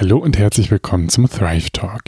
[0.00, 2.04] Hallo und herzlich willkommen zum Thrive Talk.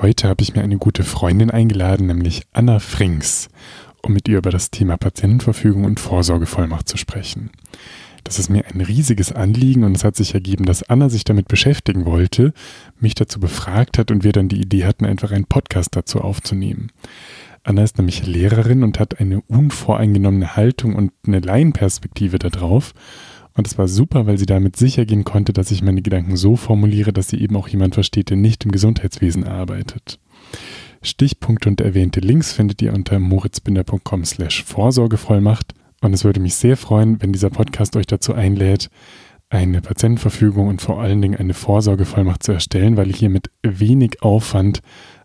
[0.00, 3.50] Heute habe ich mir eine gute Freundin eingeladen, nämlich Anna Frings,
[4.00, 7.50] um mit ihr über das Thema Patientenverfügung und Vorsorgevollmacht zu sprechen.
[8.24, 11.48] Das ist mir ein riesiges Anliegen und es hat sich ergeben, dass Anna sich damit
[11.48, 12.54] beschäftigen wollte,
[12.98, 16.92] mich dazu befragt hat und wir dann die Idee hatten, einfach einen Podcast dazu aufzunehmen.
[17.62, 22.94] Anna ist nämlich Lehrerin und hat eine unvoreingenommene Haltung und eine Laienperspektive darauf.
[23.54, 26.56] Und es war super, weil sie damit sicher gehen konnte, dass ich meine Gedanken so
[26.56, 30.18] formuliere, dass sie eben auch jemand versteht, der nicht im Gesundheitswesen arbeitet.
[31.02, 35.74] Stichpunkte und erwähnte Links findet ihr unter moritzbinder.com slash Vorsorgevollmacht.
[36.00, 38.88] Und es würde mich sehr freuen, wenn dieser Podcast euch dazu einlädt,
[39.50, 44.22] eine Patientenverfügung und vor allen Dingen eine Vorsorgevollmacht zu erstellen, weil ich hier mit wenig
[44.22, 44.80] Aufwand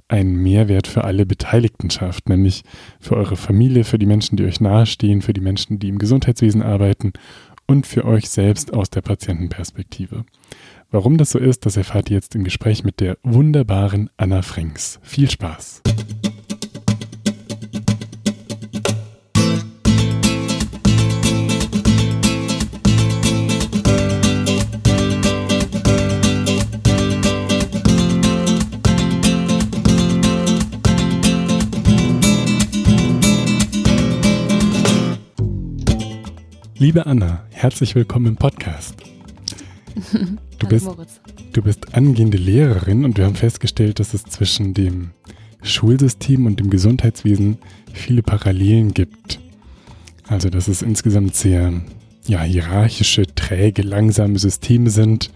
[0.10, 2.64] einen Mehrwert für alle Beteiligten schafft, nämlich
[3.00, 6.62] für eure Familie, für die Menschen, die euch nahestehen, für die Menschen, die im Gesundheitswesen
[6.62, 7.14] arbeiten
[7.68, 10.26] und für euch selbst aus der Patientenperspektive.
[10.90, 15.00] Warum das so ist, das erfahrt ihr jetzt im Gespräch mit der wunderbaren Anna Frings.
[15.04, 15.82] Viel Spaß!
[36.80, 38.96] Liebe Anna, herzlich willkommen im Podcast.
[40.60, 40.90] Du bist,
[41.54, 45.12] du bist angehende Lehrerin und wir haben festgestellt, dass es zwischen dem
[45.62, 47.60] Schulsystem und dem Gesundheitswesen
[47.94, 49.40] viele Parallelen gibt.
[50.28, 51.80] Also, dass es insgesamt sehr
[52.26, 55.30] ja, hierarchische, träge, langsame Systeme sind,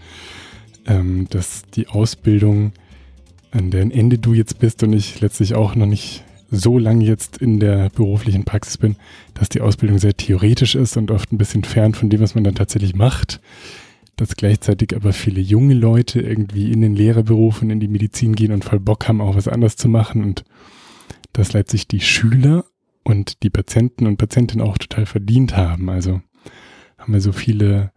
[0.86, 2.72] ähm, dass die Ausbildung,
[3.52, 7.38] an deren Ende du jetzt bist und ich letztlich auch noch nicht so lange jetzt
[7.38, 8.96] in der beruflichen Praxis bin,
[9.34, 12.44] dass die Ausbildung sehr theoretisch ist und oft ein bisschen fern von dem, was man
[12.44, 13.40] dann tatsächlich macht.
[14.16, 18.52] Dass gleichzeitig aber viele junge Leute irgendwie in den Lehrerberuf und in die Medizin gehen
[18.52, 20.44] und voll Bock haben, auch was anderes zu machen und
[21.32, 22.66] dass letztlich die Schüler
[23.02, 25.88] und die Patienten und Patientinnen auch total verdient haben.
[25.88, 26.20] Also
[26.98, 27.90] haben wir so viele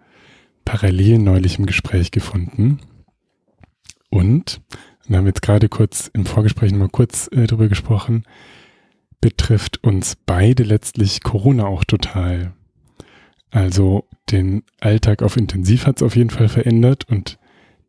[0.63, 2.79] Parallelen neulich im Gespräch gefunden.
[4.09, 4.61] Und
[5.07, 8.23] wir haben jetzt gerade kurz im Vorgespräch mal kurz äh, drüber gesprochen,
[9.21, 12.53] betrifft uns beide letztlich Corona auch total.
[13.51, 17.37] Also den Alltag auf Intensiv hat es auf jeden Fall verändert und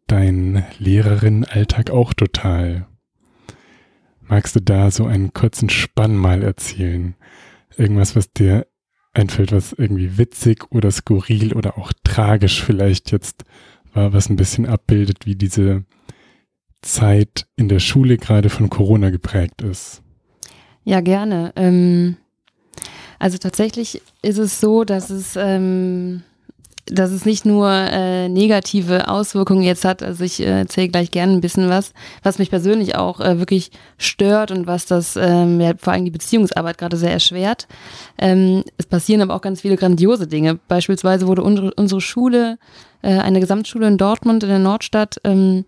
[0.06, 2.86] dein Lehrerinnenalltag auch total.
[4.20, 7.14] Magst du da so einen kurzen Spann mal erzählen?
[7.76, 8.66] Irgendwas, was dir
[9.12, 13.44] einfällt, was irgendwie witzig oder skurril oder auch tragisch vielleicht jetzt
[13.92, 15.84] war, was ein bisschen abbildet, wie diese
[16.86, 20.02] Zeit in der Schule gerade von Corona geprägt ist?
[20.84, 21.52] Ja, gerne.
[21.56, 22.16] Ähm,
[23.18, 26.22] also tatsächlich ist es so, dass es, ähm,
[26.86, 30.02] dass es nicht nur äh, negative Auswirkungen jetzt hat.
[30.02, 31.92] Also ich äh, erzähle gleich gerne ein bisschen was,
[32.22, 36.12] was mich persönlich auch äh, wirklich stört und was das ähm, ja, vor allem die
[36.12, 37.66] Beziehungsarbeit gerade sehr erschwert.
[38.18, 40.60] Ähm, es passieren aber auch ganz viele grandiose Dinge.
[40.68, 42.58] Beispielsweise wurde unsere, unsere Schule,
[43.02, 45.64] äh, eine Gesamtschule in Dortmund in der Nordstadt, ähm,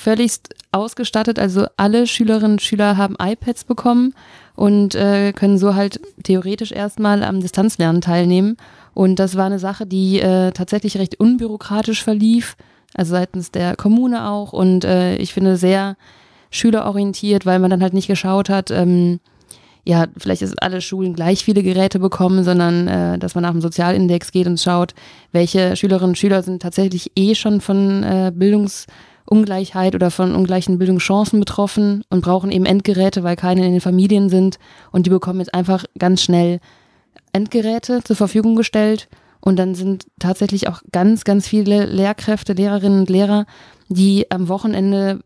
[0.00, 1.38] völligst ausgestattet.
[1.38, 4.14] Also alle Schülerinnen und Schüler haben iPads bekommen
[4.56, 8.56] und äh, können so halt theoretisch erstmal am Distanzlernen teilnehmen.
[8.94, 12.56] Und das war eine Sache, die äh, tatsächlich recht unbürokratisch verlief,
[12.94, 14.52] also seitens der Kommune auch.
[14.52, 15.96] Und äh, ich finde sehr
[16.50, 19.20] schülerorientiert, weil man dann halt nicht geschaut hat, ähm,
[19.84, 23.62] ja, vielleicht ist alle Schulen gleich viele Geräte bekommen, sondern äh, dass man nach dem
[23.62, 24.94] Sozialindex geht und schaut,
[25.32, 28.86] welche Schülerinnen und Schüler sind tatsächlich eh schon von äh, Bildungs-
[29.30, 34.28] Ungleichheit oder von ungleichen Bildungschancen betroffen und brauchen eben Endgeräte, weil keine in den Familien
[34.28, 34.58] sind.
[34.90, 36.58] Und die bekommen jetzt einfach ganz schnell
[37.32, 39.08] Endgeräte zur Verfügung gestellt.
[39.40, 43.46] Und dann sind tatsächlich auch ganz, ganz viele Lehrkräfte, Lehrerinnen und Lehrer,
[43.88, 45.20] die am Wochenende,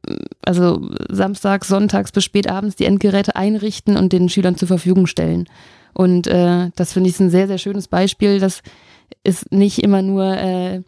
[0.44, 5.48] also samstags, sonntags bis spät abends die Endgeräte einrichten und den Schülern zur Verfügung stellen.
[5.94, 8.38] Und äh, das finde ich ein sehr, sehr schönes Beispiel.
[8.38, 8.60] Das
[9.22, 10.82] ist nicht immer nur äh,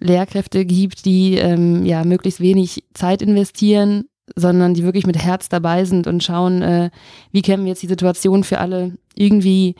[0.00, 4.04] Lehrkräfte gibt, die ähm, ja möglichst wenig Zeit investieren,
[4.36, 6.90] sondern die wirklich mit Herz dabei sind und schauen, äh,
[7.32, 9.74] wie können wir jetzt die Situation für alle irgendwie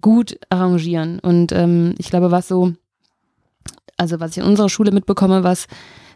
[0.00, 1.18] gut arrangieren.
[1.20, 2.72] Und ähm, ich glaube, was so,
[3.96, 5.66] also was ich in unserer Schule mitbekomme, was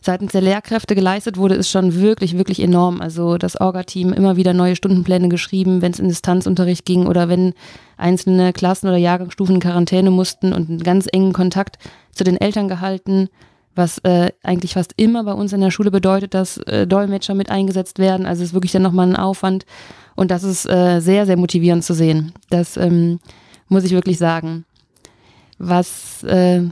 [0.01, 3.01] seitens der Lehrkräfte geleistet wurde, ist schon wirklich, wirklich enorm.
[3.01, 7.55] Also das Orga-Team immer wieder neue Stundenpläne geschrieben, wenn es in Distanzunterricht ging oder wenn
[7.97, 11.79] einzelne Klassen oder Jahrgangsstufen in Quarantäne mussten und einen ganz engen Kontakt
[12.13, 13.29] zu den Eltern gehalten,
[13.75, 17.51] was äh, eigentlich fast immer bei uns in der Schule bedeutet, dass äh, Dolmetscher mit
[17.51, 18.27] eingesetzt werden.
[18.27, 19.67] Also es ist wirklich dann nochmal ein Aufwand
[20.17, 22.33] und das ist äh, sehr, sehr motivierend zu sehen.
[22.51, 23.21] Das ähm,
[23.69, 24.65] muss ich wirklich sagen.
[25.59, 26.63] Was äh,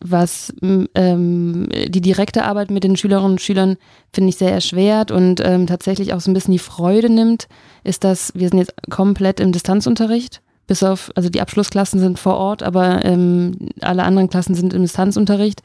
[0.00, 3.76] was ähm, die direkte Arbeit mit den Schülerinnen und Schülern,
[4.12, 7.48] finde ich, sehr erschwert und ähm, tatsächlich auch so ein bisschen die Freude nimmt,
[7.84, 10.42] ist, dass wir sind jetzt komplett im Distanzunterricht.
[10.66, 14.82] Bis auf, also die Abschlussklassen sind vor Ort, aber ähm, alle anderen Klassen sind im
[14.82, 15.62] Distanzunterricht.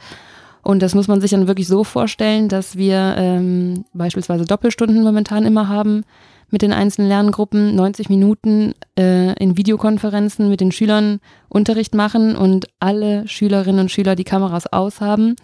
[0.62, 5.46] Und das muss man sich dann wirklich so vorstellen, dass wir ähm, beispielsweise Doppelstunden momentan
[5.46, 6.04] immer haben
[6.52, 12.68] mit den einzelnen Lerngruppen 90 Minuten äh, in Videokonferenzen mit den Schülern Unterricht machen und
[12.80, 15.36] alle Schülerinnen und Schüler die Kameras aushaben.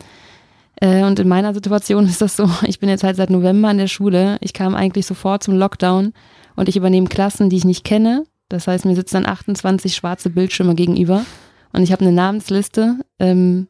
[0.78, 3.78] Äh, und in meiner Situation ist das so, ich bin jetzt halt seit November an
[3.78, 4.38] der Schule.
[4.42, 6.14] Ich kam eigentlich sofort zum Lockdown
[6.56, 8.24] und ich übernehme Klassen, die ich nicht kenne.
[8.50, 11.26] Das heißt, mir sitzen dann 28 schwarze Bildschirme gegenüber
[11.74, 13.00] und ich habe eine Namensliste.
[13.20, 13.68] Ähm,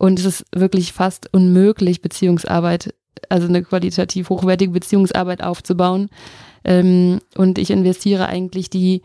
[0.00, 2.94] und es ist wirklich fast unmöglich, Beziehungsarbeit,
[3.28, 6.08] also eine qualitativ hochwertige Beziehungsarbeit aufzubauen.
[6.64, 9.02] Ähm, und ich investiere eigentlich die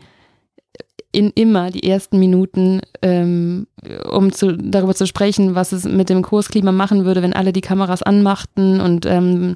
[1.12, 3.66] in immer die ersten Minuten, ähm,
[4.10, 7.60] um zu, darüber zu sprechen, was es mit dem Kursklima machen würde, wenn alle die
[7.60, 9.52] Kameras anmachten und ähm,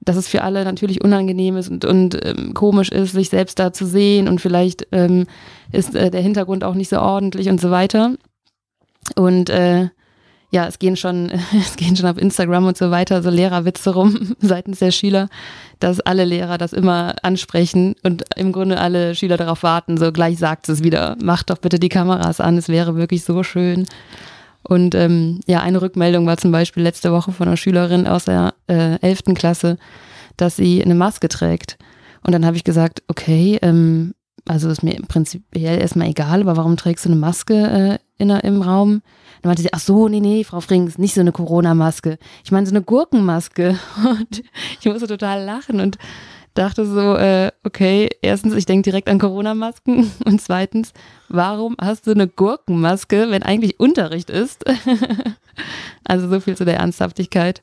[0.00, 3.72] dass es für alle natürlich unangenehm ist und, und ähm, komisch ist, sich selbst da
[3.72, 5.26] zu sehen und vielleicht ähm,
[5.70, 8.16] ist äh, der Hintergrund auch nicht so ordentlich und so weiter.
[9.14, 9.90] Und äh,
[10.52, 14.36] ja, es gehen schon, es gehen schon auf Instagram und so weiter so Lehrerwitze rum
[14.40, 15.28] seitens der Schüler,
[15.80, 20.38] dass alle Lehrer das immer ansprechen und im Grunde alle Schüler darauf warten, so gleich
[20.38, 23.86] sagt es wieder, macht doch bitte die Kameras an, es wäre wirklich so schön.
[24.62, 28.54] Und ähm, ja, eine Rückmeldung war zum Beispiel letzte Woche von einer Schülerin aus der
[28.68, 29.34] äh, 11.
[29.34, 29.76] Klasse,
[30.36, 31.78] dass sie eine Maske trägt.
[32.22, 34.14] Und dann habe ich gesagt, okay, ähm,
[34.46, 38.30] also ist mir im Prinzip erstmal egal, aber warum trägst du eine Maske äh, in,
[38.30, 39.02] im Raum?
[39.42, 42.18] Dann meinte sie, ach so, nee, nee, Frau Frings, nicht so eine Corona-Maske.
[42.44, 43.78] Ich meine so eine Gurkenmaske.
[44.04, 44.42] Und
[44.80, 45.98] ich musste total lachen und
[46.54, 50.92] dachte so, äh, okay, erstens, ich denke direkt an Corona-Masken und zweitens,
[51.28, 54.64] warum hast du eine Gurkenmaske, wenn eigentlich Unterricht ist?
[56.04, 57.62] also so viel zu der Ernsthaftigkeit.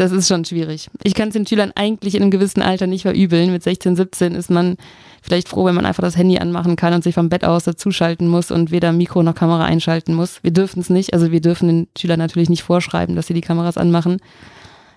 [0.00, 0.88] Das ist schon schwierig.
[1.02, 3.52] Ich kann es den Schülern eigentlich in einem gewissen Alter nicht verübeln.
[3.52, 4.78] Mit 16, 17 ist man
[5.20, 8.26] vielleicht froh, wenn man einfach das Handy anmachen kann und sich vom Bett aus dazuschalten
[8.26, 10.42] muss und weder Mikro noch Kamera einschalten muss.
[10.42, 11.12] Wir dürfen es nicht.
[11.12, 14.22] Also wir dürfen den Schülern natürlich nicht vorschreiben, dass sie die Kameras anmachen.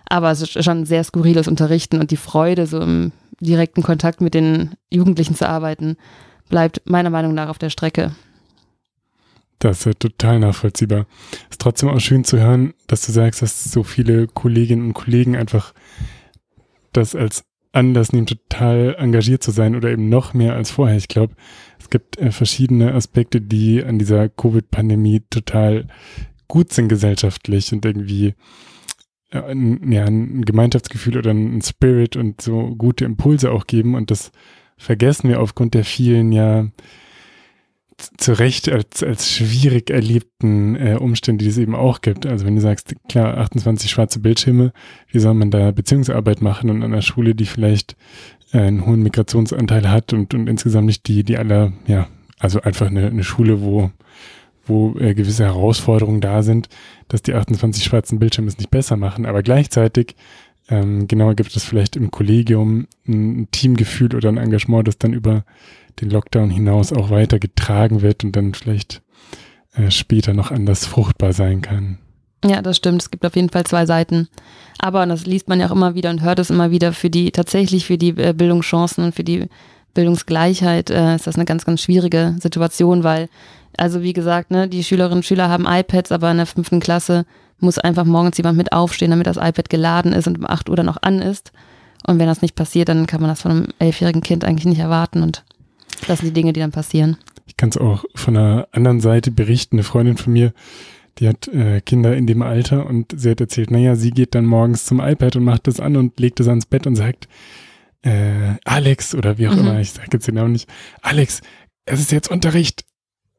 [0.08, 3.12] Aber es ist schon sehr skurriles Unterrichten und die Freude, so im
[3.42, 5.98] direkten Kontakt mit den Jugendlichen zu arbeiten,
[6.48, 8.16] bleibt meiner Meinung nach auf der Strecke.
[9.64, 11.06] Das ist total nachvollziehbar.
[11.50, 15.38] Ist trotzdem auch schön zu hören, dass du sagst, dass so viele Kolleginnen und Kollegen
[15.38, 15.74] einfach
[16.92, 20.98] das als Anlass nehmen, total engagiert zu sein oder eben noch mehr als vorher.
[20.98, 21.36] Ich glaube,
[21.80, 25.88] es gibt äh, verschiedene Aspekte, die an dieser Covid-Pandemie total
[26.50, 28.36] gut sind gesellschaftlich und irgendwie
[29.32, 33.96] äh, ein, ja, ein Gemeinschaftsgefühl oder ein Spirit und so gute Impulse auch geben.
[33.96, 34.32] Und das
[34.78, 36.68] vergessen wir aufgrund der vielen ja
[38.18, 42.26] zu Recht als, als schwierig erlebten äh, Umstände, die es eben auch gibt.
[42.26, 44.74] Also wenn du sagst, klar, 28 schwarze Bildschirme,
[45.10, 47.96] wie soll man da Beziehungsarbeit machen und an einer Schule, die vielleicht
[48.52, 52.08] äh, einen hohen Migrationsanteil hat und, und insgesamt nicht die, die alle, ja,
[52.40, 53.92] also einfach eine, eine Schule, wo,
[54.66, 56.70] wo äh, gewisse Herausforderungen da sind,
[57.08, 60.16] dass die 28 schwarzen Bildschirme es nicht besser machen, aber gleichzeitig
[60.70, 65.44] ähm, genauer gibt es vielleicht im Kollegium ein Teamgefühl oder ein Engagement, das dann über
[66.02, 69.02] den Lockdown hinaus auch weiter getragen wird und dann vielleicht
[69.74, 72.00] äh, später noch anders fruchtbar sein kann.
[72.46, 73.02] Ja, das stimmt.
[73.02, 74.28] Es gibt auf jeden Fall zwei Seiten.
[74.80, 77.10] Aber, und das liest man ja auch immer wieder und hört es immer wieder, für
[77.10, 79.48] die, tatsächlich für die äh, Bildungschancen und für die
[79.94, 83.30] Bildungsgleichheit äh, ist das eine ganz, ganz schwierige Situation, weil,
[83.78, 87.26] also wie gesagt, ne, die Schülerinnen und Schüler haben iPads, aber in der fünften Klasse
[87.60, 90.76] muss einfach morgens jemand mit aufstehen, damit das iPad geladen ist und um 8 Uhr
[90.76, 91.52] dann noch an ist.
[92.06, 94.80] Und wenn das nicht passiert, dann kann man das von einem elfjährigen Kind eigentlich nicht
[94.80, 95.24] erwarten.
[95.24, 95.46] Und
[96.08, 97.18] das sind die Dinge, die dann passieren.
[97.46, 99.76] Ich kann es auch von einer anderen Seite berichten.
[99.76, 100.54] Eine Freundin von mir,
[101.20, 104.46] die hat äh, Kinder in dem Alter und sie hat erzählt, naja, sie geht dann
[104.46, 107.28] morgens zum iPad und macht das an und legt es ans Bett und sagt,
[108.02, 109.60] äh, Alex oder wie auch mhm.
[109.60, 110.70] immer, ich sage jetzt den Namen nicht,
[111.02, 111.42] Alex,
[111.86, 112.86] es ist jetzt Unterricht,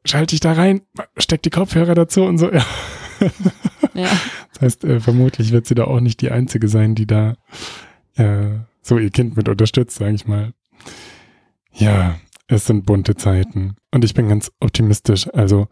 [0.05, 0.81] schalte dich da rein,
[1.17, 2.51] steck die Kopfhörer dazu und so.
[2.51, 2.65] Ja.
[3.93, 4.09] ja.
[4.53, 7.35] Das heißt, äh, vermutlich wird sie da auch nicht die Einzige sein, die da
[8.15, 8.47] äh,
[8.81, 10.53] so ihr Kind mit unterstützt, sage ich mal.
[11.73, 12.17] Ja,
[12.47, 13.75] es sind bunte Zeiten.
[13.91, 15.27] Und ich bin ganz optimistisch.
[15.33, 15.67] Also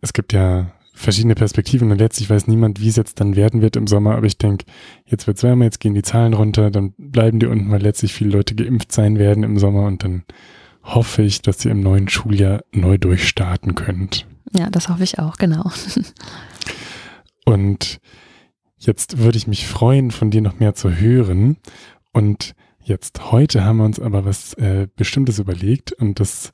[0.00, 3.76] es gibt ja verschiedene Perspektiven und letztlich weiß niemand, wie es jetzt dann werden wird
[3.76, 4.16] im Sommer.
[4.16, 4.64] Aber ich denke,
[5.04, 8.14] jetzt wird es wärmer, jetzt gehen die Zahlen runter, dann bleiben die unten, weil letztlich
[8.14, 10.24] viele Leute geimpft sein werden im Sommer und dann
[10.82, 14.26] hoffe ich, dass ihr im neuen Schuljahr neu durchstarten könnt.
[14.56, 15.70] Ja, das hoffe ich auch, genau.
[17.44, 17.98] und
[18.78, 21.56] jetzt würde ich mich freuen, von dir noch mehr zu hören.
[22.12, 22.54] Und
[22.88, 26.52] Jetzt heute haben wir uns aber was äh, Bestimmtes überlegt und das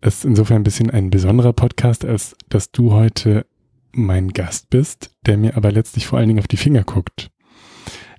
[0.00, 3.46] ist insofern ein bisschen ein besonderer Podcast, als dass du heute
[3.92, 7.30] mein Gast bist, der mir aber letztlich vor allen Dingen auf die Finger guckt.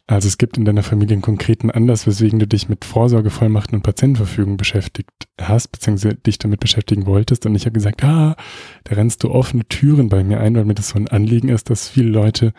[0.08, 3.84] Also es gibt in deiner Familie einen konkreten Anlass, weswegen du dich mit Vorsorgevollmachten und
[3.84, 7.46] Patientenverfügung beschäftigt hast, beziehungsweise dich damit beschäftigen wolltest.
[7.46, 8.38] Und ich habe gesagt, ah,
[8.86, 11.70] da rennst du offene Türen bei mir ein, weil mir das so ein Anliegen ist,
[11.70, 12.54] dass viele Leute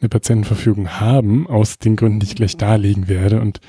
[0.00, 3.40] eine Patientenverfügung haben, aus den Gründen, die ich gleich darlegen werde.
[3.40, 3.60] Und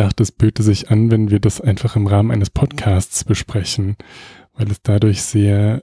[0.00, 3.96] dachte, es böte sich an, wenn wir das einfach im Rahmen eines Podcasts besprechen,
[4.54, 5.82] weil es dadurch sehr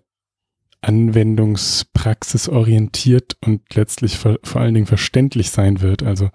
[0.82, 6.02] anwendungspraxisorientiert und letztlich vor, vor allen Dingen verständlich sein wird.
[6.02, 6.32] Also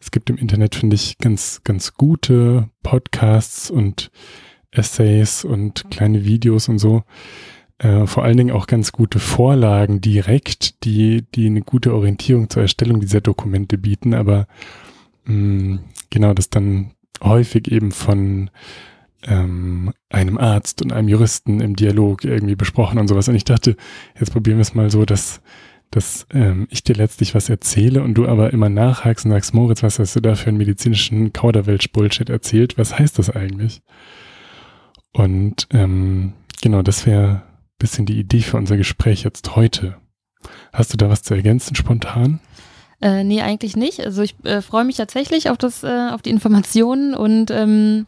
[0.00, 4.10] es gibt im Internet, finde ich, ganz, ganz gute Podcasts und
[4.70, 7.02] Essays und kleine Videos und so.
[7.78, 12.62] Äh, vor allen Dingen auch ganz gute Vorlagen direkt, die, die eine gute Orientierung zur
[12.62, 14.46] Erstellung dieser Dokumente bieten, aber
[15.24, 15.80] mh, mm,
[16.10, 18.50] genau das dann häufig eben von
[19.26, 23.28] ähm, einem Arzt und einem Juristen im Dialog irgendwie besprochen und sowas.
[23.28, 23.76] Und ich dachte,
[24.18, 25.40] jetzt probieren wir es mal so, dass,
[25.90, 29.82] dass ähm, ich dir letztlich was erzähle und du aber immer nachhakst und sagst, Moritz,
[29.82, 32.78] was hast du da für einen medizinischen Kauderwelsch-Bullshit erzählt?
[32.78, 33.82] Was heißt das eigentlich?
[35.12, 37.42] Und ähm, genau, das wäre
[37.78, 39.96] bisschen die Idee für unser Gespräch jetzt heute.
[40.72, 42.40] Hast du da was zu ergänzen spontan?
[43.00, 44.00] Äh, nee, eigentlich nicht.
[44.00, 48.06] Also ich äh, freue mich tatsächlich auf das, äh, auf die Informationen und ähm,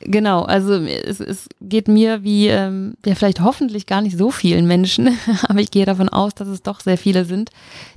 [0.00, 4.66] Genau, also es, es geht mir wie, ähm, ja vielleicht hoffentlich gar nicht so vielen
[4.66, 5.16] Menschen,
[5.48, 7.50] aber ich gehe davon aus, dass es doch sehr viele sind,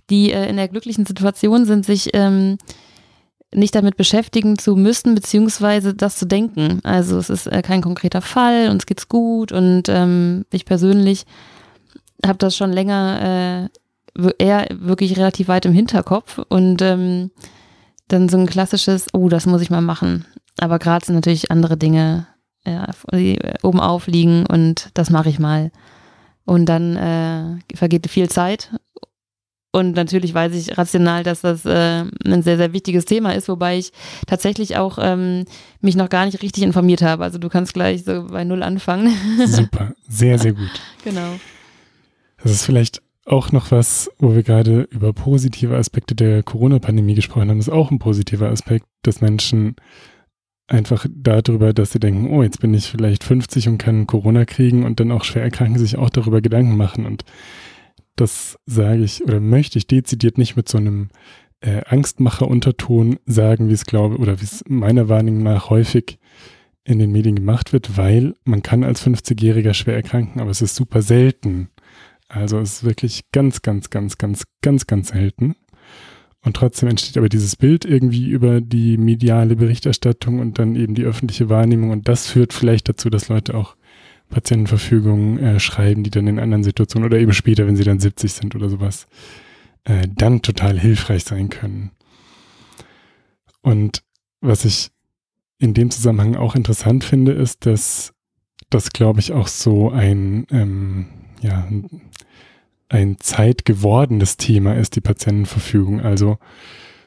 [0.09, 2.57] die äh, in der glücklichen Situation sind, sich ähm,
[3.53, 6.79] nicht damit beschäftigen zu müssen, beziehungsweise das zu denken.
[6.83, 11.25] Also es ist äh, kein konkreter Fall, uns geht's gut und ähm, ich persönlich
[12.25, 13.69] habe das schon länger
[14.17, 17.31] äh, eher wirklich relativ weit im Hinterkopf und ähm,
[18.07, 20.25] dann so ein klassisches, oh, das muss ich mal machen.
[20.59, 22.27] Aber gerade sind natürlich andere Dinge,
[22.65, 25.71] ja, die äh, oben aufliegen und das mache ich mal.
[26.45, 28.71] Und dann äh, vergeht viel Zeit.
[29.71, 33.77] Und natürlich weiß ich rational, dass das äh, ein sehr, sehr wichtiges Thema ist, wobei
[33.77, 33.91] ich
[34.25, 35.45] tatsächlich auch ähm,
[35.79, 37.23] mich noch gar nicht richtig informiert habe.
[37.23, 39.13] Also du kannst gleich so bei Null anfangen.
[39.45, 40.71] Super, sehr, sehr gut.
[41.03, 41.35] genau.
[42.41, 47.49] Das ist vielleicht auch noch was, wo wir gerade über positive Aspekte der Corona-Pandemie gesprochen
[47.49, 49.75] haben, ist auch ein positiver Aspekt, dass Menschen
[50.67, 54.83] einfach darüber, dass sie denken, oh, jetzt bin ich vielleicht 50 und kann Corona kriegen
[54.83, 57.05] und dann auch schwer erkranken, sich auch darüber Gedanken machen.
[57.05, 57.23] Und
[58.15, 61.09] das sage ich oder möchte ich dezidiert nicht mit so einem
[61.61, 66.19] äh, Angstmacher-Unterton sagen, wie es glaube oder wie es meiner Wahrnehmung nach häufig
[66.83, 70.75] in den Medien gemacht wird, weil man kann als 50-Jähriger schwer erkranken, aber es ist
[70.75, 71.69] super selten.
[72.29, 75.55] Also es ist wirklich ganz, ganz, ganz, ganz, ganz, ganz selten.
[76.41, 81.03] Und trotzdem entsteht aber dieses Bild irgendwie über die mediale Berichterstattung und dann eben die
[81.03, 81.89] öffentliche Wahrnehmung.
[81.89, 83.75] Und das führt vielleicht dazu, dass Leute auch
[84.29, 88.31] Patientenverfügungen äh, schreiben, die dann in anderen Situationen oder eben später, wenn sie dann 70
[88.31, 89.07] sind oder sowas,
[89.83, 91.91] äh, dann total hilfreich sein können.
[93.61, 94.03] Und
[94.39, 94.91] was ich
[95.57, 98.13] in dem Zusammenhang auch interessant finde, ist, dass
[98.69, 101.07] das, glaube ich, auch so ein, ähm,
[101.41, 101.67] ja,
[102.89, 106.01] ein zeitgewordenes Thema ist, die Patientenverfügung.
[106.01, 106.37] Also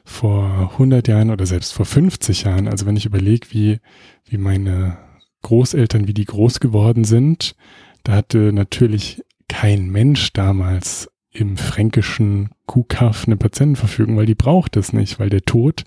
[0.05, 3.79] vor 100 Jahren oder selbst vor 50 Jahren, also wenn ich überlege, wie,
[4.25, 4.97] wie meine
[5.43, 7.55] Großeltern, wie die groß geworden sind,
[8.03, 14.93] da hatte natürlich kein Mensch damals im fränkischen Kuhkaff eine Patientenverfügung, weil die braucht es
[14.93, 15.83] nicht, weil der Tod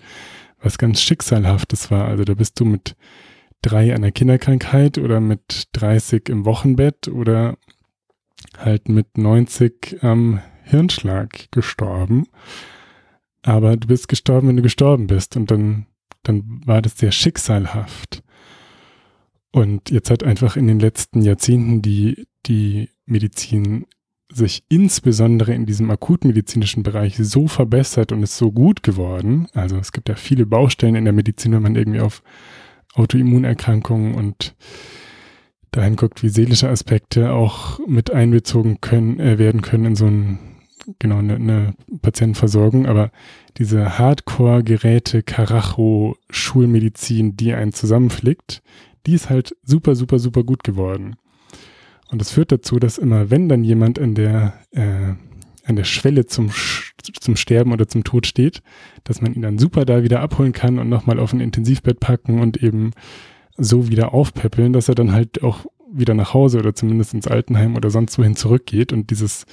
[0.61, 2.05] was ganz Schicksalhaftes war.
[2.05, 2.95] Also da bist du mit
[3.61, 7.57] drei der Kinderkrankheit oder mit 30 im Wochenbett oder
[8.57, 12.25] halt mit 90 am Hirnschlag gestorben.
[13.43, 15.37] Aber du bist gestorben, wenn du gestorben bist.
[15.37, 15.85] Und dann,
[16.23, 18.23] dann war das sehr schicksalhaft.
[19.51, 23.85] Und jetzt hat einfach in den letzten Jahrzehnten die, die Medizin
[24.29, 29.47] sich insbesondere in diesem akutmedizinischen Bereich so verbessert und ist so gut geworden.
[29.53, 32.21] Also es gibt ja viele Baustellen in der Medizin, wenn man irgendwie auf
[32.93, 34.55] Autoimmunerkrankungen und
[35.77, 40.39] dahin guckt, wie seelische Aspekte auch mit einbezogen können, äh, werden können in so ein,
[40.99, 42.87] genau, eine, eine Patientenversorgung.
[42.87, 43.11] Aber
[43.57, 48.61] diese Hardcore-Geräte, Karacho, Schulmedizin, die einen zusammenflickt,
[49.05, 51.15] die ist halt super, super, super gut geworden.
[52.09, 55.13] Und das führt dazu, dass immer, wenn dann jemand an der, äh,
[55.65, 56.49] an der Schwelle zum,
[57.19, 58.61] zum Sterben oder zum Tod steht,
[59.03, 62.39] dass man ihn dann super da wieder abholen kann und nochmal auf ein Intensivbett packen
[62.39, 62.91] und eben
[63.57, 67.75] so wieder aufpäppeln, dass er dann halt auch wieder nach Hause oder zumindest ins Altenheim
[67.75, 69.45] oder sonst wohin zurückgeht und dieses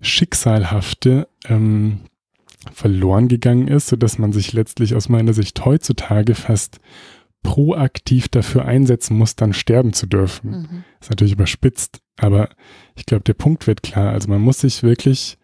[0.00, 2.00] Schicksalhafte ähm,
[2.72, 6.80] verloren gegangen ist, sodass man sich letztlich aus meiner Sicht heutzutage fast
[7.42, 10.50] proaktiv dafür einsetzen muss, dann sterben zu dürfen.
[10.50, 10.84] Mhm.
[11.00, 12.50] ist natürlich überspitzt, Aber
[12.96, 14.10] ich glaube, der Punkt wird klar.
[14.10, 15.38] Also man muss sich wirklich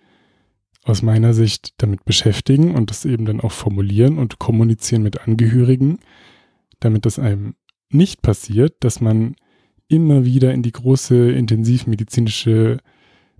[0.83, 5.99] aus meiner Sicht damit beschäftigen und das eben dann auch formulieren und kommunizieren mit Angehörigen,
[6.81, 7.55] damit das einem
[7.91, 9.37] nicht passiert, dass man
[9.89, 12.79] immer wieder in die große intensivmedizinische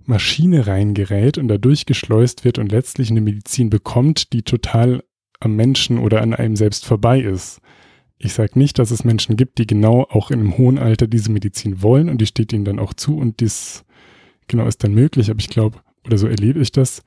[0.05, 5.03] Maschine reingerät und dadurch geschleust wird und letztlich eine Medizin bekommt, die total
[5.39, 7.59] am Menschen oder an einem selbst vorbei ist.
[8.17, 11.31] Ich sage nicht, dass es Menschen gibt, die genau auch in einem hohen Alter diese
[11.31, 13.83] Medizin wollen und die steht ihnen dann auch zu und dies
[14.47, 17.01] genau ist dann möglich, aber ich glaube, oder so erlebe ich das,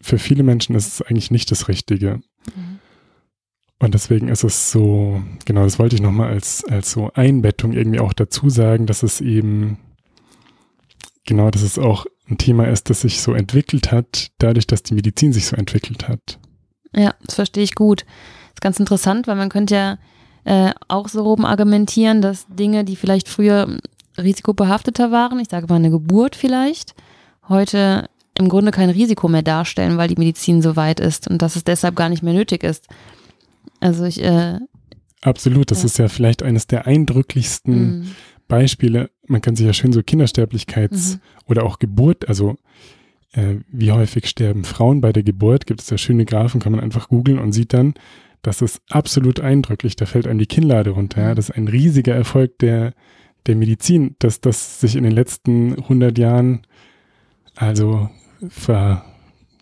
[0.00, 2.20] für viele Menschen ist es eigentlich nicht das Richtige.
[2.54, 2.78] Mhm.
[3.80, 8.00] Und deswegen ist es so, genau, das wollte ich nochmal als, als so Einbettung irgendwie
[8.00, 9.78] auch dazu sagen, dass es eben,
[11.24, 14.94] genau, dass es auch ein Thema ist, das sich so entwickelt hat, dadurch, dass die
[14.94, 16.38] Medizin sich so entwickelt hat.
[16.94, 18.02] Ja, das verstehe ich gut.
[18.02, 19.98] Das ist ganz interessant, weil man könnte ja
[20.44, 23.78] äh, auch so rum argumentieren, dass Dinge, die vielleicht früher
[24.18, 26.94] risikobehafteter waren, ich sage mal eine Geburt vielleicht,
[27.48, 31.56] heute im Grunde kein Risiko mehr darstellen, weil die Medizin so weit ist und dass
[31.56, 32.86] es deshalb gar nicht mehr nötig ist.
[33.80, 34.22] Also ich.
[34.22, 34.58] Äh,
[35.22, 35.86] Absolut, das ja.
[35.86, 38.10] ist ja vielleicht eines der eindrücklichsten mhm.
[38.48, 39.10] Beispiele.
[39.26, 41.20] Man kann sich ja schön so Kindersterblichkeits- mhm.
[41.46, 42.56] oder auch Geburt, also
[43.32, 46.80] äh, wie häufig sterben Frauen bei der Geburt, gibt es ja schöne Graphen, kann man
[46.80, 47.94] einfach googeln und sieht dann,
[48.42, 49.96] das ist absolut eindrücklich.
[49.96, 51.22] Da fällt einem die Kinnlade runter.
[51.22, 51.34] Ja?
[51.34, 52.94] Das ist ein riesiger Erfolg der,
[53.46, 56.62] der Medizin, dass das sich in den letzten 100 Jahren
[57.54, 58.08] also
[58.48, 59.04] ver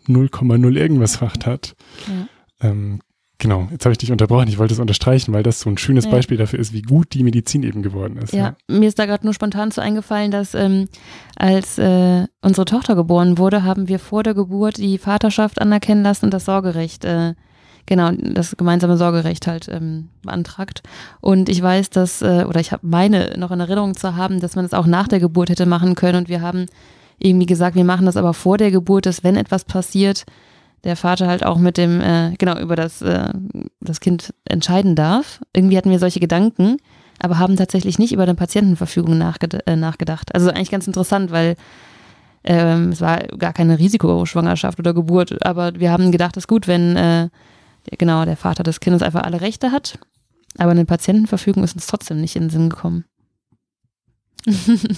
[0.07, 1.75] 0,0 irgendwas facht hat.
[2.07, 2.69] Ja.
[2.69, 3.01] Ähm,
[3.39, 4.47] genau, jetzt habe ich dich unterbrochen.
[4.47, 6.11] Ich wollte es unterstreichen, weil das so ein schönes ja.
[6.11, 8.33] Beispiel dafür ist, wie gut die Medizin eben geworden ist.
[8.33, 8.77] Ja, ja.
[8.77, 10.87] mir ist da gerade nur spontan so eingefallen, dass ähm,
[11.35, 16.25] als äh, unsere Tochter geboren wurde, haben wir vor der Geburt die Vaterschaft anerkennen lassen
[16.25, 17.33] und das Sorgerecht äh,
[17.89, 20.83] genau, das gemeinsame Sorgerecht halt ähm, beantragt.
[21.21, 24.55] Und ich weiß, dass, äh, oder ich habe meine noch in Erinnerung zu haben, dass
[24.55, 26.19] man es das auch nach der Geburt hätte machen können.
[26.19, 26.67] Und wir haben
[27.17, 30.25] irgendwie gesagt, wir machen das aber vor der Geburt, dass wenn etwas passiert,
[30.83, 33.33] der Vater halt auch mit dem, äh, genau, über das, äh,
[33.81, 35.41] das Kind entscheiden darf.
[35.53, 36.77] Irgendwie hatten wir solche Gedanken,
[37.19, 40.33] aber haben tatsächlich nicht über eine Patientenverfügung nachged äh, nachgedacht.
[40.33, 41.55] Also eigentlich ganz interessant, weil
[42.43, 46.67] ähm, es war gar keine Risikoschwangerschaft oder Geburt, aber wir haben gedacht, es ist gut,
[46.67, 47.29] wenn äh,
[47.97, 49.99] genau der Vater des Kindes einfach alle Rechte hat,
[50.57, 53.05] aber eine Patientenverfügung ist uns trotzdem nicht in den Sinn gekommen.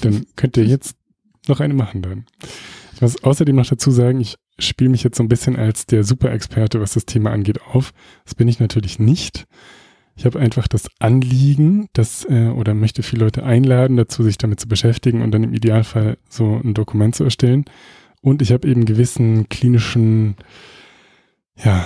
[0.02, 0.96] Dann könnt ihr jetzt
[1.48, 2.26] noch eine machen dann.
[2.94, 4.36] Ich muss außerdem noch dazu sagen, ich
[4.68, 7.94] spiele mich jetzt so ein bisschen als der Superexperte, was das Thema angeht, auf.
[8.26, 9.46] Das bin ich natürlich nicht.
[10.16, 14.60] Ich habe einfach das Anliegen, das äh, oder möchte viele Leute einladen, dazu sich damit
[14.60, 17.66] zu beschäftigen und dann im Idealfall so ein Dokument zu erstellen.
[18.22, 20.36] Und ich habe eben gewissen klinischen
[21.56, 21.86] ja,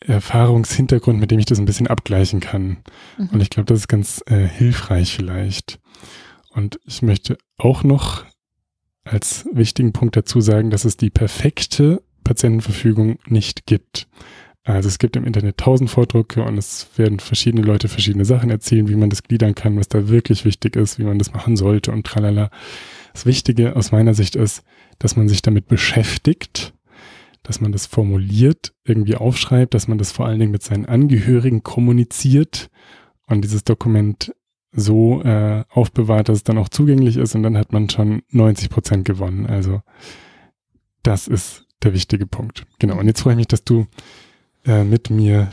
[0.00, 2.78] Erfahrungshintergrund, mit dem ich das ein bisschen abgleichen kann.
[3.18, 3.28] Mhm.
[3.32, 5.78] Und ich glaube, das ist ganz äh, hilfreich vielleicht.
[6.50, 8.24] Und ich möchte auch noch
[9.04, 14.06] als wichtigen Punkt dazu sagen, dass es die perfekte Patientenverfügung nicht gibt.
[14.64, 18.88] Also es gibt im Internet tausend Vordrucke und es werden verschiedene Leute verschiedene Sachen erzählen,
[18.88, 21.90] wie man das gliedern kann, was da wirklich wichtig ist, wie man das machen sollte
[21.90, 22.50] und tralala.
[23.12, 24.62] Das Wichtige aus meiner Sicht ist,
[25.00, 26.74] dass man sich damit beschäftigt,
[27.42, 31.64] dass man das formuliert, irgendwie aufschreibt, dass man das vor allen Dingen mit seinen Angehörigen
[31.64, 32.70] kommuniziert
[33.26, 34.32] und dieses Dokument
[34.72, 38.70] so äh, aufbewahrt, dass es dann auch zugänglich ist und dann hat man schon 90
[38.70, 39.46] Prozent gewonnen.
[39.46, 39.82] Also
[41.02, 42.64] das ist der wichtige Punkt.
[42.78, 42.98] Genau.
[42.98, 43.86] Und jetzt freue ich mich, dass du
[44.64, 45.50] äh, mit mir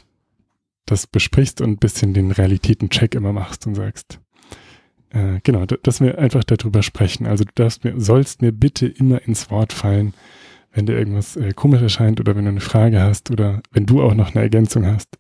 [0.86, 4.20] das besprichst und ein bisschen den Realitätencheck immer machst und sagst,
[5.10, 7.26] äh, genau, dass wir einfach darüber sprechen.
[7.26, 10.14] Also du darfst mir, sollst mir bitte immer ins Wort fallen,
[10.72, 14.02] wenn dir irgendwas äh, komisch erscheint oder wenn du eine Frage hast oder wenn du
[14.02, 15.20] auch noch eine Ergänzung hast.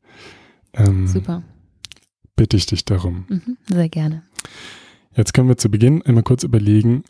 [0.73, 1.43] Ähm, Super
[2.39, 3.25] bitte ich dich darum.
[3.28, 4.23] Mhm, sehr gerne.
[5.13, 7.04] Jetzt können wir zu Beginn einmal kurz überlegen,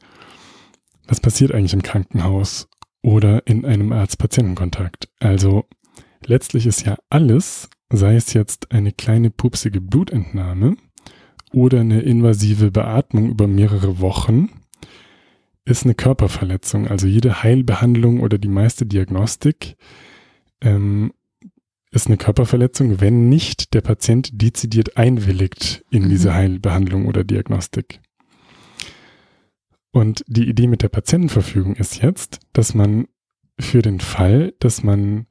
[1.08, 2.68] was passiert eigentlich im Krankenhaus
[3.04, 5.08] oder in einem Arzt-Patienten-Kontakt.
[5.20, 5.65] Also
[6.26, 10.78] letztlich ist ja alles, sei es jetzt eine kleine pupsige Blutentnahme
[11.54, 14.50] oder eine invasive Beatmung über mehrere Wochen,
[15.63, 16.88] ist eine Körperverletzung.
[16.88, 19.78] Also jede Heilbehandlung oder die meiste Diagnostik
[20.62, 21.13] ähm,
[21.91, 26.10] ist eine Körperverletzung, wenn nicht der Patient dezidiert einwilligt in mhm.
[26.10, 27.99] diese Heilbehandlung oder Diagnostik.
[29.91, 33.08] Und die Idee mit der Patientenverfügung ist jetzt, dass man
[33.60, 35.25] für den Fall, dass man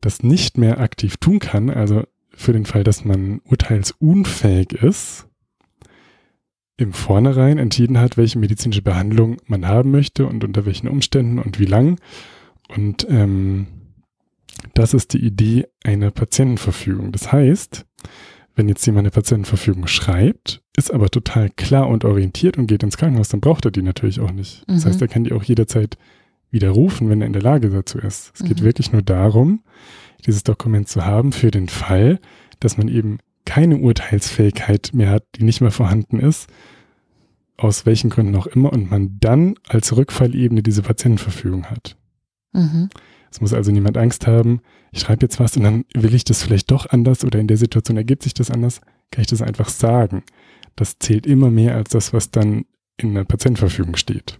[0.00, 5.26] das nicht mehr aktiv tun kann, also für den Fall, dass man urteilsunfähig ist,
[6.76, 11.58] im Vornherein entschieden hat, welche medizinische Behandlung man haben möchte und unter welchen Umständen und
[11.58, 11.98] wie lang.
[12.68, 13.66] Und ähm,
[14.74, 17.12] das ist die Idee einer Patientenverfügung.
[17.12, 17.86] Das heißt,
[18.54, 22.96] wenn jetzt jemand eine Patientenverfügung schreibt, ist aber total klar und orientiert und geht ins
[22.96, 24.64] Krankenhaus, dann braucht er die natürlich auch nicht.
[24.66, 25.04] Das heißt, mhm.
[25.04, 25.96] er kann die auch jederzeit
[26.50, 28.32] widerrufen, wenn er in der Lage dazu ist.
[28.34, 28.64] Es geht mhm.
[28.64, 29.62] wirklich nur darum,
[30.26, 32.18] dieses Dokument zu haben für den Fall,
[32.60, 36.48] dass man eben keine Urteilsfähigkeit mehr hat, die nicht mehr vorhanden ist,
[37.56, 41.96] aus welchen Gründen auch immer, und man dann als Rückfallebene diese Patientenverfügung hat.
[42.52, 42.88] Mhm.
[43.30, 44.60] Es muss also niemand Angst haben,
[44.90, 47.56] ich schreibe jetzt was und dann will ich das vielleicht doch anders oder in der
[47.56, 50.22] Situation ergibt sich das anders, kann ich das einfach sagen.
[50.76, 52.64] Das zählt immer mehr als das, was dann
[52.96, 54.38] in der Patientenverfügung steht.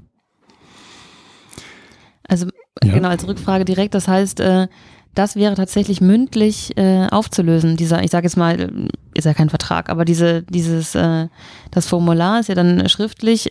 [2.24, 2.46] Also
[2.82, 2.94] ja.
[2.94, 4.68] genau als Rückfrage direkt, das heißt, äh,
[5.14, 7.76] das wäre tatsächlich mündlich äh, aufzulösen.
[7.76, 11.26] Dieser, ich sage jetzt mal, ist ja kein Vertrag, aber diese, dieses, äh,
[11.72, 13.50] das Formular ist ja dann schriftlich,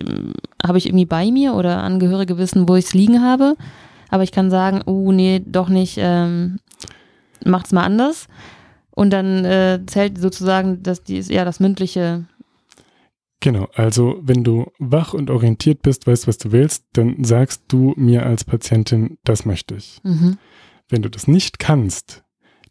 [0.65, 3.55] habe ich irgendwie bei mir oder Angehörige wissen, wo ich es liegen habe.
[4.09, 6.59] Aber ich kann sagen, oh nee, doch nicht, ähm,
[7.45, 8.27] macht's mal anders.
[8.91, 12.25] Und dann äh, zählt sozusagen das, die, ja, das mündliche
[13.39, 17.93] Genau, also wenn du wach und orientiert bist, weißt, was du willst, dann sagst du
[17.95, 19.99] mir als Patientin, das möchte ich.
[20.03, 20.37] Mhm.
[20.89, 22.23] Wenn du das nicht kannst,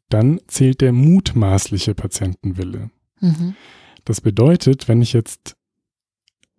[0.08, 2.90] dann zählt der mutmaßliche Patientenwille.
[3.20, 3.54] Mhm.
[4.04, 5.56] Das bedeutet, wenn ich jetzt,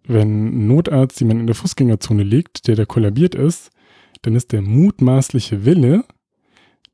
[0.05, 3.71] wenn ein Notarzt jemand in der Fußgängerzone liegt, der da kollabiert ist,
[4.21, 6.03] dann ist der mutmaßliche Wille,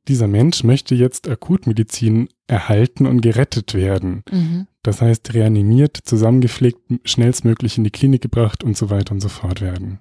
[0.07, 4.23] dieser Mensch möchte jetzt Akutmedizin erhalten und gerettet werden.
[4.29, 4.67] Mhm.
[4.81, 9.61] Das heißt, reanimiert, zusammengepflegt, schnellstmöglich in die Klinik gebracht und so weiter und so fort
[9.61, 9.99] werden.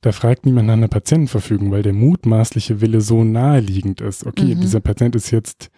[0.00, 4.24] Da fragt niemand nach einer Patientenverfügung, weil der mutmaßliche Wille so naheliegend ist.
[4.24, 4.60] Okay, mhm.
[4.60, 5.70] dieser Patient ist jetzt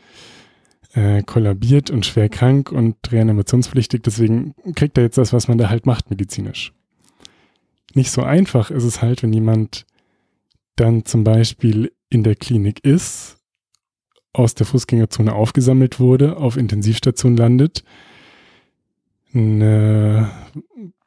[0.94, 5.68] äh, kollabiert und schwer krank und reanimationspflichtig, deswegen kriegt er jetzt das, was man da
[5.68, 6.72] halt macht medizinisch.
[7.94, 9.86] Nicht so einfach ist es halt, wenn jemand
[10.80, 13.38] dann zum Beispiel in der Klinik ist,
[14.32, 17.84] aus der Fußgängerzone aufgesammelt wurde, auf Intensivstation landet,
[19.34, 20.30] eine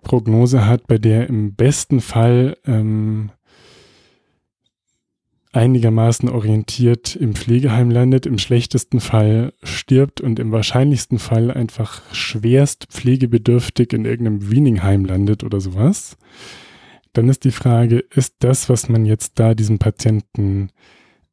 [0.03, 3.31] Prognose hat, bei der im besten Fall ähm,
[5.53, 12.85] einigermaßen orientiert im Pflegeheim landet, im schlechtesten Fall stirbt und im wahrscheinlichsten Fall einfach schwerst
[12.89, 16.17] pflegebedürftig in irgendeinem Wieningheim landet oder sowas,
[17.13, 20.69] dann ist die Frage, ist das, was man jetzt da diesem Patienten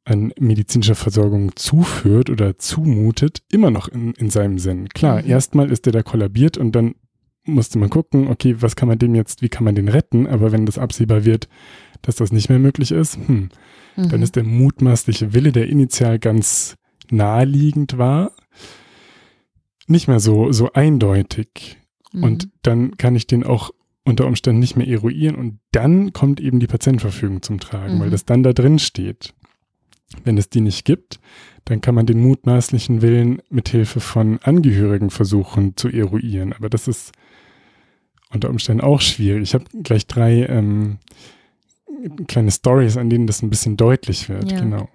[0.05, 4.89] an medizinischer Versorgung zuführt oder zumutet, immer noch in, in seinem Sinn.
[4.89, 5.29] Klar, mhm.
[5.29, 6.95] erstmal ist der da kollabiert und dann
[7.45, 10.27] musste man gucken, okay, was kann man dem jetzt, wie kann man den retten?
[10.27, 11.49] Aber wenn das absehbar wird,
[12.03, 13.49] dass das nicht mehr möglich ist, hm,
[13.97, 14.09] mhm.
[14.09, 16.77] dann ist der mutmaßliche Wille, der initial ganz
[17.11, 18.33] naheliegend war,
[19.87, 21.79] nicht mehr so, so eindeutig.
[22.13, 22.23] Mhm.
[22.23, 23.71] Und dann kann ich den auch
[24.05, 28.01] unter Umständen nicht mehr eruieren und dann kommt eben die Patientenverfügung zum Tragen, mhm.
[28.01, 29.35] weil das dann da drin steht.
[30.25, 31.21] Wenn es die nicht gibt,
[31.67, 36.55] dann kann man den mutmaßlichen Willen mit Hilfe von Angehörigen versuchen zu eruieren.
[36.55, 37.13] Aber das ist
[38.31, 39.43] unter Umständen auch schwierig.
[39.43, 40.99] Ich habe gleich drei ähm,
[42.27, 44.51] kleine Stories, an denen das ein bisschen deutlich wird.
[44.51, 44.61] Ja.
[44.61, 44.89] Genau.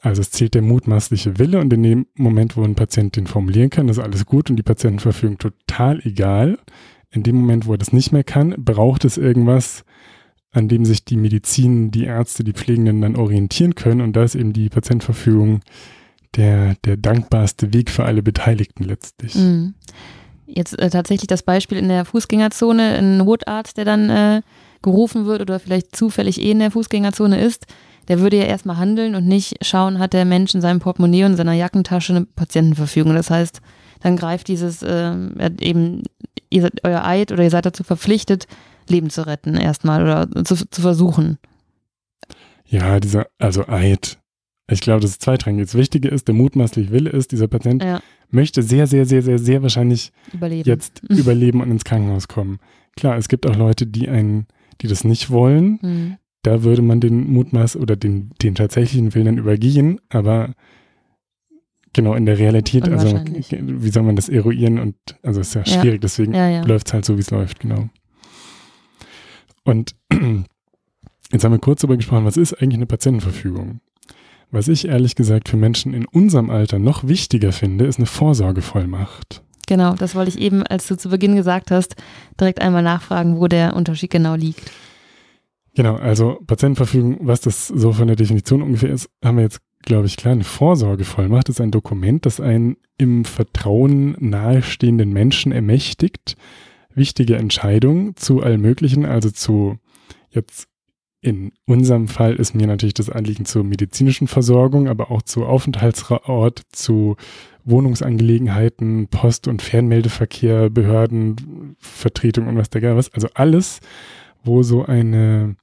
[0.00, 3.70] Also es zählt der mutmaßliche Wille und in dem Moment, wo ein Patient den formulieren
[3.70, 6.58] kann, ist alles gut und die Patientenverfügung total egal.
[7.10, 9.84] In dem Moment, wo er das nicht mehr kann, braucht es irgendwas,
[10.52, 14.00] an dem sich die Medizin, die Ärzte, die Pflegenden dann orientieren können.
[14.00, 15.60] Und da ist eben die Patientenverfügung
[16.36, 19.34] der, der dankbarste Weg für alle Beteiligten letztlich.
[19.34, 19.74] Mhm.
[20.46, 24.42] Jetzt äh, tatsächlich das Beispiel in der Fußgängerzone, ein Notarzt, der dann äh,
[24.82, 27.66] gerufen wird oder vielleicht zufällig eh in der Fußgängerzone ist,
[28.08, 31.32] der würde ja erstmal handeln und nicht schauen, hat der Mensch in seinem Portemonnaie und
[31.32, 33.14] in seiner Jackentasche eine Patientenverfügung.
[33.14, 33.60] Das heißt,
[34.00, 35.12] dann greift dieses äh,
[35.60, 36.02] eben,
[36.56, 38.46] ihr seid euer Eid oder ihr seid dazu verpflichtet,
[38.88, 41.38] Leben zu retten erstmal oder zu, zu versuchen.
[42.64, 44.18] Ja, dieser, also Eid.
[44.68, 45.66] Ich glaube, das ist zweitrangig.
[45.66, 48.00] Das Wichtige ist, der mutmaßliche Wille ist, dieser Patient ja.
[48.30, 50.68] möchte sehr, sehr, sehr, sehr, sehr wahrscheinlich überleben.
[50.68, 52.58] jetzt überleben und ins Krankenhaus kommen.
[52.96, 54.46] Klar, es gibt auch Leute, die einen,
[54.80, 55.78] die das nicht wollen.
[55.82, 56.16] Mhm.
[56.42, 60.54] Da würde man den Mutmaß oder den, den tatsächlichen Willen dann übergehen, aber
[61.96, 63.18] genau in der Realität, also
[63.50, 65.80] wie soll man das eruieren und also ist ja, ja.
[65.80, 66.62] schwierig, deswegen ja, ja.
[66.62, 67.88] läuft es halt so, wie es läuft, genau.
[69.64, 69.96] Und
[71.32, 73.80] jetzt haben wir kurz darüber gesprochen, was ist eigentlich eine Patientenverfügung?
[74.52, 79.42] Was ich ehrlich gesagt für Menschen in unserem Alter noch wichtiger finde, ist eine Vorsorgevollmacht.
[79.66, 81.96] Genau, das wollte ich eben, als du zu Beginn gesagt hast,
[82.40, 84.70] direkt einmal nachfragen, wo der Unterschied genau liegt.
[85.74, 90.06] Genau, also Patientenverfügung, was das so von der Definition ungefähr ist, haben wir jetzt, glaube
[90.06, 90.32] ich, klar.
[90.32, 96.36] Eine Vorsorgevollmacht ist ein Dokument, das einen im Vertrauen nahestehenden Menschen ermächtigt,
[96.94, 99.78] wichtige Entscheidungen zu allem Möglichen, also zu
[100.30, 100.68] jetzt
[101.22, 106.62] in unserem Fall ist mir natürlich das Anliegen zur medizinischen Versorgung, aber auch zu Aufenthaltsort,
[106.70, 107.16] zu
[107.64, 113.12] Wohnungsangelegenheiten, Post- und Fernmeldeverkehr, Behörden, Vertretung und was der was.
[113.12, 113.80] Also alles,
[114.44, 115.56] wo so eine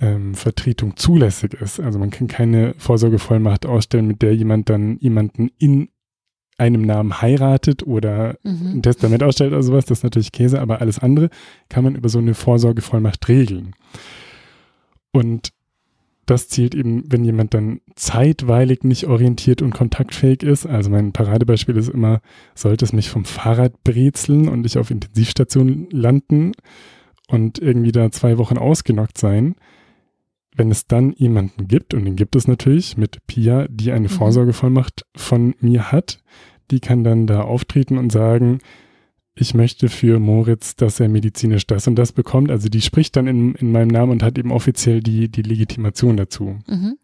[0.00, 1.80] ähm, Vertretung zulässig ist.
[1.80, 5.88] Also man kann keine Vorsorgevollmacht ausstellen, mit der jemand dann jemanden in
[6.56, 8.74] einem Namen heiratet oder mhm.
[8.76, 11.30] ein Testament ausstellt oder sowas, das ist natürlich Käse, aber alles andere
[11.68, 13.74] kann man über so eine Vorsorgevollmacht regeln.
[15.12, 15.52] Und
[16.26, 20.66] das zielt eben, wenn jemand dann zeitweilig nicht orientiert und kontaktfähig ist.
[20.66, 22.20] Also mein Paradebeispiel ist immer,
[22.54, 26.52] sollte es mich vom Fahrrad brezeln und ich auf Intensivstation landen
[27.28, 29.54] und irgendwie da zwei Wochen ausgenockt sein,
[30.56, 34.12] wenn es dann jemanden gibt, und den gibt es natürlich mit Pia, die eine mhm.
[34.12, 36.22] Vorsorgevollmacht von mir hat,
[36.70, 38.58] die kann dann da auftreten und sagen,
[39.34, 42.50] ich möchte für Moritz, dass er medizinisch das und das bekommt.
[42.50, 46.16] Also die spricht dann in, in meinem Namen und hat eben offiziell die, die Legitimation
[46.16, 46.58] dazu.
[46.66, 46.98] Mhm.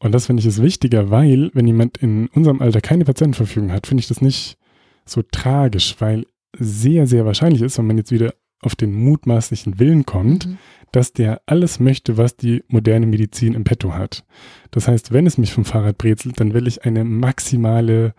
[0.00, 3.86] Und das finde ich ist wichtiger, weil wenn jemand in unserem Alter keine Patientenverfügung hat,
[3.86, 4.56] finde ich das nicht
[5.04, 6.26] so tragisch, weil
[6.58, 10.58] sehr, sehr wahrscheinlich ist, wenn man jetzt wieder auf den mutmaßlichen Willen kommt, mhm
[10.92, 14.24] dass der alles möchte, was die moderne Medizin im Petto hat.
[14.70, 18.14] Das heißt, wenn es mich vom Fahrrad brezelt, dann will ich eine maximale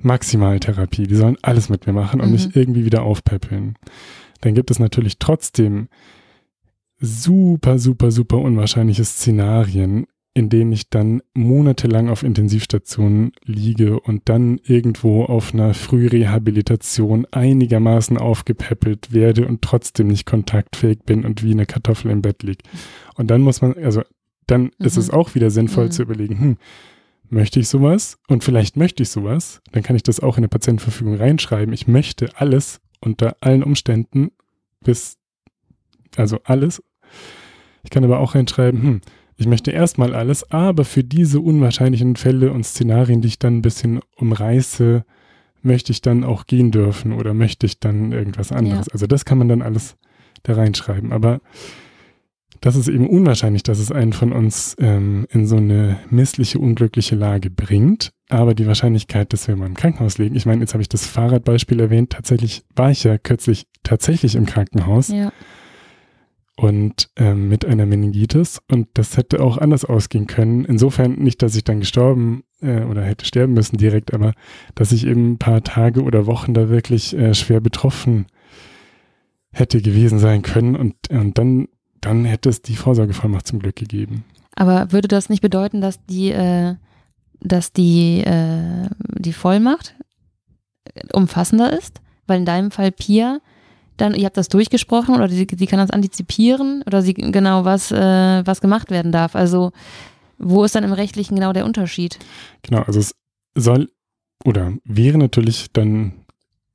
[0.00, 1.06] Maximaltherapie.
[1.06, 2.32] Die sollen alles mit mir machen und mhm.
[2.32, 3.76] mich irgendwie wieder aufpäppeln.
[4.40, 5.88] Dann gibt es natürlich trotzdem
[7.00, 14.58] super, super, super unwahrscheinliche Szenarien, in denen ich dann monatelang auf Intensivstationen liege und dann
[14.64, 21.66] irgendwo auf einer Frührehabilitation einigermaßen aufgepäppelt werde und trotzdem nicht kontaktfähig bin und wie eine
[21.66, 22.64] Kartoffel im Bett liege.
[23.14, 24.02] Und dann muss man, also
[24.48, 24.70] dann mhm.
[24.80, 25.14] ist es mhm.
[25.14, 25.90] auch wieder sinnvoll mhm.
[25.92, 26.56] zu überlegen, hm,
[27.28, 28.18] möchte ich sowas?
[28.26, 31.72] Und vielleicht möchte ich sowas, dann kann ich das auch in der Patientenverfügung reinschreiben.
[31.72, 34.32] Ich möchte alles unter allen Umständen
[34.82, 35.16] bis,
[36.16, 36.82] also alles.
[37.84, 39.00] Ich kann aber auch reinschreiben, hm,
[39.36, 43.62] ich möchte erstmal alles, aber für diese unwahrscheinlichen Fälle und Szenarien, die ich dann ein
[43.62, 45.04] bisschen umreiße,
[45.62, 48.86] möchte ich dann auch gehen dürfen oder möchte ich dann irgendwas anderes.
[48.86, 48.92] Ja.
[48.92, 49.96] Also das kann man dann alles
[50.42, 51.12] da reinschreiben.
[51.12, 51.40] Aber
[52.60, 57.16] das ist eben unwahrscheinlich, dass es einen von uns ähm, in so eine missliche, unglückliche
[57.16, 58.12] Lage bringt.
[58.28, 61.06] Aber die Wahrscheinlichkeit, dass wir mal im Krankenhaus liegen, ich meine, jetzt habe ich das
[61.06, 65.08] Fahrradbeispiel erwähnt, tatsächlich war ich ja kürzlich tatsächlich im Krankenhaus.
[65.08, 65.32] Ja
[66.56, 70.64] und ähm, mit einer Meningitis und das hätte auch anders ausgehen können.
[70.64, 74.32] Insofern nicht, dass ich dann gestorben äh, oder hätte sterben müssen direkt, aber
[74.74, 78.26] dass ich eben ein paar Tage oder Wochen da wirklich äh, schwer betroffen
[79.52, 81.68] hätte gewesen sein können und, und dann,
[82.00, 84.24] dann hätte es die Vorsorgevollmacht zum Glück gegeben.
[84.56, 86.76] Aber würde das nicht bedeuten, dass die, äh,
[87.40, 88.88] dass die, äh,
[89.18, 89.96] die Vollmacht
[91.12, 92.00] umfassender ist?
[92.26, 93.40] Weil in deinem Fall Pia
[93.96, 97.92] dann, ihr habt das durchgesprochen oder sie, sie kann das antizipieren oder sie genau was,
[97.92, 99.36] äh, was gemacht werden darf.
[99.36, 99.72] Also
[100.38, 102.18] wo ist dann im Rechtlichen genau der Unterschied?
[102.62, 103.14] Genau, also es
[103.54, 103.90] soll
[104.44, 106.24] oder wäre natürlich dann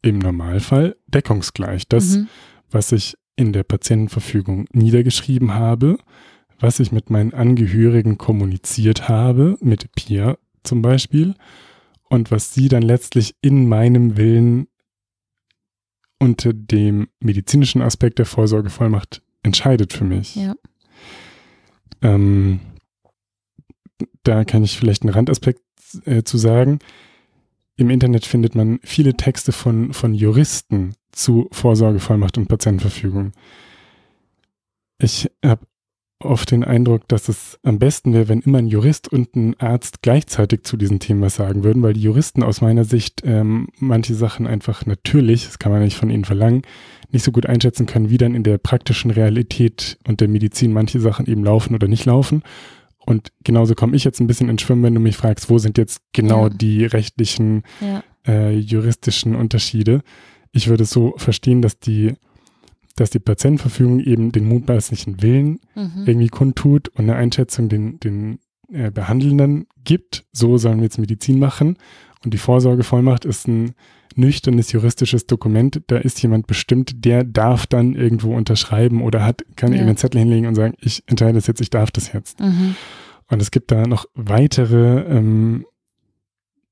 [0.01, 1.88] im Normalfall deckungsgleich.
[1.88, 2.27] Das, mhm.
[2.71, 5.97] was ich in der Patientenverfügung niedergeschrieben habe,
[6.60, 11.36] was ich mit meinen Angehörigen kommuniziert habe, mit Pia zum Beispiel,
[12.10, 14.67] und was sie dann letztlich in meinem Willen
[16.19, 20.36] unter dem medizinischen Aspekt der Vorsorgevollmacht entscheidet für mich.
[20.36, 20.53] Ja.
[22.01, 22.60] Ähm,
[24.23, 25.62] da kann ich vielleicht einen Randaspekt
[26.05, 26.79] äh, zu sagen.
[27.77, 33.32] Im Internet findet man viele Texte von, von Juristen zu Vorsorgevollmacht und Patientenverfügung.
[35.01, 35.65] Ich habe
[36.21, 40.01] oft den Eindruck, dass es am besten wäre, wenn immer ein Jurist und ein Arzt
[40.01, 44.13] gleichzeitig zu diesen Themen was sagen würden, weil die Juristen aus meiner Sicht ähm, manche
[44.13, 46.63] Sachen einfach natürlich, das kann man nicht von ihnen verlangen,
[47.12, 50.99] nicht so gut einschätzen können, wie dann in der praktischen Realität und der Medizin manche
[50.99, 52.43] Sachen eben laufen oder nicht laufen.
[53.05, 55.77] Und genauso komme ich jetzt ein bisschen ins Schwimmen, wenn du mich fragst, wo sind
[55.77, 56.49] jetzt genau ja.
[56.49, 58.03] die rechtlichen, ja.
[58.27, 60.01] äh, juristischen Unterschiede.
[60.51, 62.13] Ich würde es so verstehen, dass die
[62.99, 66.03] dass die Patientenverfügung eben den mutmaßlichen Willen mhm.
[66.05, 68.39] irgendwie kundtut und eine Einschätzung den, den
[68.71, 70.25] äh, Behandelnden gibt.
[70.31, 71.77] So sollen wir jetzt Medizin machen.
[72.23, 73.73] Und die Vorsorgevollmacht ist ein
[74.15, 75.81] nüchternes juristisches Dokument.
[75.88, 79.79] Da ist jemand bestimmt, der darf dann irgendwo unterschreiben oder hat, kann ja.
[79.79, 82.39] eben einen Zettel hinlegen und sagen, ich entscheide das jetzt, ich darf das jetzt.
[82.39, 82.75] Mhm.
[83.27, 85.65] Und es gibt da noch weitere ähm,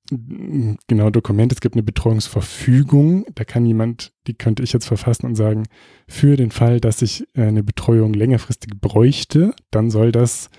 [0.10, 1.52] genau Dokument.
[1.52, 3.26] Es gibt eine Betreuungsverfügung.
[3.36, 5.64] Da kann jemand, die könnte ich jetzt verfassen und sagen,
[6.08, 10.50] für den Fall, dass ich äh, eine Betreuung längerfristig bräuchte, dann soll das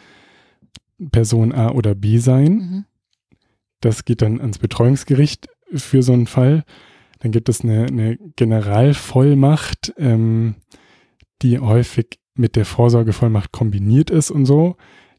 [1.10, 2.52] Person A oder B sein.
[2.52, 2.84] Mhm.
[3.80, 6.64] Das geht dann ans Betreuungsgericht für so einen Fall.
[7.20, 10.56] Dann gibt es eine, eine Generalvollmacht, ähm,
[11.42, 14.76] die häufig mit der Vorsorgevollmacht kombiniert ist und so.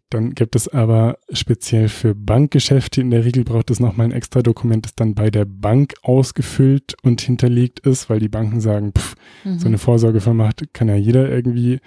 [0.10, 4.41] Dann gibt es aber speziell für Bankgeschäfte, in der Regel braucht es nochmal ein extra
[4.41, 9.15] Dokument, das dann bei der Bank ausgefüllt und hinterlegt ist, weil die Banken sagen, pff,
[9.45, 9.60] mhm.
[9.60, 11.80] so eine Vorsorgevollmacht kann ja jeder irgendwie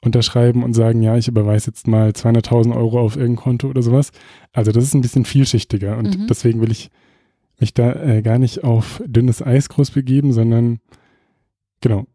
[0.00, 4.10] unterschreiben und sagen, ja, ich überweise jetzt mal 200.000 Euro auf irgendein Konto oder sowas.
[4.52, 6.26] Also das ist ein bisschen vielschichtiger und mhm.
[6.26, 6.90] deswegen will ich
[7.60, 10.80] mich da äh, gar nicht auf dünnes Eis groß begeben, sondern
[11.80, 12.06] genau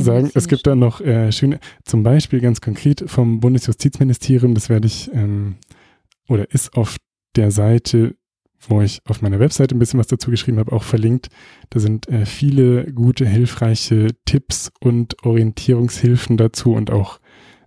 [0.00, 4.86] sagen, es gibt da noch äh, schöne, zum Beispiel ganz konkret vom Bundesjustizministerium, das werde
[4.86, 5.56] ich ähm,
[6.28, 6.96] oder ist auf
[7.36, 8.14] der Seite
[8.68, 11.28] wo ich auf meiner Webseite ein bisschen was dazu geschrieben habe, auch verlinkt.
[11.70, 17.20] Da sind äh, viele gute, hilfreiche Tipps und Orientierungshilfen dazu und auch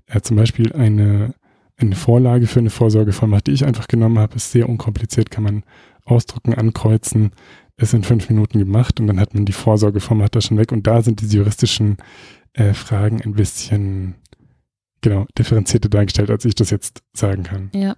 [0.05, 1.33] äh, zum Beispiel eine,
[1.77, 4.35] eine Vorlage für eine Vorsorgevollmacht, die ich einfach genommen habe.
[4.35, 5.63] Ist sehr unkompliziert, kann man
[6.05, 7.31] ausdrucken, ankreuzen.
[7.77, 10.71] Ist in fünf Minuten gemacht und dann hat man die Vorsorgevollmacht da schon weg.
[10.71, 11.97] Und da sind diese juristischen
[12.53, 14.15] äh, Fragen ein bisschen
[15.01, 17.71] genau differenzierter dargestellt, als ich das jetzt sagen kann.
[17.73, 17.95] Ja,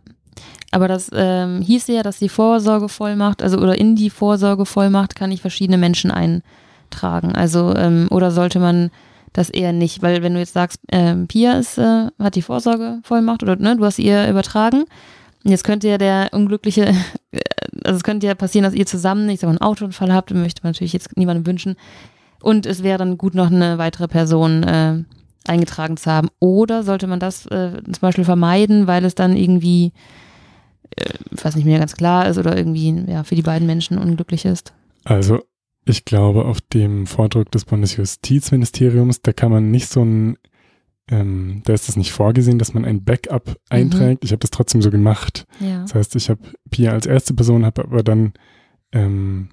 [0.71, 5.41] aber das ähm, hieß ja, dass die Vorsorgevollmacht, also oder in die Vorsorgevollmacht kann ich
[5.41, 7.33] verschiedene Menschen eintragen.
[7.33, 8.91] Also, ähm, oder sollte man
[9.31, 10.01] das eher nicht?
[10.01, 13.85] Weil wenn du jetzt sagst, ähm, Pia ist, äh, hat die Vorsorgevollmacht oder ne, du
[13.85, 14.85] hast ihr übertragen.
[15.45, 16.87] Jetzt könnte ja der unglückliche,
[17.83, 20.63] also es könnte ja passieren, dass ihr zusammen, ich sag mal, einen Autounfall habt, möchte
[20.63, 21.75] man natürlich jetzt niemandem wünschen.
[22.41, 25.03] Und es wäre dann gut, noch eine weitere Person äh,
[25.47, 26.29] eingetragen zu haben.
[26.39, 29.93] Oder sollte man das äh, zum Beispiel vermeiden, weil es dann irgendwie
[30.95, 34.45] äh, was nicht mehr ganz klar ist oder irgendwie ja, für die beiden Menschen unglücklich
[34.45, 34.73] ist?
[35.03, 35.43] Also
[35.85, 40.37] ich glaube, auf dem Vordruck des Bundesjustizministeriums, da kann man nicht so ein,
[41.09, 43.55] ähm, da ist es nicht vorgesehen, dass man ein Backup mhm.
[43.69, 44.23] einträgt.
[44.23, 44.25] Mhm.
[44.25, 45.45] Ich habe das trotzdem so gemacht.
[45.59, 45.81] Ja.
[45.81, 46.41] Das heißt, ich habe
[46.71, 48.33] Pia als erste Person, habe aber dann
[48.91, 49.49] ähm,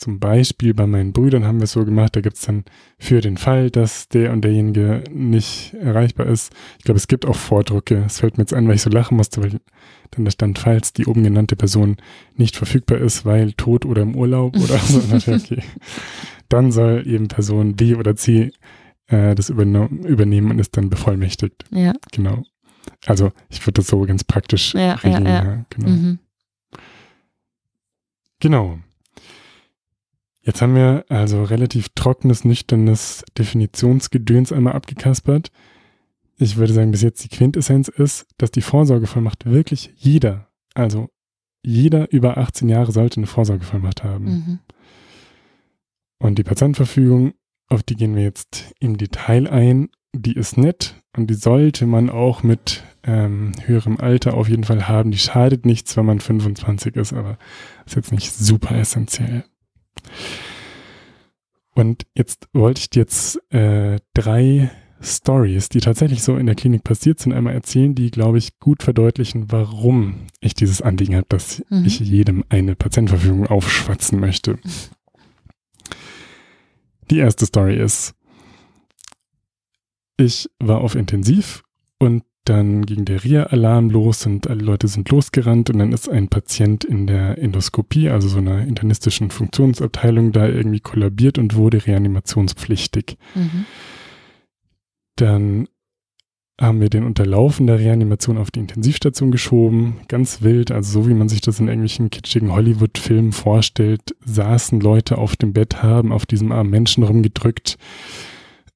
[0.00, 2.64] zum Beispiel bei meinen Brüdern haben wir es so gemacht, da gibt es dann
[2.98, 6.54] für den Fall, dass der und derjenige nicht erreichbar ist.
[6.78, 8.04] Ich glaube, es gibt auch Vordrucke.
[8.06, 9.60] Es fällt mir jetzt ein, weil ich so lachen musste, weil
[10.10, 11.98] dann da stand, falls die oben genannte Person
[12.34, 15.02] nicht verfügbar ist, weil tot oder im Urlaub oder so.
[15.14, 15.62] okay.
[16.48, 18.52] Dann soll eben Person B oder C
[19.10, 21.64] äh, das übernehmen und ist dann bevollmächtigt.
[21.70, 21.92] Ja.
[22.12, 22.42] Genau.
[23.06, 25.26] Also ich würde das so ganz praktisch ja, regeln.
[25.26, 25.64] Ja, ja.
[25.70, 25.88] Genau.
[25.88, 26.18] Mhm.
[28.40, 28.78] Genau.
[30.42, 35.50] Jetzt haben wir also relativ trockenes, nüchternes Definitionsgedöns einmal abgekaspert.
[36.38, 41.10] Ich würde sagen, bis jetzt die Quintessenz ist, dass die Vorsorgevollmacht wirklich jeder, also
[41.62, 44.24] jeder über 18 Jahre sollte eine Vorsorgevollmacht haben.
[44.24, 44.58] Mhm.
[46.18, 47.34] Und die Patientenverfügung,
[47.70, 52.10] auf die gehen wir jetzt im Detail ein, die ist nett und die sollte man
[52.10, 55.10] auch mit ähm, höherem Alter auf jeden Fall haben.
[55.10, 57.38] Die schadet nichts, wenn man 25 ist, aber
[57.86, 59.44] ist jetzt nicht super essentiell.
[61.74, 66.84] Und jetzt wollte ich dir jetzt äh, drei Stories, die tatsächlich so in der Klinik
[66.84, 71.62] passiert sind, einmal erzählen, die, glaube ich, gut verdeutlichen, warum ich dieses Anliegen habe, dass
[71.70, 71.84] mhm.
[71.86, 74.58] ich jedem eine Patientenverfügung aufschwatzen möchte.
[77.10, 78.14] Die erste Story ist,
[80.16, 81.62] ich war auf Intensiv
[81.98, 86.28] und dann ging der RIA-Alarm los und alle Leute sind losgerannt und dann ist ein
[86.28, 93.18] Patient in der Endoskopie, also so einer internistischen Funktionsabteilung, da irgendwie kollabiert und wurde reanimationspflichtig.
[93.34, 93.66] Mhm.
[95.16, 95.68] Dann
[96.60, 99.96] haben wir den Unterlaufen der Reanimation auf die Intensivstation geschoben.
[100.08, 105.16] Ganz wild, also so wie man sich das in irgendwelchen kitschigen Hollywood-Filmen vorstellt, saßen Leute
[105.16, 107.78] auf dem Bett, haben auf diesem armen Menschen rumgedrückt,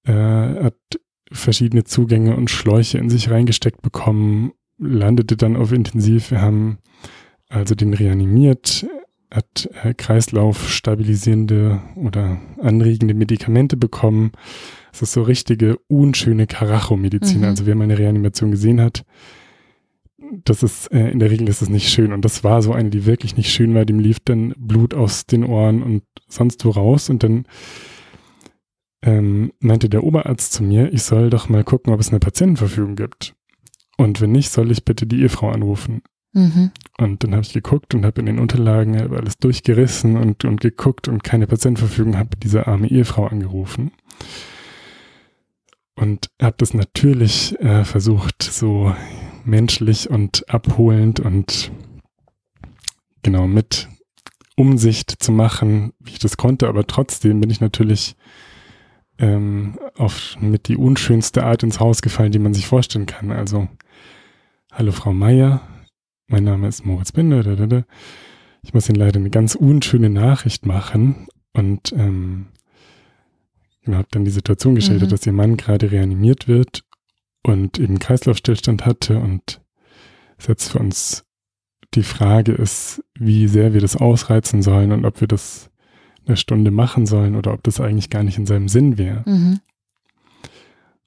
[0.05, 0.77] äh, hat
[1.31, 6.31] verschiedene Zugänge und Schläuche in sich reingesteckt bekommen, landete dann auf Intensiv.
[6.31, 6.79] Wir haben
[7.51, 8.87] also den reanimiert,
[9.31, 14.33] hat äh, Kreislauf stabilisierende oder anregende Medikamente bekommen.
[14.95, 17.39] Es ist so richtige unschöne Karacho-Medizin.
[17.39, 17.45] Mhm.
[17.45, 19.05] Also wer mal eine Reanimation gesehen hat,
[20.45, 22.13] das ist äh, in der Regel ist es nicht schön.
[22.13, 23.85] Und das war so eine, die wirklich nicht schön war.
[23.85, 27.11] Dem lief dann Blut aus den Ohren und sonst wo raus.
[27.11, 27.47] Und dann
[29.03, 32.95] ähm, meinte der Oberarzt zu mir, ich soll doch mal gucken, ob es eine Patientenverfügung
[32.95, 33.35] gibt.
[33.97, 36.03] Und wenn nicht, soll ich bitte die Ehefrau anrufen.
[36.35, 36.71] Mhm.
[36.99, 41.09] Und dann habe ich geguckt und habe in den Unterlagen alles durchgerissen und, und geguckt
[41.09, 43.91] und keine Patientenverfügung, habe diese arme Ehefrau angerufen.
[45.97, 48.95] Und habe das natürlich äh, versucht, so
[49.45, 51.71] menschlich und abholend und
[53.23, 53.89] genau mit
[54.57, 56.69] Umsicht zu machen, wie ich das konnte.
[56.69, 58.17] Aber trotzdem bin ich natürlich
[59.19, 63.31] ähm, auf mit die unschönste Art ins Haus gefallen, die man sich vorstellen kann.
[63.31, 63.69] Also,
[64.73, 65.61] hallo Frau Meier,
[66.27, 67.85] mein Name ist Moritz Binder.
[68.63, 72.47] Ich muss Ihnen leider eine ganz unschöne Nachricht machen und ähm,
[73.85, 75.11] genau, habe dann die Situation geschildert, mhm.
[75.11, 76.85] dass Ihr Mann gerade reanimiert wird
[77.43, 79.61] und eben Kreislaufstillstand hatte und
[80.39, 81.25] ist jetzt für uns
[81.95, 85.71] die Frage ist, wie sehr wir das ausreizen sollen und ob wir das
[86.27, 89.23] eine Stunde machen sollen oder ob das eigentlich gar nicht in seinem Sinn wäre.
[89.27, 89.61] Mhm.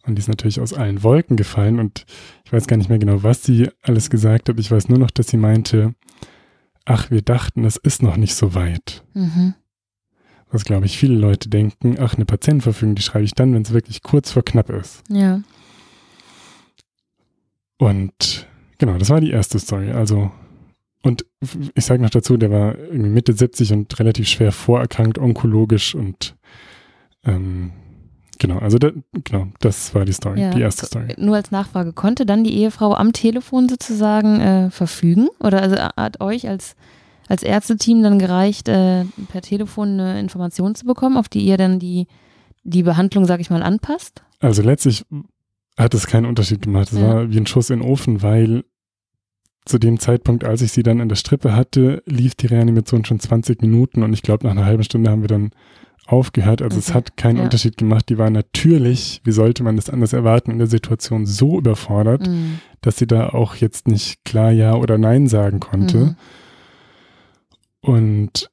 [0.05, 2.05] Und die ist natürlich aus allen Wolken gefallen und
[2.45, 4.59] ich weiß gar nicht mehr genau, was sie alles gesagt hat.
[4.59, 5.95] Ich weiß nur noch, dass sie meinte,
[6.85, 9.03] ach, wir dachten, es ist noch nicht so weit.
[9.13, 9.55] Mhm.
[10.51, 13.73] Was, glaube ich, viele Leute denken, ach, eine Patientenverfügung, die schreibe ich dann, wenn es
[13.73, 15.03] wirklich kurz vor knapp ist.
[15.09, 15.41] Ja.
[17.77, 19.91] Und genau, das war die erste Story.
[19.91, 20.31] Also,
[21.03, 21.25] und
[21.75, 26.35] ich sage noch dazu, der war irgendwie Mitte 70 und relativ schwer vorerkrankt, onkologisch und
[27.25, 27.71] ähm,
[28.39, 28.91] genau, also da,
[29.23, 31.13] genau, das war die Story, ja, die erste Story.
[31.17, 35.27] Nur als Nachfrage, konnte dann die Ehefrau am Telefon sozusagen äh, verfügen?
[35.39, 36.75] Oder also hat euch als,
[37.27, 41.79] als Ärzteteam dann gereicht, äh, per Telefon eine Information zu bekommen, auf die ihr dann
[41.79, 42.07] die,
[42.63, 44.23] die Behandlung, sage ich mal, anpasst?
[44.39, 45.05] Also letztlich
[45.77, 46.91] hat es keinen Unterschied gemacht.
[46.91, 47.07] Es ja.
[47.07, 48.63] war wie ein Schuss in den Ofen, weil
[49.65, 53.19] zu dem Zeitpunkt, als ich sie dann in der Strippe hatte, lief die Reanimation schon
[53.19, 55.51] 20 Minuten und ich glaube, nach einer halben Stunde haben wir dann
[56.07, 56.61] aufgehört.
[56.61, 56.85] Also okay.
[56.87, 57.43] es hat keinen ja.
[57.43, 58.07] Unterschied gemacht.
[58.09, 62.59] Die war natürlich, wie sollte man das anders erwarten, in der Situation so überfordert, mhm.
[62.81, 65.97] dass sie da auch jetzt nicht klar Ja oder Nein sagen konnte.
[65.97, 66.15] Mhm.
[67.87, 68.49] Und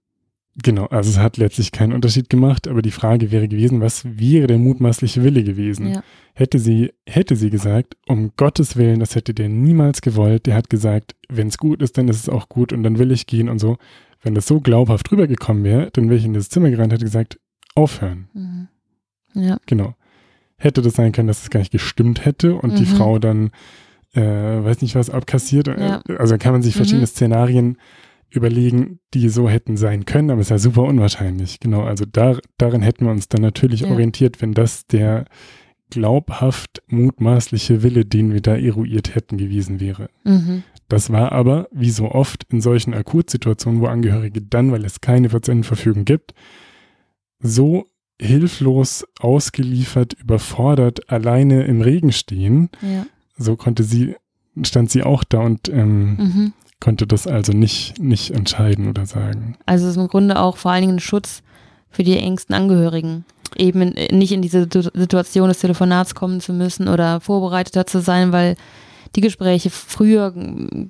[0.62, 4.46] Genau, also es hat letztlich keinen Unterschied gemacht, aber die Frage wäre gewesen, was wäre
[4.46, 5.88] der mutmaßliche Wille gewesen?
[5.88, 6.04] Ja.
[6.32, 10.46] Hätte sie, hätte sie gesagt, um Gottes Willen, das hätte der niemals gewollt.
[10.46, 13.10] Der hat gesagt, wenn es gut ist, dann ist es auch gut und dann will
[13.10, 13.78] ich gehen und so.
[14.22, 17.04] Wenn das so glaubhaft rübergekommen wäre, dann wäre ich in das Zimmer gerannt und hätte
[17.04, 17.40] gesagt,
[17.74, 18.28] aufhören.
[18.32, 18.68] Mhm.
[19.34, 19.58] Ja.
[19.66, 19.96] Genau.
[20.56, 22.76] Hätte das sein können, dass es gar nicht gestimmt hätte und mhm.
[22.76, 23.50] die Frau dann,
[24.12, 25.66] äh, weiß nicht was, abkassiert.
[25.66, 26.00] Ja.
[26.16, 27.08] Also kann man sich verschiedene mhm.
[27.08, 27.76] Szenarien
[28.34, 31.60] überlegen, die so hätten sein können, aber es ist ja super unwahrscheinlich.
[31.60, 33.90] Genau, also da, darin hätten wir uns dann natürlich ja.
[33.90, 35.24] orientiert, wenn das der
[35.90, 40.08] glaubhaft mutmaßliche Wille, den wir da eruiert hätten, gewesen wäre.
[40.24, 40.64] Mhm.
[40.88, 45.28] Das war aber, wie so oft in solchen Akutsituationen, wo Angehörige dann, weil es keine
[45.28, 46.34] Patientenverfügung gibt,
[47.38, 47.86] so
[48.20, 52.70] hilflos ausgeliefert, überfordert, alleine im Regen stehen.
[52.82, 53.06] Ja.
[53.36, 54.16] So konnte sie,
[54.62, 56.52] stand sie auch da und ähm, mhm
[56.84, 59.56] konnte das also nicht, nicht entscheiden oder sagen.
[59.64, 61.42] Also es ist im Grunde auch vor allen Dingen ein Schutz
[61.88, 63.24] für die engsten Angehörigen.
[63.56, 68.32] Eben in, nicht in diese Situation des Telefonats kommen zu müssen oder vorbereiteter zu sein,
[68.32, 68.56] weil
[69.16, 70.34] die Gespräche früher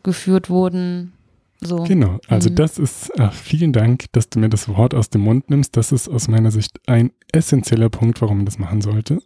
[0.03, 1.13] geführt wurden.
[1.61, 1.85] So.
[1.85, 2.57] Genau, also mhm.
[2.57, 5.77] das ist, ach, vielen Dank, dass du mir das Wort aus dem Mund nimmst.
[5.77, 9.21] Das ist aus meiner Sicht ein essentieller Punkt, warum man das machen sollte.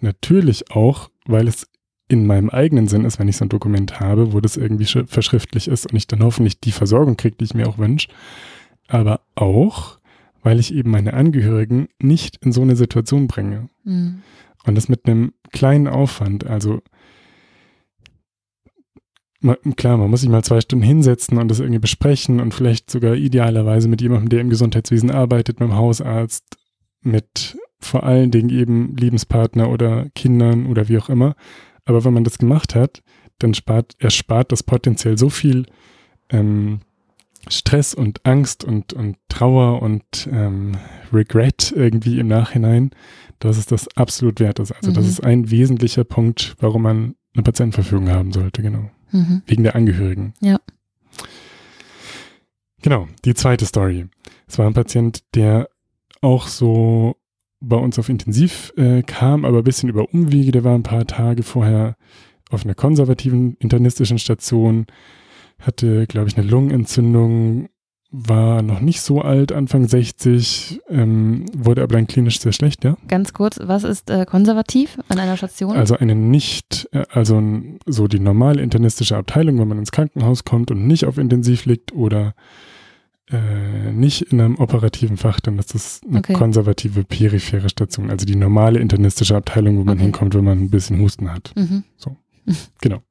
[0.00, 1.66] Natürlich auch, weil es
[2.08, 5.68] in meinem eigenen Sinn ist, wenn ich so ein Dokument habe, wo das irgendwie verschriftlich
[5.68, 8.08] ist und ich dann hoffentlich die Versorgung kriege, die ich mir auch wünsche.
[8.88, 9.98] Aber auch,
[10.42, 13.68] weil ich eben meine Angehörigen nicht in so eine Situation bringe.
[13.84, 14.22] Mhm.
[14.64, 16.46] Und das mit einem kleinen Aufwand.
[16.46, 16.80] Also
[19.76, 23.14] klar, man muss sich mal zwei Stunden hinsetzen und das irgendwie besprechen und vielleicht sogar
[23.14, 26.56] idealerweise mit jemandem, der im Gesundheitswesen arbeitet, mit dem Hausarzt,
[27.02, 31.36] mit vor allen Dingen eben Lebenspartner oder Kindern oder wie auch immer.
[31.88, 33.02] Aber wenn man das gemacht hat,
[33.38, 35.64] dann spart, erspart das potenziell so viel
[36.28, 36.80] ähm,
[37.48, 40.76] Stress und Angst und, und Trauer und ähm,
[41.12, 42.90] Regret irgendwie im Nachhinein,
[43.38, 44.72] dass es das absolut wert ist.
[44.72, 44.94] Also mhm.
[44.94, 48.90] das ist ein wesentlicher Punkt, warum man eine Patientenverfügung haben sollte, genau.
[49.12, 49.42] Mhm.
[49.46, 50.34] Wegen der Angehörigen.
[50.40, 50.60] Ja.
[52.82, 54.08] Genau, die zweite Story.
[54.46, 55.70] Es war ein Patient, der
[56.20, 57.16] auch so
[57.60, 60.52] bei uns auf Intensiv äh, kam, aber ein bisschen über Umwege.
[60.52, 61.96] Der war ein paar Tage vorher
[62.50, 64.86] auf einer konservativen internistischen Station,
[65.58, 67.68] hatte, glaube ich, eine Lungenentzündung,
[68.10, 72.96] war noch nicht so alt, Anfang 60, ähm, wurde aber dann klinisch sehr schlecht, ja?
[73.06, 75.76] Ganz kurz, was ist äh, konservativ an einer Station?
[75.76, 77.42] Also eine nicht, äh, also
[77.84, 81.92] so die normale internistische Abteilung, wenn man ins Krankenhaus kommt und nicht auf Intensiv liegt
[81.92, 82.34] oder
[83.30, 86.32] äh, nicht in einem operativen Fach, dann ist das eine okay.
[86.32, 90.04] konservative periphere Station, also die normale internistische Abteilung, wo man okay.
[90.04, 91.52] hinkommt, wenn man ein bisschen Husten hat.
[91.54, 91.84] Mhm.
[91.96, 92.16] So,
[92.80, 93.02] genau.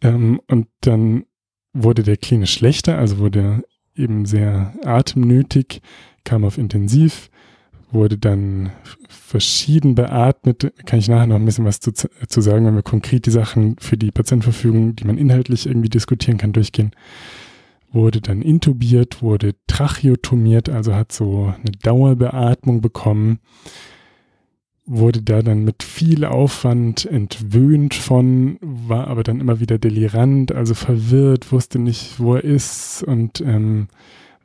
[0.00, 1.24] Ähm, und dann
[1.72, 3.64] wurde der klinisch schlechter, also wurde
[3.96, 5.82] eben sehr atemnötig,
[6.24, 7.30] kam auf Intensiv,
[7.90, 8.70] wurde dann
[9.08, 10.72] verschieden beatmet.
[10.86, 13.76] Kann ich nachher noch ein bisschen was zu, zu sagen, wenn wir konkret die Sachen
[13.78, 16.92] für die Patientenverfügung, die man inhaltlich irgendwie diskutieren kann, durchgehen
[17.96, 23.40] wurde dann intubiert, wurde tracheotomiert, also hat so eine Dauerbeatmung bekommen,
[24.84, 30.74] wurde da dann mit viel Aufwand entwöhnt von, war aber dann immer wieder delirant, also
[30.74, 33.88] verwirrt, wusste nicht, wo er ist und ähm,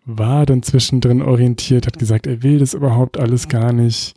[0.05, 4.15] war dann zwischendrin orientiert, hat gesagt, er will das überhaupt alles gar nicht,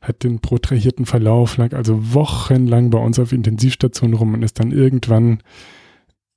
[0.00, 4.72] hat den protrahierten Verlauf, lag also wochenlang bei uns auf Intensivstation rum und ist dann
[4.72, 5.38] irgendwann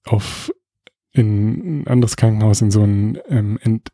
[0.06, 0.52] auf
[1.16, 3.90] in ein anderes Krankenhaus in so ein ähm, Ent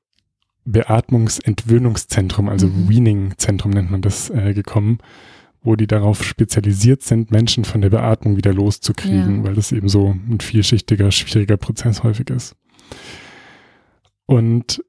[0.65, 2.89] Beatmungs-Entwöhnungszentrum, also mhm.
[2.89, 4.99] Weaning-Zentrum nennt man das, äh, gekommen,
[5.63, 9.43] wo die darauf spezialisiert sind, Menschen von der Beatmung wieder loszukriegen, ja.
[9.43, 12.55] weil das eben so ein vielschichtiger, schwieriger Prozess häufig ist.
[14.25, 14.83] Und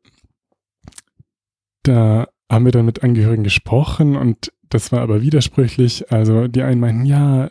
[1.83, 6.11] da haben wir dann mit Angehörigen gesprochen und das war aber widersprüchlich.
[6.12, 7.51] Also die einen meinten, ja,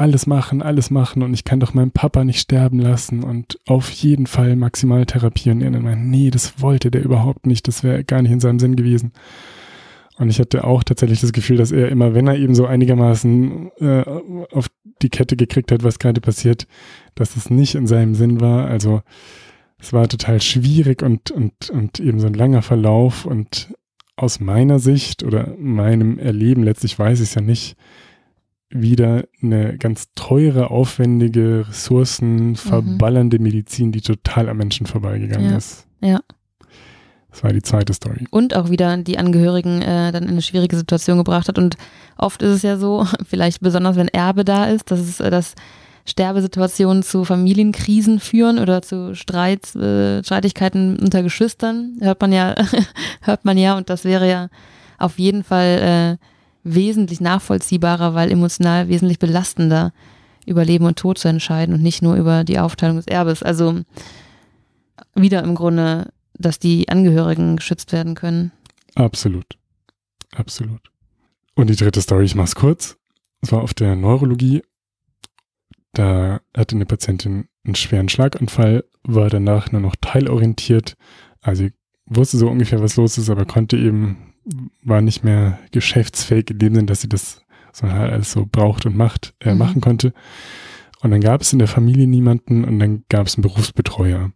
[0.00, 3.90] alles machen, alles machen und ich kann doch meinen Papa nicht sterben lassen und auf
[3.90, 5.60] jeden Fall maximal therapieren.
[5.60, 8.58] Und anderen meinten, nee, das wollte der überhaupt nicht, das wäre gar nicht in seinem
[8.58, 9.12] Sinn gewesen.
[10.16, 13.70] Und ich hatte auch tatsächlich das Gefühl, dass er immer, wenn er eben so einigermaßen
[13.78, 14.04] äh,
[14.52, 14.68] auf
[15.02, 16.66] die Kette gekriegt hat, was gerade passiert,
[17.14, 18.68] dass es nicht in seinem Sinn war.
[18.68, 19.02] Also
[19.78, 23.24] es war total schwierig und, und, und eben so ein langer Verlauf.
[23.24, 23.74] Und
[24.16, 27.76] aus meiner Sicht oder meinem Erleben, letztlich weiß ich es ja nicht,
[28.70, 33.44] wieder eine ganz teure, aufwendige, ressourcenverballernde mhm.
[33.44, 35.56] Medizin, die total am Menschen vorbeigegangen ja.
[35.56, 35.86] ist.
[36.00, 36.20] Ja.
[37.30, 38.26] Das war die zweite Story.
[38.30, 41.58] Und auch wieder die Angehörigen äh, dann in eine schwierige Situation gebracht hat.
[41.58, 41.76] Und
[42.16, 45.54] oft ist es ja so, vielleicht besonders wenn Erbe da ist, dass es äh, dass
[46.06, 51.98] Sterbesituationen zu Familienkrisen führen oder zu Streit, äh, Streitigkeiten unter Geschwistern.
[52.00, 52.54] Hört man ja,
[53.20, 53.76] hört man ja.
[53.76, 54.48] Und das wäre ja
[54.98, 56.26] auf jeden Fall äh,
[56.62, 59.92] wesentlich nachvollziehbarer, weil emotional wesentlich belastender
[60.46, 63.42] über Leben und Tod zu entscheiden und nicht nur über die Aufteilung des Erbes.
[63.42, 63.82] Also
[65.14, 66.08] wieder im Grunde
[66.40, 68.52] dass die Angehörigen geschützt werden können.
[68.94, 69.58] Absolut.
[70.32, 70.90] Absolut.
[71.54, 72.96] Und die dritte Story, ich mach's kurz.
[73.42, 74.62] Es war auf der Neurologie.
[75.92, 80.96] Da hatte eine Patientin einen schweren Schlaganfall, war danach nur noch teilorientiert.
[81.40, 81.68] Also
[82.06, 84.29] wusste so ungefähr, was los ist, aber konnte eben,
[84.82, 88.86] war nicht mehr geschäftsfähig in dem Sinn, dass sie das so halt alles so braucht
[88.86, 89.58] und macht, äh, mhm.
[89.58, 90.12] machen konnte.
[91.02, 94.32] Und dann gab es in der Familie niemanden und dann gab es einen Berufsbetreuer.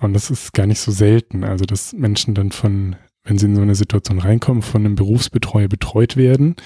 [0.00, 1.44] Und das ist gar nicht so selten.
[1.44, 5.68] Also, dass Menschen dann von, wenn sie in so eine Situation reinkommen, von einem Berufsbetreuer
[5.68, 6.56] betreut werden.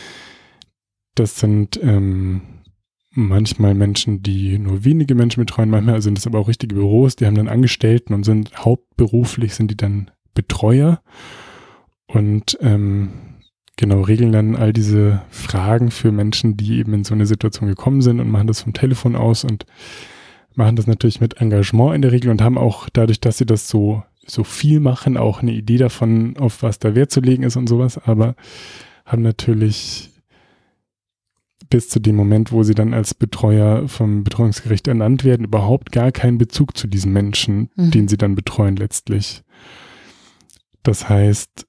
[1.15, 2.43] Das sind ähm,
[3.11, 7.27] manchmal Menschen, die nur wenige Menschen betreuen, manchmal sind es aber auch richtige Büros, die
[7.27, 11.03] haben dann Angestellten und sind hauptberuflich sind die dann Betreuer
[12.07, 13.11] und ähm,
[13.77, 18.01] genau regeln dann all diese Fragen für Menschen, die eben in so eine Situation gekommen
[18.01, 19.67] sind und machen das vom Telefon aus und
[20.55, 23.69] machen das natürlich mit Engagement in der Regel und haben auch dadurch, dass sie das
[23.69, 27.57] so, so viel machen, auch eine Idee davon, auf was da Wert zu legen ist
[27.57, 28.35] und sowas, aber
[29.05, 30.11] haben natürlich
[31.69, 36.13] bis zu dem Moment, wo sie dann als Betreuer vom Betreuungsgericht ernannt werden, überhaupt gar
[36.13, 37.91] keinen Bezug zu diesem Menschen, mhm.
[37.91, 39.43] den sie dann betreuen letztlich.
[40.83, 41.67] Das heißt,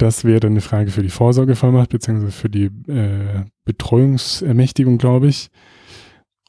[0.00, 5.50] das wäre dann eine Frage für die Vorsorgevollmacht beziehungsweise für die äh, Betreuungsermächtigung, glaube ich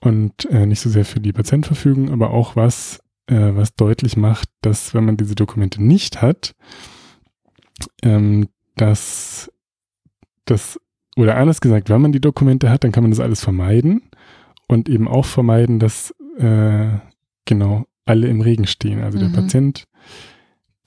[0.02, 4.50] und äh, nicht so sehr für die Patientenverfügung, aber auch was, äh, was deutlich macht,
[4.62, 6.56] dass wenn man diese Dokumente nicht hat,
[8.04, 9.52] ähm, dass
[10.46, 10.80] das,
[11.18, 14.02] oder anders gesagt, wenn man die Dokumente hat, dann kann man das alles vermeiden
[14.68, 16.88] und eben auch vermeiden, dass äh,
[17.46, 19.02] genau alle im Regen stehen.
[19.02, 19.24] Also mhm.
[19.24, 19.88] der Patient,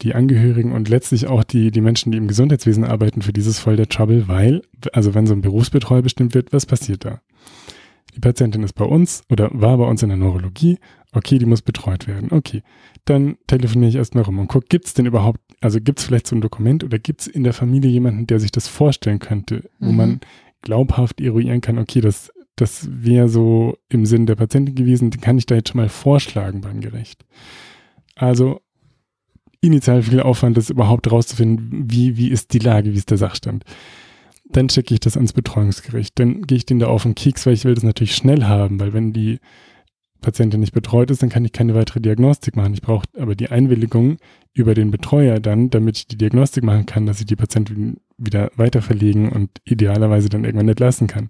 [0.02, 3.76] die Angehörigen und letztlich auch die, die Menschen, die im Gesundheitswesen arbeiten, für dieses voll
[3.76, 7.20] der Trouble, weil, also wenn so ein Berufsbetreuer bestimmt wird, was passiert da?
[8.14, 10.78] Die Patientin ist bei uns oder war bei uns in der Neurologie.
[11.12, 12.32] Okay, die muss betreut werden.
[12.32, 12.62] Okay,
[13.04, 16.26] dann telefoniere ich erstmal rum und gucke, gibt es denn überhaupt, also gibt es vielleicht
[16.26, 19.68] so ein Dokument oder gibt es in der Familie jemanden, der sich das vorstellen könnte,
[19.78, 19.96] wo mhm.
[19.96, 20.20] man
[20.62, 25.38] glaubhaft eruieren kann, okay, das, das wäre so im Sinn der Patientin gewesen, den kann
[25.38, 27.24] ich da jetzt schon mal vorschlagen beim Gericht.
[28.16, 28.60] Also
[29.66, 33.64] initial viel Aufwand, das überhaupt rauszufinden, wie, wie ist die Lage, wie ist der Sachstand
[34.56, 36.18] dann schicke ich das ans Betreuungsgericht.
[36.18, 38.78] Dann gehe ich den da auf den Keks, weil ich will das natürlich schnell haben,
[38.78, 39.40] weil wenn die
[40.20, 42.72] Patientin nicht betreut ist, dann kann ich keine weitere Diagnostik machen.
[42.72, 44.16] Ich brauche aber die Einwilligung
[44.54, 48.50] über den Betreuer dann, damit ich die Diagnostik machen kann, dass ich die Patientin wieder
[48.56, 51.28] weiter verlegen und idealerweise dann irgendwann entlassen kann.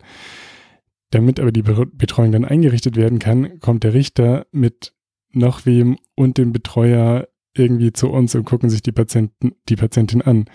[1.10, 4.92] Damit aber die Betreuung dann eingerichtet werden kann, kommt der Richter mit
[5.32, 7.26] noch wem und dem Betreuer
[7.56, 10.46] irgendwie zu uns und gucken sich die Patienten, die Patientin an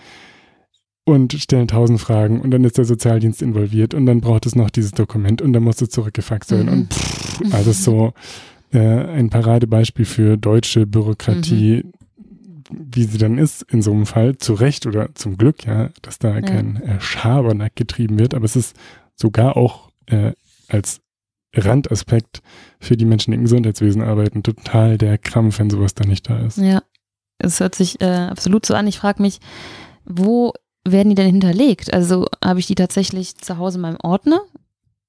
[1.04, 4.70] und stellen tausend Fragen und dann ist der Sozialdienst involviert und dann braucht es noch
[4.70, 6.72] dieses Dokument und dann muss es zurückgefaxt werden mhm.
[6.72, 8.12] und pff, also so
[8.72, 11.92] äh, ein Paradebeispiel für deutsche Bürokratie, mhm.
[12.68, 16.18] wie sie dann ist in so einem Fall, zu Recht oder zum Glück, ja, dass
[16.18, 16.40] da ja.
[16.42, 18.76] kein äh, Schabernack getrieben wird, aber es ist
[19.16, 20.32] sogar auch äh,
[20.68, 21.00] als
[21.54, 22.42] Randaspekt
[22.78, 26.38] für die Menschen, die im Gesundheitswesen arbeiten, total der Krampf, wenn sowas da nicht da
[26.46, 26.58] ist.
[26.58, 26.82] Ja,
[27.38, 28.86] es hört sich äh, absolut so an.
[28.86, 29.40] Ich frage mich,
[30.04, 30.52] wo
[30.86, 31.92] werden die denn hinterlegt?
[31.92, 34.40] Also habe ich die tatsächlich zu Hause in meinem Ordner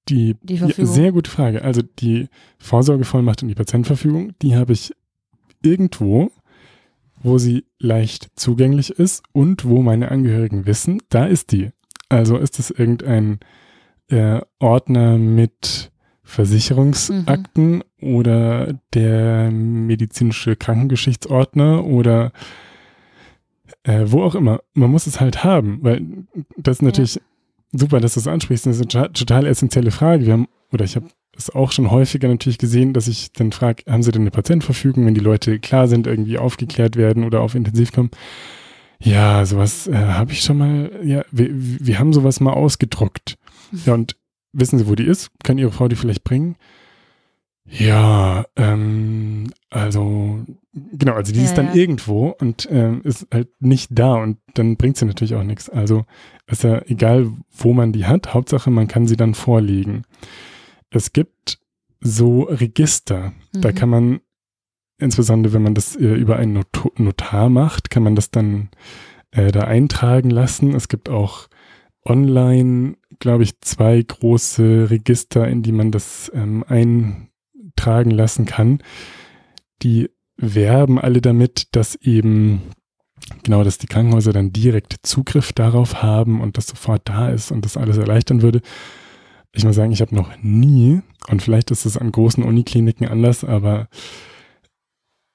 [0.10, 1.64] Die, die ja, sehr gute Frage.
[1.64, 2.28] Also die
[2.58, 4.94] Vorsorgevollmacht und die Patientenverfügung, die habe ich
[5.64, 6.32] irgendwo,
[7.22, 11.70] wo sie leicht zugänglich ist und wo meine Angehörigen wissen, da ist die.
[12.10, 13.40] Also ist es irgendein
[14.10, 15.91] äh, Ordner mit
[16.24, 18.16] Versicherungsakten mhm.
[18.16, 22.32] oder der medizinische Krankengeschichtsordner oder
[23.84, 24.62] äh, wo auch immer.
[24.74, 26.02] Man muss es halt haben, weil
[26.58, 27.22] das ist natürlich ja.
[27.74, 28.66] super, dass du es ansprichst.
[28.66, 30.26] Das ist eine total essentielle Frage.
[30.26, 33.84] Wir haben, oder ich habe es auch schon häufiger natürlich gesehen, dass ich dann frage,
[33.90, 37.56] haben Sie denn eine Patientenverfügung, wenn die Leute klar sind, irgendwie aufgeklärt werden oder auf
[37.56, 38.12] Intensiv kommen?
[39.00, 43.38] Ja, sowas äh, habe ich schon mal, ja, wir, wir haben sowas mal ausgedruckt.
[43.72, 43.82] Mhm.
[43.86, 44.16] Ja, und
[44.54, 45.32] wissen Sie, wo die ist?
[45.44, 46.56] Kann Ihre Frau die vielleicht bringen?
[47.66, 51.76] Ja, ähm, also genau, also die ja, ist dann ja.
[51.76, 55.70] irgendwo und ähm, ist halt nicht da und dann bringt sie natürlich auch nichts.
[55.70, 56.06] Also
[56.48, 60.04] ist ja egal, wo man die hat, Hauptsache man kann sie dann vorlegen.
[60.90, 61.60] Es gibt
[62.02, 63.62] so Register, mhm.
[63.62, 64.20] da kann man
[64.98, 68.70] insbesondere, wenn man das äh, über einen Not Notar macht, kann man das dann
[69.32, 70.76] äh, da eintragen lassen.
[70.76, 71.48] Es gibt auch
[72.06, 77.30] online, glaube ich, zwei große Register, in die man das ähm, ein
[77.76, 78.82] tragen lassen kann.
[79.82, 82.62] Die werben alle damit, dass eben
[83.44, 87.66] genau, dass die Krankenhäuser dann direkt Zugriff darauf haben und das sofort da ist und
[87.66, 88.62] das alles erleichtern würde.
[89.54, 93.44] Ich muss sagen, ich habe noch nie, und vielleicht ist es an großen Unikliniken anders,
[93.44, 93.88] aber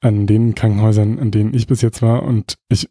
[0.00, 2.88] an den Krankenhäusern, an denen ich bis jetzt war, und ich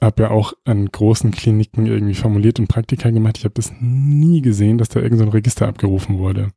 [0.00, 4.42] habe ja auch an großen Kliniken irgendwie formuliert und Praktika gemacht, ich habe das nie
[4.42, 6.50] gesehen, dass da irgendein so Register abgerufen wurde.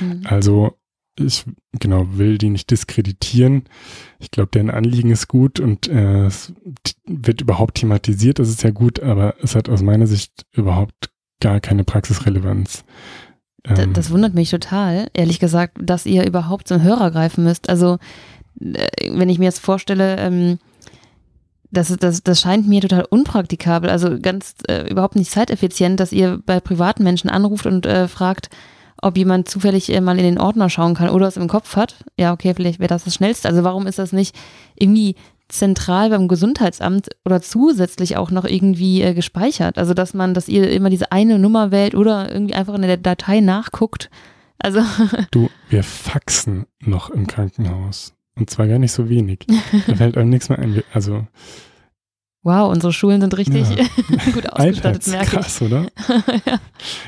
[0.00, 0.22] Mhm.
[0.24, 0.78] Also
[1.18, 3.64] ich genau will die nicht diskreditieren.
[4.18, 6.52] Ich glaube, deren Anliegen ist gut und äh, es
[7.06, 11.60] wird überhaupt thematisiert, das ist ja gut, aber es hat aus meiner Sicht überhaupt gar
[11.60, 12.84] keine Praxisrelevanz.
[13.64, 17.68] Ähm, das wundert mich total, ehrlich gesagt, dass ihr überhaupt zum Hörer greifen müsst.
[17.68, 17.98] Also,
[18.60, 20.58] äh, wenn ich mir jetzt vorstelle, ähm,
[21.70, 26.40] das, das, das scheint mir total unpraktikabel, also ganz äh, überhaupt nicht zeiteffizient, dass ihr
[26.44, 28.50] bei privaten Menschen anruft und äh, fragt,
[29.02, 32.04] ob jemand zufällig äh, mal in den Ordner schauen kann oder es im Kopf hat.
[32.16, 33.48] Ja, okay, vielleicht wäre das das Schnellste.
[33.48, 34.34] Also warum ist das nicht
[34.74, 35.16] irgendwie
[35.48, 39.78] zentral beim Gesundheitsamt oder zusätzlich auch noch irgendwie äh, gespeichert?
[39.78, 42.96] Also dass man, dass ihr immer diese eine Nummer wählt oder irgendwie einfach in der
[42.96, 44.10] Datei nachguckt.
[44.58, 44.80] Also
[45.30, 48.15] du, wir faxen noch im Krankenhaus.
[48.38, 49.46] Und zwar gar nicht so wenig.
[49.86, 50.82] Da fällt einem nichts mehr ein.
[50.92, 51.26] Also
[52.46, 53.84] Wow, unsere Schulen sind richtig ja.
[54.32, 55.66] gut ausgestattet, iPads, merke krass, ich.
[55.66, 55.88] oder?
[56.46, 56.60] ja.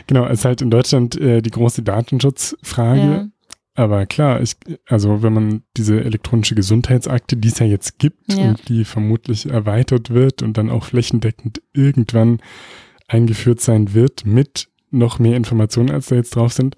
[0.09, 3.01] Genau, es ist halt in Deutschland äh, die große Datenschutzfrage.
[3.01, 3.29] Ja.
[3.77, 4.57] Aber klar, ich,
[4.89, 10.11] also wenn man diese elektronische Gesundheitsakte, die es ja jetzt gibt und die vermutlich erweitert
[10.11, 12.41] wird und dann auch flächendeckend irgendwann
[13.07, 16.75] eingeführt sein wird mit noch mehr Informationen, als da jetzt drauf sind,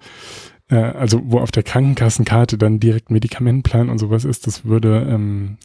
[0.71, 5.57] äh, also wo auf der Krankenkassenkarte dann direkt Medikamentenplan und sowas ist, das würde ähm,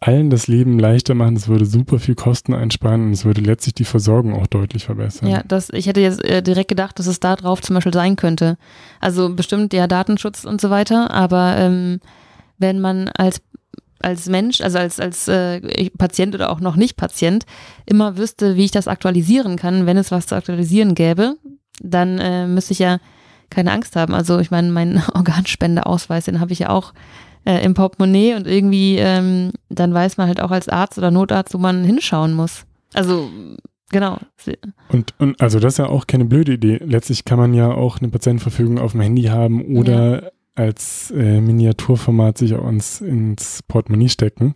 [0.00, 3.74] allen das Leben leichter machen, es würde super viel Kosten einsparen und es würde letztlich
[3.74, 5.28] die Versorgung auch deutlich verbessern.
[5.28, 8.16] Ja, das, ich hätte jetzt äh, direkt gedacht, dass es da drauf zum Beispiel sein
[8.16, 8.56] könnte.
[9.00, 12.00] Also bestimmt ja Datenschutz und so weiter, aber ähm,
[12.58, 13.40] wenn man als
[14.00, 17.44] als Mensch, also als, als äh, Patient oder auch noch nicht Patient,
[17.84, 21.34] immer wüsste, wie ich das aktualisieren kann, wenn es was zu aktualisieren gäbe,
[21.82, 22.98] dann äh, müsste ich ja
[23.50, 24.14] keine Angst haben.
[24.14, 26.92] Also ich meine, meinen Organspendeausweis, den habe ich ja auch
[27.44, 31.54] äh, im Portemonnaie und irgendwie ähm, dann weiß man halt auch als Arzt oder Notarzt,
[31.54, 32.64] wo man hinschauen muss.
[32.94, 33.30] Also
[33.90, 34.18] Genau.
[34.90, 36.78] Und, und also das ist ja auch keine blöde Idee.
[36.84, 40.30] Letztlich kann man ja auch eine Patientenverfügung auf dem Handy haben oder ja.
[40.54, 44.54] als äh, Miniaturformat sich auch ins, ins Portemonnaie stecken.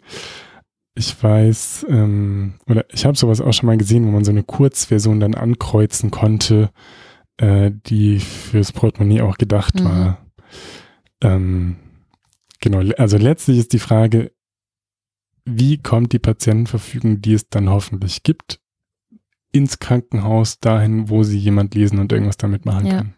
[0.95, 4.43] Ich weiß, ähm, oder ich habe sowas auch schon mal gesehen, wo man so eine
[4.43, 6.69] Kurzversion dann ankreuzen konnte,
[7.39, 9.85] äh, die fürs Portemonnaie auch gedacht mhm.
[9.85, 10.27] war.
[11.21, 11.77] Ähm,
[12.63, 14.33] Genau, also letztlich ist die Frage,
[15.45, 18.61] wie kommt die Patientenverfügung, die es dann hoffentlich gibt,
[19.51, 22.97] ins Krankenhaus dahin, wo sie jemand lesen und irgendwas damit machen ja.
[22.99, 23.15] kann.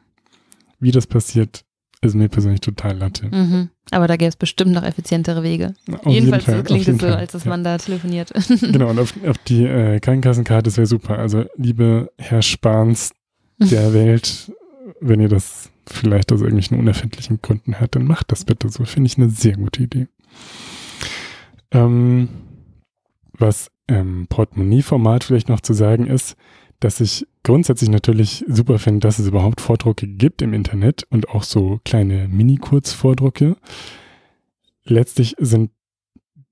[0.81, 1.67] Wie das passiert,
[2.01, 3.27] ist mir persönlich total latte.
[3.27, 3.69] Mhm.
[3.91, 5.75] Aber da gäbe es bestimmt noch effizientere Wege.
[5.93, 7.17] Auf Jedenfalls jeden Fall, klingt es so, Fall.
[7.17, 7.51] als dass ja.
[7.51, 8.33] man da telefoniert.
[8.61, 11.19] Genau, und auf, auf die äh, Krankenkassenkarte, das wäre super.
[11.19, 13.13] Also, liebe Herr Spahns
[13.71, 14.53] der Welt,
[15.01, 18.85] wenn ihr das vielleicht aus irgendwelchen unerfindlichen Gründen hört, dann macht das bitte so.
[18.85, 20.09] Finde ich eine sehr gute Idee.
[21.71, 22.29] Ähm,
[23.33, 26.37] was im Portemonnaie-Format vielleicht noch zu sagen ist,
[26.81, 31.43] dass ich grundsätzlich natürlich super finde, dass es überhaupt Vordrucke gibt im Internet und auch
[31.43, 33.57] so kleine Mini-Kurzvordrucke.
[34.85, 35.71] Letztlich sind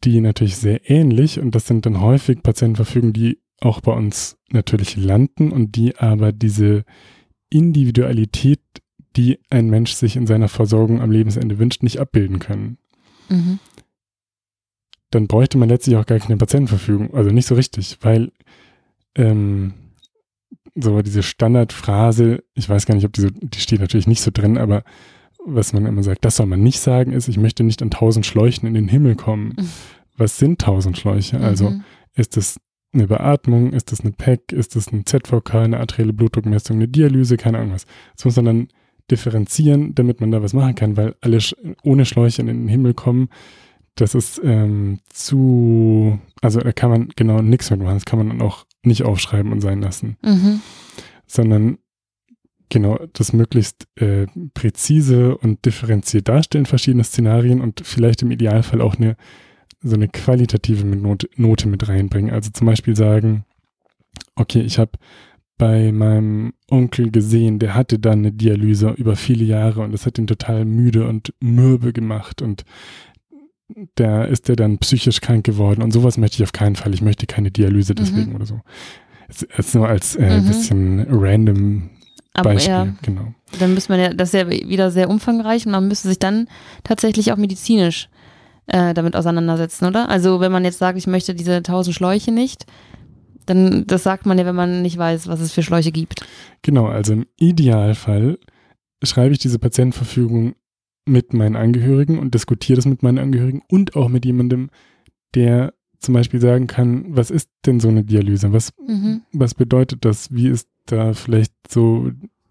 [0.04, 4.96] die natürlich sehr ähnlich und das sind dann häufig Patientenverfügungen, die auch bei uns natürlich
[4.96, 6.84] landen und die aber diese
[7.50, 8.60] Individualität
[9.16, 12.78] die ein Mensch sich in seiner Versorgung am Lebensende wünscht, nicht abbilden können.
[13.28, 13.58] Mhm.
[15.10, 17.12] Dann bräuchte man letztlich auch gar keine Patientenverfügung.
[17.14, 18.32] Also nicht so richtig, weil
[19.14, 19.74] ähm,
[20.74, 24.30] so diese Standardphrase, ich weiß gar nicht, ob die so, die steht natürlich nicht so
[24.32, 24.84] drin, aber
[25.44, 28.24] was man immer sagt, das soll man nicht sagen, ist, ich möchte nicht an tausend
[28.24, 29.54] Schläuchen in den Himmel kommen.
[29.58, 29.68] Mhm.
[30.16, 31.40] Was sind tausend Schläuche?
[31.40, 31.84] Also mhm.
[32.14, 32.58] ist es
[32.92, 37.36] eine Beatmung, ist das eine PEC, ist das ein ZVK, eine arterielle Blutdruckmessung, eine Dialyse,
[37.36, 37.86] keine Ahnung was.
[38.16, 38.68] Das muss man dann
[39.10, 41.38] differenzieren, damit man da was machen kann, weil alle
[41.82, 43.28] ohne Schläuche in den Himmel kommen,
[43.94, 48.28] das ist ähm, zu, also da kann man genau nichts mit machen, das kann man
[48.28, 50.16] dann auch nicht aufschreiben und sein lassen.
[50.22, 50.60] Mhm.
[51.26, 51.78] Sondern
[52.70, 58.96] genau das möglichst äh, präzise und differenziert darstellen, verschiedene Szenarien und vielleicht im Idealfall auch
[58.96, 59.16] eine
[59.82, 62.32] so eine qualitative Note, Note mit reinbringen.
[62.32, 63.44] Also zum Beispiel sagen,
[64.36, 64.92] okay, ich habe
[65.58, 70.18] bei meinem Onkel gesehen, der hatte dann eine Dialyse über viele Jahre und das hat
[70.18, 72.64] ihn total müde und mürbe gemacht und
[73.94, 76.92] da ist er dann psychisch krank geworden und sowas möchte ich auf keinen Fall.
[76.94, 78.36] Ich möchte keine Dialyse deswegen mhm.
[78.36, 78.60] oder so.
[79.28, 80.46] Es ist nur als äh, mhm.
[80.46, 81.90] bisschen random
[82.34, 83.34] aber Beispiel, ja, genau.
[83.58, 86.48] Dann müsste man ja, das ist ja wieder sehr umfangreich und man müsste sich dann
[86.82, 88.08] tatsächlich auch medizinisch
[88.66, 90.08] äh, damit auseinandersetzen, oder?
[90.08, 92.66] Also wenn man jetzt sagt, ich möchte diese tausend Schläuche nicht,
[93.46, 96.24] dann das sagt man ja, wenn man nicht weiß, was es für Schläuche gibt.
[96.62, 98.38] Genau, also im Idealfall
[99.02, 100.54] schreibe ich diese Patientenverfügung
[101.04, 104.70] mit meinen Angehörigen und diskutiere das mit meinen Angehörigen und auch mit jemandem,
[105.34, 108.52] der zum Beispiel sagen kann, was ist denn so eine Dialyse?
[108.52, 109.22] Was, mhm.
[109.32, 110.32] was bedeutet das?
[110.32, 112.10] Wie ist da vielleicht so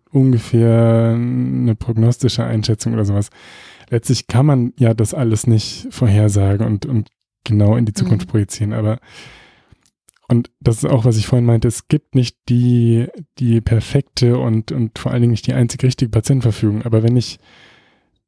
[0.10, 3.30] ungefähr eine prognostische Einschätzung oder sowas?
[3.92, 7.10] Letztlich kann man ja das alles nicht vorhersagen und, und
[7.44, 8.32] genau in die Zukunft mhm.
[8.32, 9.00] projizieren, aber
[10.32, 14.72] und das ist auch, was ich vorhin meinte, es gibt nicht die, die perfekte und,
[14.72, 16.84] und vor allen Dingen nicht die einzig richtige Patientenverfügung.
[16.84, 17.38] Aber wenn ich,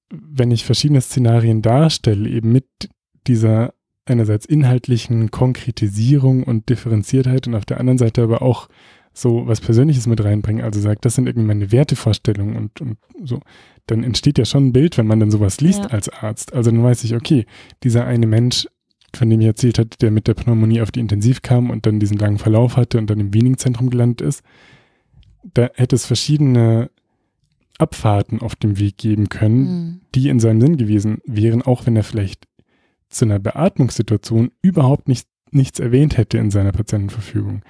[0.10, 2.66] wenn ich verschiedene Szenarien darstelle, eben mit
[3.26, 8.68] dieser einerseits inhaltlichen Konkretisierung und Differenziertheit und auf der anderen Seite aber auch
[9.14, 13.40] so was Persönliches mit reinbringen, also sagt, das sind irgendwie meine Wertevorstellungen und, und so,
[13.88, 15.90] dann entsteht ja schon ein Bild, wenn man dann sowas liest ja.
[15.90, 16.54] als Arzt.
[16.54, 17.46] Also dann weiß ich, okay,
[17.84, 18.68] dieser eine Mensch,
[19.16, 22.00] von dem ich erzählt hat, der mit der Pneumonie auf die Intensiv kam und dann
[22.00, 24.44] diesen langen Verlauf hatte und dann im Wiening-Zentrum gelandet ist,
[25.54, 26.90] da hätte es verschiedene
[27.78, 30.02] Abfahrten auf dem Weg geben können, mhm.
[30.16, 32.48] die in seinem Sinn gewesen wären, auch wenn er vielleicht
[33.10, 37.64] zu einer Beatmungssituation überhaupt nicht, nichts erwähnt hätte in seiner Patientenverfügung.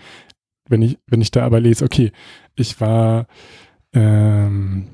[0.69, 2.11] Wenn ich, wenn ich da aber lese, okay,
[2.55, 3.27] ich war
[3.93, 4.87] ähm,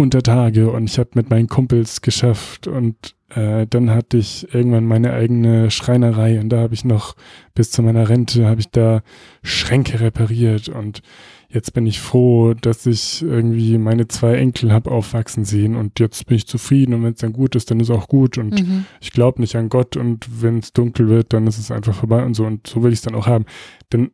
[0.00, 4.86] unter Tage und ich habe mit meinen Kumpels geschafft und äh, dann hatte ich irgendwann
[4.86, 7.14] meine eigene Schreinerei und da habe ich noch
[7.54, 9.02] bis zu meiner Rente habe ich da
[9.42, 11.02] Schränke repariert und
[11.50, 16.26] jetzt bin ich froh, dass ich irgendwie meine zwei Enkel habe aufwachsen sehen und jetzt
[16.26, 18.86] bin ich zufrieden und wenn es dann gut ist, dann ist auch gut und mhm.
[19.02, 22.24] ich glaube nicht an Gott und wenn es dunkel wird, dann ist es einfach vorbei
[22.24, 23.44] und so und so will ich es dann auch haben.
[23.92, 24.12] Denn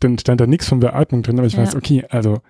[0.00, 1.62] dann stand da nichts von Beatmung drin, aber ich ja.
[1.62, 2.40] weiß, okay, also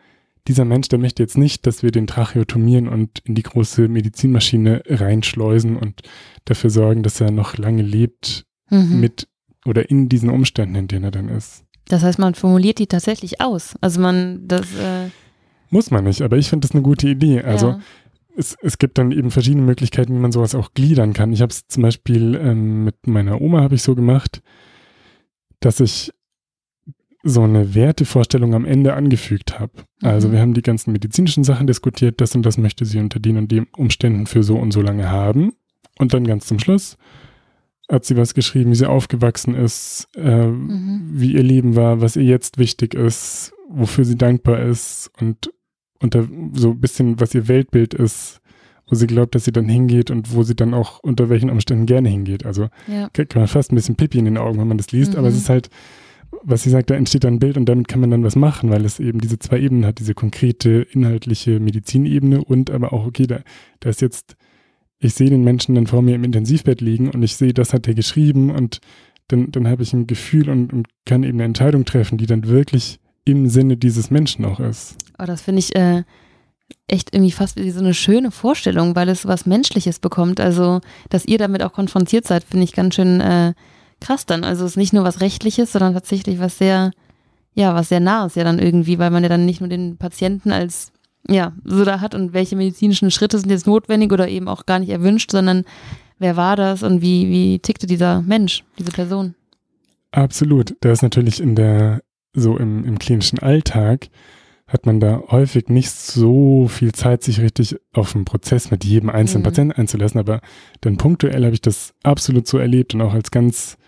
[0.48, 4.82] dieser Mensch, der möchte jetzt nicht, dass wir den tracheotomieren und in die große Medizinmaschine
[4.86, 6.02] reinschleusen und
[6.46, 9.00] dafür sorgen, dass er noch lange lebt mhm.
[9.00, 9.28] mit
[9.66, 11.64] oder in diesen Umständen, in denen er dann ist.
[11.86, 13.74] Das heißt, man formuliert die tatsächlich aus.
[13.80, 15.10] Also man das äh
[15.70, 17.42] muss man nicht, aber ich finde das eine gute Idee.
[17.42, 17.80] Also ja.
[18.36, 21.32] es, es gibt dann eben verschiedene Möglichkeiten, wie man sowas auch gliedern kann.
[21.32, 24.42] Ich habe es zum Beispiel ähm, mit meiner Oma habe ich so gemacht,
[25.60, 26.10] dass ich
[27.22, 29.72] so eine Wertevorstellung am Ende angefügt habe.
[30.02, 30.32] Also mhm.
[30.32, 33.50] wir haben die ganzen medizinischen Sachen diskutiert, das und das möchte sie unter den und
[33.50, 35.52] den Umständen für so und so lange haben.
[35.98, 36.96] Und dann ganz zum Schluss
[37.90, 41.10] hat sie was geschrieben, wie sie aufgewachsen ist, äh, mhm.
[41.12, 45.50] wie ihr Leben war, was ihr jetzt wichtig ist, wofür sie dankbar ist und
[46.00, 48.40] unter so ein bisschen, was ihr Weltbild ist,
[48.86, 51.86] wo sie glaubt, dass sie dann hingeht und wo sie dann auch unter welchen Umständen
[51.86, 52.46] gerne hingeht.
[52.46, 53.08] Also ja.
[53.08, 55.18] kann man fast ein bisschen Pipi in den Augen, wenn man das liest, mhm.
[55.18, 55.70] aber es ist halt,
[56.42, 58.70] was sie sagt, da entsteht dann ein Bild und damit kann man dann was machen,
[58.70, 63.26] weil es eben diese zwei Ebenen hat, diese konkrete inhaltliche Medizinebene und aber auch, okay,
[63.26, 63.40] da,
[63.80, 64.36] da ist jetzt
[65.00, 67.86] ich sehe den Menschen dann vor mir im Intensivbett liegen und ich sehe, das hat
[67.86, 68.80] er geschrieben und
[69.28, 72.48] dann, dann habe ich ein Gefühl und, und kann eben eine Entscheidung treffen, die dann
[72.48, 74.96] wirklich im Sinne dieses Menschen auch ist.
[75.18, 76.02] Oh, das finde ich äh,
[76.88, 80.40] echt irgendwie fast wie so eine schöne Vorstellung, weil es was Menschliches bekommt.
[80.40, 83.52] Also, dass ihr damit auch konfrontiert seid, finde ich ganz schön äh,
[84.00, 84.44] krass dann.
[84.44, 86.92] Also, es ist nicht nur was Rechtliches, sondern tatsächlich was sehr,
[87.54, 90.52] ja, was sehr nahes ja dann irgendwie, weil man ja dann nicht nur den Patienten
[90.52, 90.92] als
[91.28, 94.78] ja, so da hat und welche medizinischen Schritte sind jetzt notwendig oder eben auch gar
[94.78, 95.64] nicht erwünscht, sondern
[96.18, 99.34] wer war das und wie, wie tickte dieser Mensch, diese Person?
[100.10, 100.74] Absolut.
[100.80, 104.08] Da ist natürlich in der, so im, im klinischen Alltag
[104.66, 109.08] hat man da häufig nicht so viel Zeit, sich richtig auf den Prozess mit jedem
[109.08, 109.44] einzelnen mhm.
[109.44, 110.20] Patienten einzulassen.
[110.20, 110.40] Aber
[110.82, 113.78] dann punktuell habe ich das absolut so erlebt und auch als ganz,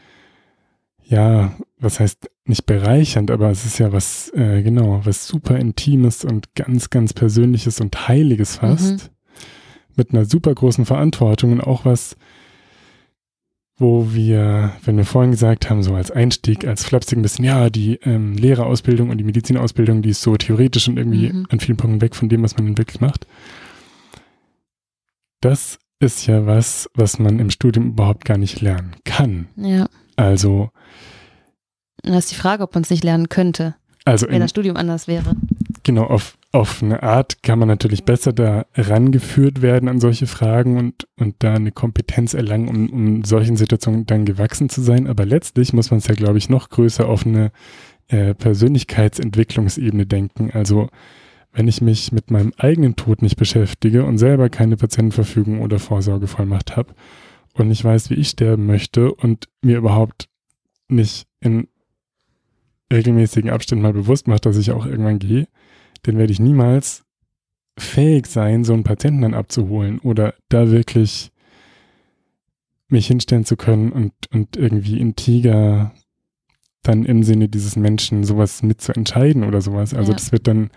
[1.10, 6.24] ja, was heißt nicht bereichernd, aber es ist ja was, äh, genau, was super Intimes
[6.24, 8.92] und ganz, ganz Persönliches und Heiliges fast.
[8.92, 9.94] Mhm.
[9.96, 12.16] Mit einer super großen Verantwortung und auch was,
[13.76, 17.70] wo wir, wenn wir vorhin gesagt haben, so als Einstieg, als flapsig ein bisschen, ja,
[17.70, 21.46] die ähm, Lehrerausbildung und die Medizinausbildung, die ist so theoretisch und irgendwie mhm.
[21.50, 23.26] an vielen Punkten weg von dem, was man dann wirklich macht.
[25.40, 29.48] Das ist ja was, was man im Studium überhaupt gar nicht lernen kann.
[29.56, 29.88] Ja.
[30.14, 30.70] Also.
[32.02, 33.74] Das ist die Frage, ob man es nicht lernen könnte.
[34.04, 35.36] Also wenn in, das Studium anders wäre.
[35.82, 40.78] Genau, auf, auf eine Art kann man natürlich besser da rangeführt werden an solche Fragen
[40.78, 45.06] und, und da eine Kompetenz erlangen, um, um solchen Situationen dann gewachsen zu sein.
[45.06, 47.52] Aber letztlich muss man es ja, glaube ich, noch größer auf eine
[48.08, 50.50] äh, Persönlichkeitsentwicklungsebene denken.
[50.52, 50.88] Also
[51.52, 56.76] wenn ich mich mit meinem eigenen Tod nicht beschäftige und selber keine Patientenverfügung oder Vorsorgevollmacht
[56.76, 56.94] habe
[57.54, 60.28] und nicht weiß, wie ich sterben möchte und mir überhaupt
[60.88, 61.68] nicht in
[62.92, 65.46] regelmäßigen Abständen mal bewusst mache, dass ich auch irgendwann gehe,
[66.02, 67.04] dann werde ich niemals
[67.78, 71.30] fähig sein, so einen Patienten dann abzuholen oder da wirklich
[72.88, 75.92] mich hinstellen zu können und, und irgendwie in Tiger
[76.82, 79.94] dann im Sinne dieses Menschen sowas mit zu entscheiden oder sowas.
[79.94, 80.16] Also ja.
[80.16, 80.70] das wird dann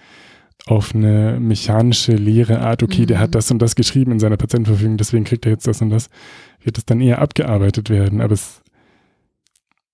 [0.65, 3.07] auf eine mechanische, leere Art, okay, mhm.
[3.07, 3.33] der hat mhm.
[3.33, 6.09] das und das geschrieben in seiner Patientenverfügung, deswegen kriegt er jetzt das und das,
[6.61, 8.21] wird es dann eher abgearbeitet werden.
[8.21, 8.62] Aber es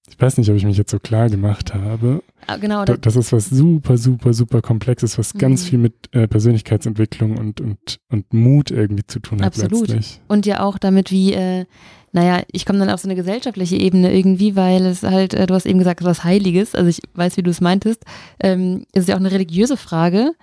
[0.09, 2.23] ich weiß nicht, ob ich mich jetzt so klar gemacht habe.
[2.47, 2.85] Ah, genau.
[2.85, 5.39] Das, das ist was super, super, super komplexes, was mhm.
[5.39, 9.47] ganz viel mit äh, Persönlichkeitsentwicklung und, und, und Mut irgendwie zu tun hat.
[9.47, 9.87] Absolut.
[9.87, 10.19] Letztlich.
[10.27, 11.65] Und ja auch damit, wie, äh,
[12.11, 15.53] naja, ich komme dann auf so eine gesellschaftliche Ebene irgendwie, weil es halt, äh, du
[15.53, 18.03] hast eben gesagt, was Heiliges, also ich weiß, wie du es meintest,
[18.39, 20.33] ähm, ist ja auch eine religiöse Frage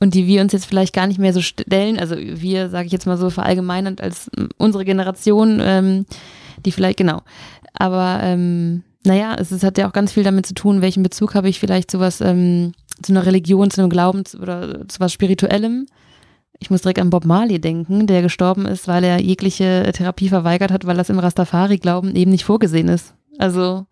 [0.00, 2.92] und die wir uns jetzt vielleicht gar nicht mehr so stellen, also wir, sage ich
[2.92, 6.06] jetzt mal so verallgemeinernd als unsere Generation, ähm,
[6.64, 7.22] die vielleicht, genau,
[7.72, 11.34] aber ähm, naja, es, es, hat ja auch ganz viel damit zu tun, welchen Bezug
[11.34, 15.12] habe ich vielleicht zu was, ähm, zu einer Religion, zu einem Glauben oder zu was
[15.12, 15.86] Spirituellem.
[16.58, 20.70] Ich muss direkt an Bob Marley denken, der gestorben ist, weil er jegliche Therapie verweigert
[20.70, 23.14] hat, weil das im Rastafari-Glauben eben nicht vorgesehen ist.
[23.38, 23.86] Also,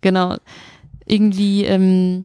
[0.00, 0.36] genau.
[1.06, 2.24] Irgendwie ähm,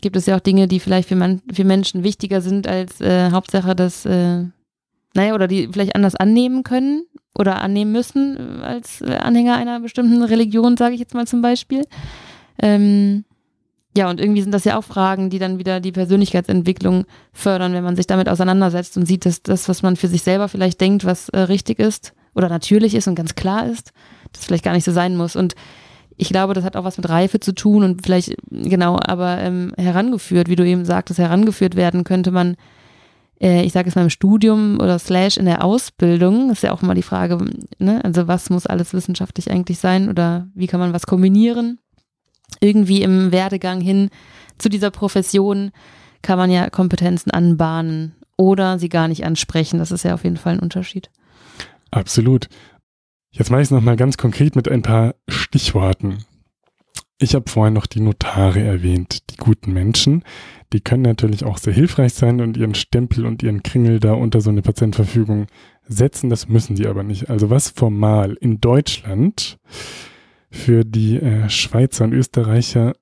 [0.00, 3.30] gibt es ja auch Dinge, die vielleicht für, man, für Menschen wichtiger sind als äh,
[3.30, 4.44] Hauptsache, dass, äh,
[5.14, 7.04] naja, oder die vielleicht anders annehmen können
[7.36, 11.42] oder annehmen müssen äh, als äh, Anhänger einer bestimmten Religion, sage ich jetzt mal zum
[11.42, 11.84] Beispiel.
[12.60, 13.24] Ähm,
[13.96, 17.84] ja, und irgendwie sind das ja auch Fragen, die dann wieder die Persönlichkeitsentwicklung fördern, wenn
[17.84, 21.04] man sich damit auseinandersetzt und sieht, dass das, was man für sich selber vielleicht denkt,
[21.04, 23.92] was äh, richtig ist oder natürlich ist und ganz klar ist,
[24.32, 25.36] das vielleicht gar nicht so sein muss.
[25.36, 25.54] Und
[26.16, 29.72] ich glaube, das hat auch was mit Reife zu tun und vielleicht, genau, aber ähm,
[29.76, 32.56] herangeführt, wie du eben sagtest, herangeführt werden könnte man
[33.44, 36.94] ich sage es mal im Studium oder slash in der Ausbildung, ist ja auch mal
[36.94, 37.38] die Frage,
[37.78, 38.02] ne?
[38.04, 41.78] also was muss alles wissenschaftlich eigentlich sein oder wie kann man was kombinieren?
[42.60, 44.10] Irgendwie im Werdegang hin
[44.58, 45.72] zu dieser Profession
[46.22, 49.78] kann man ja Kompetenzen anbahnen oder sie gar nicht ansprechen.
[49.78, 51.10] Das ist ja auf jeden Fall ein Unterschied.
[51.90, 52.48] Absolut.
[53.30, 56.24] Jetzt mache ich es nochmal ganz konkret mit ein paar Stichworten.
[57.18, 60.24] Ich habe vorhin noch die Notare erwähnt, die guten Menschen,
[60.72, 64.40] die können natürlich auch sehr hilfreich sein und ihren Stempel und ihren Kringel da unter
[64.40, 65.46] so eine Patientenverfügung
[65.86, 66.30] setzen.
[66.30, 67.30] Das müssen die aber nicht.
[67.30, 69.58] Also was formal in Deutschland
[70.50, 72.94] für die äh, Schweizer und Österreicher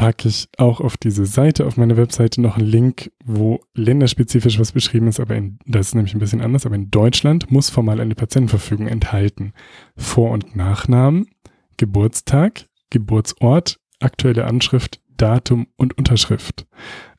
[0.00, 4.72] packe ich auch auf diese Seite auf meiner Webseite noch einen Link, wo länderspezifisch was
[4.72, 8.00] beschrieben ist, aber in, das ist nämlich ein bisschen anders, aber in Deutschland muss formal
[8.00, 9.52] eine Patientenverfügung enthalten.
[9.96, 11.28] Vor- und Nachnamen,
[11.76, 16.66] Geburtstag, Geburtsort, aktuelle Anschrift, Datum und Unterschrift.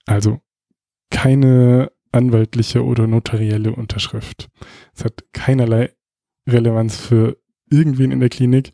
[0.05, 0.39] Also
[1.11, 4.49] keine anwaltliche oder notarielle Unterschrift.
[4.95, 5.93] Es hat keinerlei
[6.47, 7.37] Relevanz für
[7.69, 8.73] irgendwen in der Klinik,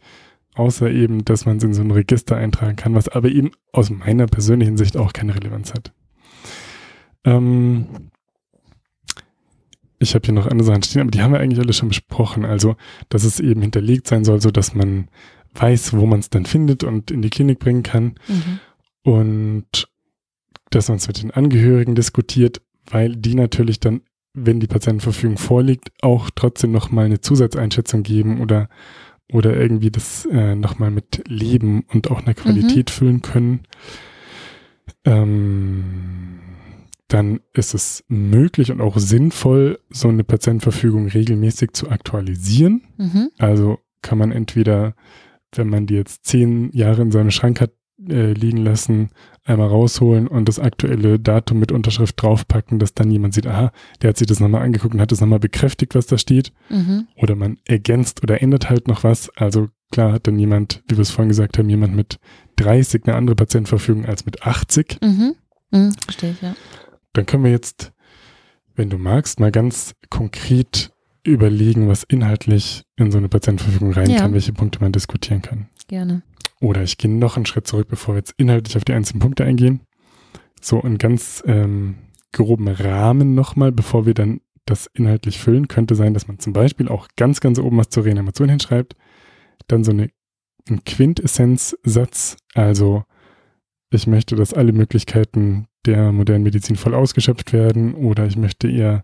[0.56, 3.90] außer eben, dass man es in so ein Register eintragen kann, was aber eben aus
[3.90, 5.94] meiner persönlichen Sicht auch keine Relevanz hat.
[7.26, 8.10] Ähm
[10.00, 12.46] ich habe hier noch andere Sachen stehen, aber die haben wir eigentlich alle schon besprochen.
[12.46, 12.76] Also,
[13.10, 15.10] dass es eben hinterlegt sein soll, so dass man
[15.56, 18.16] weiß, wo man es dann findet und in die Klinik bringen kann.
[18.28, 18.60] Mhm
[19.08, 19.88] und
[20.70, 24.02] dass man es mit den Angehörigen diskutiert, weil die natürlich dann,
[24.34, 28.68] wenn die Patientenverfügung vorliegt, auch trotzdem nochmal eine Zusatzeinschätzung geben oder,
[29.32, 32.94] oder irgendwie das äh, nochmal mit Leben und auch einer Qualität mhm.
[32.94, 33.62] füllen können.
[35.06, 36.40] Ähm,
[37.08, 42.82] dann ist es möglich und auch sinnvoll, so eine Patientenverfügung regelmäßig zu aktualisieren.
[42.98, 43.30] Mhm.
[43.38, 44.96] Also kann man entweder,
[45.56, 47.72] wenn man die jetzt zehn Jahre in seinem Schrank hat,
[48.08, 49.10] äh, liegen lassen,
[49.44, 53.72] einmal rausholen und das aktuelle Datum mit Unterschrift draufpacken, dass dann jemand sieht, aha,
[54.02, 56.52] der hat sich das nochmal angeguckt und hat das nochmal bekräftigt, was da steht.
[56.70, 57.08] Mhm.
[57.16, 59.30] Oder man ergänzt oder ändert halt noch was.
[59.36, 62.20] Also klar hat dann jemand, wie wir es vorhin gesagt haben, jemand mit
[62.58, 65.00] 30 eine andere Patientenverfügung als mit 80.
[65.02, 65.36] Mhm.
[65.72, 66.56] Mhm, verstehe ich, ja.
[67.14, 67.94] Dann können wir jetzt,
[68.76, 70.92] wenn du magst, mal ganz konkret
[71.24, 74.20] überlegen, was inhaltlich in so eine Patientenverfügung rein ja.
[74.20, 75.68] kann, welche Punkte man diskutieren kann.
[75.88, 76.22] Gerne.
[76.60, 79.44] Oder ich gehe noch einen Schritt zurück, bevor wir jetzt inhaltlich auf die einzelnen Punkte
[79.44, 79.82] eingehen.
[80.60, 81.96] So einen ganz ähm,
[82.32, 86.88] groben Rahmen nochmal, bevor wir dann das inhaltlich füllen, könnte sein, dass man zum Beispiel
[86.88, 88.96] auch ganz, ganz oben was zur Reanimation hinschreibt,
[89.68, 90.10] dann so eine,
[90.68, 93.04] einen Quintessenzsatz, also
[93.90, 97.94] ich möchte, dass alle Möglichkeiten der modernen Medizin voll ausgeschöpft werden.
[97.96, 99.04] Oder ich möchte eher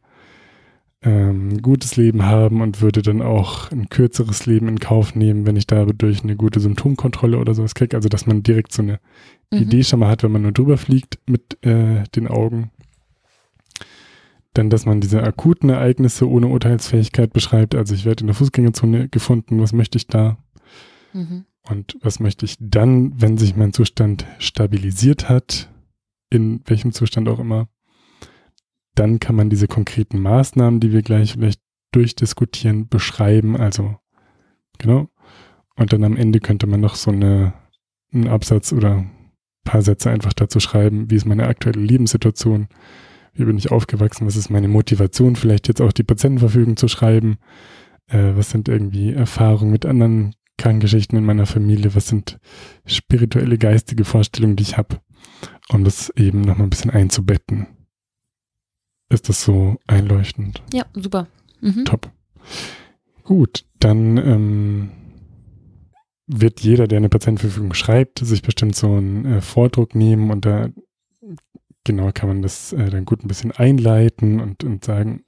[1.03, 5.57] ähm, gutes Leben haben und würde dann auch ein kürzeres Leben in Kauf nehmen, wenn
[5.57, 7.95] ich dadurch eine gute Symptomkontrolle oder sowas kriege.
[7.95, 8.99] Also dass man direkt so eine
[9.51, 9.59] mhm.
[9.59, 12.71] Idee schon mal hat, wenn man nur drüber fliegt mit äh, den Augen.
[14.53, 17.75] Dann, dass man diese akuten Ereignisse ohne Urteilsfähigkeit beschreibt.
[17.75, 20.37] Also ich werde in der Fußgängerzone gefunden, was möchte ich da?
[21.11, 21.45] Mhm.
[21.63, 25.69] Und was möchte ich dann, wenn sich mein Zustand stabilisiert hat,
[26.29, 27.67] in welchem Zustand auch immer,
[28.95, 33.57] dann kann man diese konkreten Maßnahmen, die wir gleich vielleicht durchdiskutieren, beschreiben.
[33.57, 33.97] Also,
[34.77, 35.09] genau.
[35.75, 37.53] Und dann am Ende könnte man noch so eine,
[38.13, 39.31] einen Absatz oder ein
[39.63, 42.67] paar Sätze einfach dazu schreiben, wie ist meine aktuelle Lebenssituation,
[43.33, 47.37] wie bin ich aufgewachsen, was ist meine Motivation, vielleicht jetzt auch die Patientenverfügung zu schreiben,
[48.07, 52.39] äh, was sind irgendwie Erfahrungen mit anderen Krankengeschichten in meiner Familie, was sind
[52.85, 54.99] spirituelle, geistige Vorstellungen, die ich habe,
[55.69, 57.67] um das eben nochmal ein bisschen einzubetten.
[59.13, 60.63] Ist das so einleuchtend?
[60.73, 61.27] Ja, super.
[61.61, 61.85] Mhm.
[61.85, 62.11] Top.
[63.23, 64.91] Gut, dann ähm,
[66.25, 70.69] wird jeder, der eine Patientenverfügung schreibt, sich bestimmt so einen äh, Vordruck nehmen und da
[71.83, 75.23] genau kann man das äh, dann gut ein bisschen einleiten und, und sagen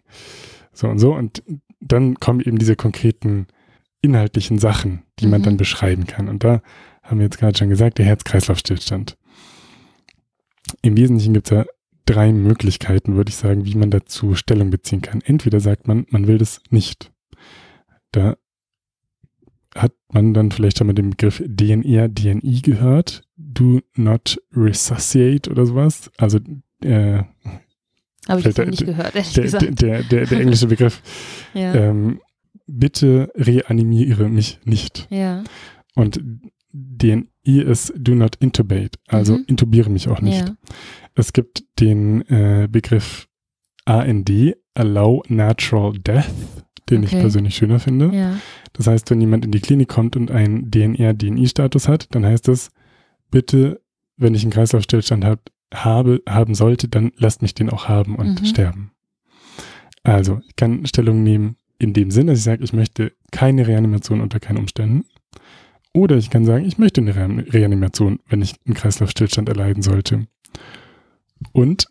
[0.73, 1.43] so und so und
[1.79, 3.45] dann kommen eben diese konkreten
[4.01, 5.31] inhaltlichen Sachen, die mhm.
[5.31, 6.27] man dann beschreiben kann.
[6.27, 6.61] Und da
[7.03, 9.15] haben wir jetzt gerade schon gesagt, der Herz-Kreislauf-Stillstand.
[10.81, 11.65] Im Wesentlichen gibt es ja
[12.05, 15.21] drei Möglichkeiten, würde ich sagen, wie man dazu Stellung beziehen kann.
[15.21, 17.11] Entweder sagt man, man will das nicht.
[18.11, 18.37] Da
[19.75, 23.23] hat man dann vielleicht schon mal den Begriff DNR, DNI gehört.
[23.35, 26.09] Do not resuscitate oder sowas.
[26.17, 26.39] Also
[26.81, 27.23] äh,
[28.27, 29.81] habe ich jetzt nicht gehört, ehrlich der, gesagt.
[29.81, 31.01] Der, der, der, englische Begriff.
[31.53, 31.75] ja.
[31.75, 32.21] ähm,
[32.65, 35.07] bitte reanimiere mich nicht.
[35.09, 35.43] Ja.
[35.93, 36.21] Und
[37.45, 39.45] DNI ist do not intubate, also mhm.
[39.47, 40.47] intubiere mich auch nicht.
[40.47, 40.55] Ja.
[41.15, 43.27] Es gibt den äh, Begriff
[43.85, 44.29] AND,
[44.73, 46.25] Allow Natural Death,
[46.89, 47.15] den okay.
[47.15, 48.11] ich persönlich schöner finde.
[48.13, 48.37] Ja.
[48.73, 52.71] Das heißt, wenn jemand in die Klinik kommt und einen DNR-DNI-Status hat, dann heißt das,
[53.31, 53.81] bitte,
[54.17, 58.41] wenn ich einen Kreislaufstillstand hab, habe, haben sollte, dann lasst mich den auch haben und
[58.41, 58.45] mhm.
[58.45, 58.91] sterben.
[60.03, 64.21] Also, ich kann Stellung nehmen in dem Sinne, dass ich sage, ich möchte keine Reanimation
[64.21, 65.05] unter keinen Umständen.
[65.95, 70.27] Oder ich kann sagen, ich möchte eine Re Reanimation, wenn ich einen Kreislaufstillstand erleiden sollte.
[71.53, 71.87] Und,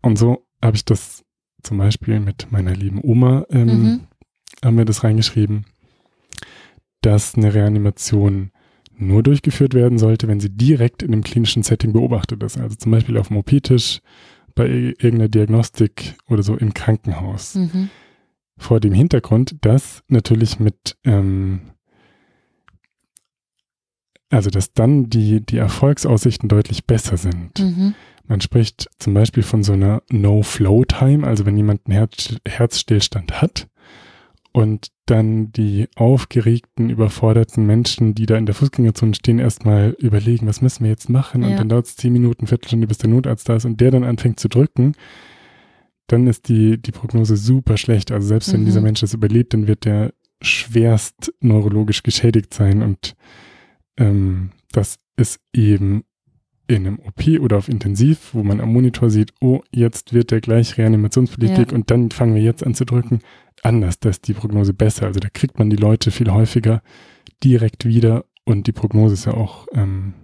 [0.00, 1.24] und so habe ich das
[1.62, 4.00] zum Beispiel mit meiner lieben Oma, ähm, mhm.
[4.64, 5.66] haben wir das reingeschrieben,
[7.02, 8.50] dass eine Reanimation
[8.96, 12.56] nur durchgeführt werden sollte, wenn sie direkt in einem klinischen Setting beobachtet ist.
[12.56, 14.00] Also zum Beispiel auf dem OP-Tisch,
[14.54, 17.54] bei irgendeiner Diagnostik oder so im Krankenhaus.
[17.56, 17.90] Mhm.
[18.56, 21.60] Vor dem Hintergrund, dass natürlich mit, ähm,
[24.30, 27.58] also dass dann die, die Erfolgsaussichten deutlich besser sind.
[27.58, 27.94] Mhm.
[28.26, 33.68] Man spricht zum Beispiel von so einer No-Flow-Time, also wenn jemand einen Herz, Herzstillstand hat
[34.52, 40.60] und dann die aufgeregten, überforderten Menschen, die da in der Fußgängerzone stehen, erstmal überlegen, was
[40.60, 41.42] müssen wir jetzt machen?
[41.42, 41.48] Ja.
[41.48, 44.04] Und dann dauert es zehn Minuten, Viertelstunde, bis der Notarzt da ist und der dann
[44.04, 44.92] anfängt zu drücken,
[46.06, 48.12] dann ist die, die Prognose super schlecht.
[48.12, 48.54] Also selbst mhm.
[48.54, 50.12] wenn dieser Mensch das überlebt, dann wird der
[50.42, 53.16] schwerst neurologisch geschädigt sein und
[53.98, 56.04] ähm, das ist eben
[56.68, 60.40] in einem OP oder auf Intensiv, wo man am Monitor sieht, oh, jetzt wird der
[60.40, 61.74] gleich reanimationspflichtig ja.
[61.74, 63.20] und dann fangen wir jetzt an zu drücken.
[63.62, 65.06] Anders, da ist die Prognose besser.
[65.06, 66.82] Also da kriegt man die Leute viel häufiger
[67.42, 70.14] direkt wieder und die Prognose ist ja auch, ähm,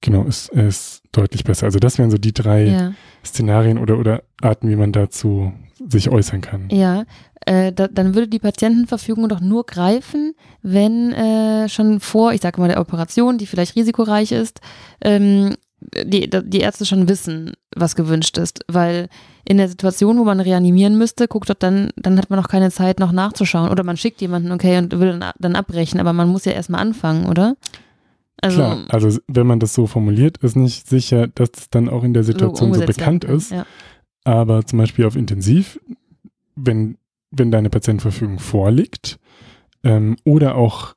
[0.00, 1.66] genau, ist, ist deutlich besser.
[1.66, 2.92] Also das wären so die drei ja.
[3.24, 5.52] Szenarien oder, oder Arten, wie man dazu
[5.88, 6.68] sich äußern kann.
[6.70, 7.04] Ja,
[7.46, 12.60] äh, da, dann würde die Patientenverfügung doch nur greifen, wenn äh, schon vor, ich sage
[12.60, 14.60] mal, der Operation, die vielleicht risikoreich ist,
[15.00, 18.64] ähm, die, die Ärzte schon wissen, was gewünscht ist.
[18.66, 19.08] Weil
[19.44, 22.70] in der Situation, wo man reanimieren müsste, guckt dort dann, dann hat man noch keine
[22.70, 23.70] Zeit, noch nachzuschauen.
[23.70, 26.80] Oder man schickt jemanden, okay, und will dann, dann abbrechen, aber man muss ja erstmal
[26.80, 27.56] anfangen, oder?
[28.40, 32.04] Also, Klar, also wenn man das so formuliert, ist nicht sicher, dass es dann auch
[32.04, 33.50] in der Situation so, so bekannt ist.
[33.50, 33.66] Ja.
[34.24, 35.80] Aber zum Beispiel auf Intensiv,
[36.54, 36.98] wenn,
[37.30, 39.18] wenn deine Patientenverfügung vorliegt
[39.82, 40.94] ähm, oder auch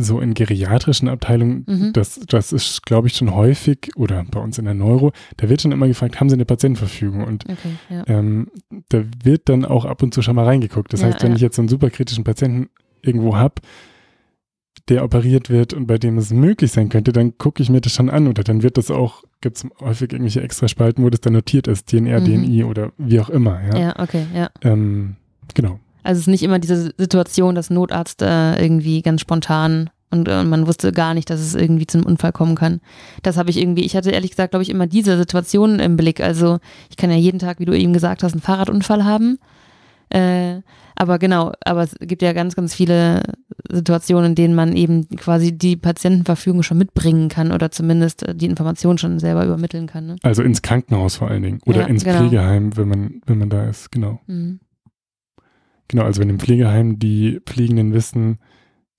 [0.00, 1.92] so in geriatrischen Abteilungen, mhm.
[1.92, 5.60] das, das ist, glaube ich, schon häufig, oder bei uns in der Neuro, da wird
[5.60, 7.24] schon immer gefragt, haben Sie eine Patientenverfügung?
[7.24, 8.04] Und okay, ja.
[8.06, 8.48] ähm,
[8.90, 10.92] da wird dann auch ab und zu schon mal reingeguckt.
[10.92, 12.68] Das ja, heißt, wenn ich jetzt so einen superkritischen Patienten
[13.02, 13.56] irgendwo habe,
[14.88, 17.92] der operiert wird und bei dem es möglich sein könnte, dann gucke ich mir das
[17.92, 21.34] schon an oder dann wird das auch, gibt es häufig irgendwelche Extraspalten, wo das dann
[21.34, 22.24] notiert ist, DNR, mhm.
[22.24, 23.60] DNI oder wie auch immer.
[23.72, 24.50] Ja, ja okay, ja.
[24.62, 25.16] Ähm,
[25.54, 25.80] genau.
[26.02, 30.42] Also es ist nicht immer diese Situation, dass Notarzt äh, irgendwie ganz spontan und äh,
[30.44, 32.80] man wusste gar nicht, dass es irgendwie zu einem Unfall kommen kann.
[33.22, 36.20] Das habe ich irgendwie, ich hatte ehrlich gesagt, glaube ich, immer diese Situation im Blick.
[36.20, 36.58] Also
[36.88, 39.38] ich kann ja jeden Tag, wie du eben gesagt hast, einen Fahrradunfall haben.
[40.10, 40.62] Äh,
[40.96, 43.22] aber genau, aber es gibt ja ganz, ganz viele
[43.70, 48.46] Situationen, in denen man eben quasi die Patientenverfügung schon mitbringen kann oder zumindest äh, die
[48.46, 50.06] Information schon selber übermitteln kann.
[50.06, 50.16] Ne?
[50.22, 52.18] Also ins Krankenhaus vor allen Dingen oder ja, ins genau.
[52.18, 54.20] Pflegeheim, wenn man, wenn man da ist, genau.
[54.26, 54.60] Mhm.
[55.88, 58.38] Genau, also wenn im Pflegeheim die Pflegenden wissen,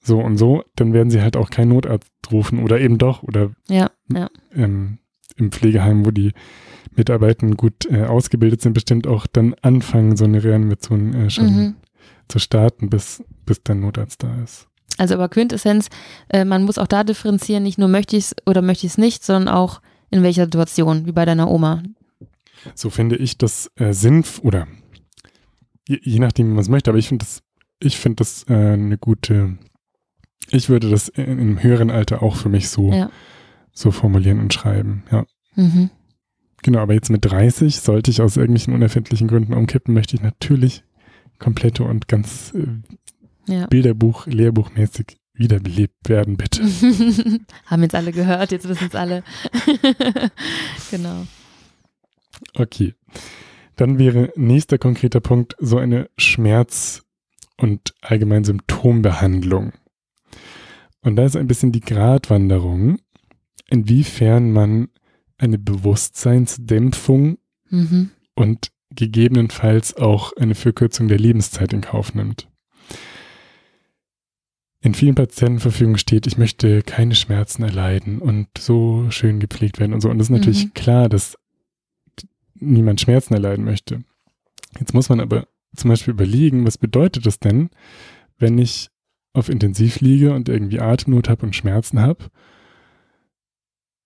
[0.01, 3.51] so und so, dann werden sie halt auch keinen Notarzt rufen oder eben doch oder
[3.67, 4.29] ja, ja.
[4.55, 4.99] Ähm,
[5.35, 6.31] im Pflegeheim, wo die
[6.95, 11.75] Mitarbeitenden gut äh, ausgebildet sind, bestimmt auch dann anfangen, so eine Reanimation äh, schon mhm.
[12.27, 14.67] zu starten, bis, bis der Notarzt da ist.
[14.97, 15.89] Also aber Quintessenz,
[16.29, 18.97] äh, man muss auch da differenzieren, nicht nur möchte ich es oder möchte ich es
[18.97, 21.83] nicht, sondern auch in welcher Situation, wie bei deiner Oma.
[22.75, 24.67] So finde ich das äh, sinnvoll oder
[25.87, 27.41] je, je, nachdem, wie man es möchte, aber ich finde das,
[27.79, 29.57] ich finde das äh, eine gute,
[30.49, 33.09] ich würde das in, im höheren Alter auch für mich so, ja.
[33.71, 35.25] so formulieren und schreiben, ja.
[35.55, 35.89] Mhm.
[36.63, 40.83] Genau, aber jetzt mit 30 sollte ich aus irgendwelchen unerfindlichen Gründen umkippen, möchte ich natürlich
[41.39, 43.67] komplette und ganz äh, ja.
[43.67, 46.61] Bilderbuch, Lehrbuchmäßig wiederbelebt werden, bitte.
[47.65, 49.23] Haben jetzt alle gehört, jetzt wissen es alle.
[50.91, 51.25] genau.
[52.55, 52.93] Okay.
[53.77, 57.03] Dann wäre nächster konkreter Punkt so eine Schmerz-
[57.55, 59.71] und allgemein Symptombehandlung.
[61.01, 62.97] Und da ist ein bisschen die Gratwanderung,
[63.69, 64.89] inwiefern man
[65.39, 68.11] eine Bewusstseinsdämpfung mhm.
[68.35, 72.47] und gegebenenfalls auch eine Verkürzung der Lebenszeit in Kauf nimmt.
[74.81, 80.01] In vielen Patientenverfügungen steht, ich möchte keine Schmerzen erleiden und so schön gepflegt werden und
[80.01, 80.09] so.
[80.09, 80.73] Und es ist natürlich mhm.
[80.73, 81.37] klar, dass
[82.55, 84.03] niemand Schmerzen erleiden möchte.
[84.79, 87.69] Jetzt muss man aber zum Beispiel überlegen, was bedeutet das denn,
[88.37, 88.89] wenn ich
[89.33, 92.29] auf Intensiv liege und irgendwie Atemnot habe und Schmerzen habe?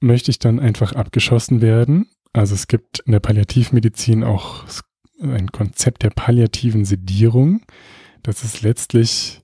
[0.04, 2.08] Möchte ich dann einfach abgeschossen werden?
[2.34, 4.66] Also es gibt in der Palliativmedizin auch
[5.22, 7.62] ein Konzept der palliativen Sedierung.
[8.22, 9.42] Das ist letztlich,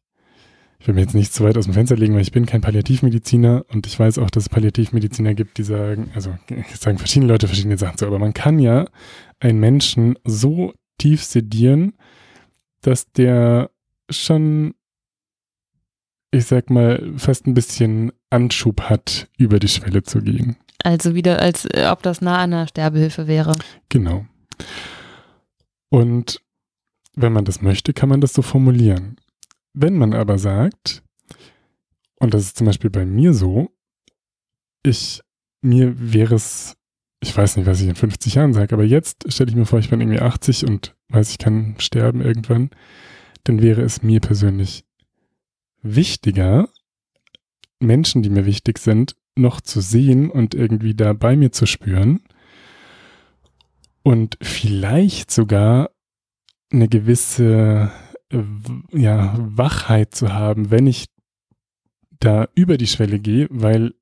[0.78, 2.60] ich will mir jetzt nicht zu weit aus dem Fenster legen, weil ich bin kein
[2.60, 6.38] Palliativmediziner und ich weiß auch, dass es Palliativmediziner gibt, die sagen, also
[6.78, 8.86] sagen verschiedene Leute verschiedene Sachen so, aber man kann ja
[9.39, 11.93] einen Menschen so tief sedieren,
[12.82, 13.72] dass der
[14.10, 14.74] schon,
[16.32, 20.57] ich sag mal, fast ein bisschen Anschub hat, über die Schwelle zu gehen.
[20.84, 23.53] Also wieder, als äh, ob das nah an einer Sterbehilfe wäre.
[23.89, 24.25] Genau.
[25.89, 26.41] Und
[27.15, 29.17] wenn man das möchte, kann man das so formulieren.
[29.73, 31.03] Wenn man aber sagt,
[32.19, 33.69] und das ist zum Beispiel bei mir so,
[34.84, 35.21] ich,
[35.61, 36.77] mir wäre es,
[37.21, 39.80] ich weiß nicht, was ich in 50 Jahren sage, aber jetzt stelle ich mir vor,
[39.80, 42.69] ich bin irgendwie 80 und weiß, ich kann sterben irgendwann,
[43.43, 44.86] dann wäre es mir persönlich
[45.82, 46.69] wichtiger,
[47.80, 52.22] Menschen, die mir wichtig sind, noch zu sehen und irgendwie da bei mir zu spüren.
[54.03, 55.91] Und vielleicht sogar
[56.72, 57.91] eine gewisse
[58.31, 58.43] äh,
[58.91, 61.06] ja, Wachheit zu haben, wenn ich
[62.19, 63.93] da über die Schwelle gehe, weil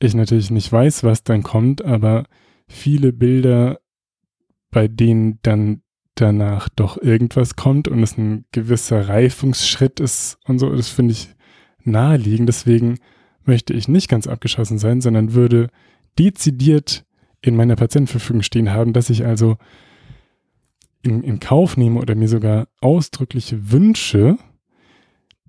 [0.00, 2.24] ich natürlich nicht weiß, was dann kommt, aber
[2.68, 3.80] viele Bilder,
[4.70, 5.82] bei denen dann
[6.14, 11.28] danach doch irgendwas kommt und es ein gewisser Reifungsschritt ist und so, das finde ich
[11.90, 12.48] naheliegend.
[12.48, 12.98] Deswegen
[13.44, 15.68] möchte ich nicht ganz abgeschossen sein, sondern würde
[16.18, 17.04] dezidiert
[17.40, 19.56] in meiner Patientenverfügung stehen haben, dass ich also
[21.02, 24.36] in, in Kauf nehme oder mir sogar ausdrückliche wünsche,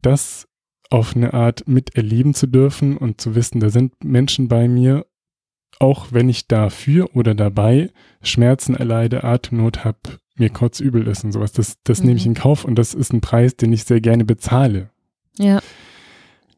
[0.02, 0.48] das
[0.90, 5.06] auf eine Art miterleben zu dürfen und zu wissen, da sind Menschen bei mir,
[5.80, 7.92] auch wenn ich dafür oder dabei
[8.22, 10.00] Schmerzen erleide, Atemnot habe,
[10.36, 11.52] mir kurz übel ist und sowas.
[11.52, 12.08] Das, das mhm.
[12.08, 14.90] nehme ich in Kauf und das ist ein Preis, den ich sehr gerne bezahle.
[15.38, 15.62] Ja.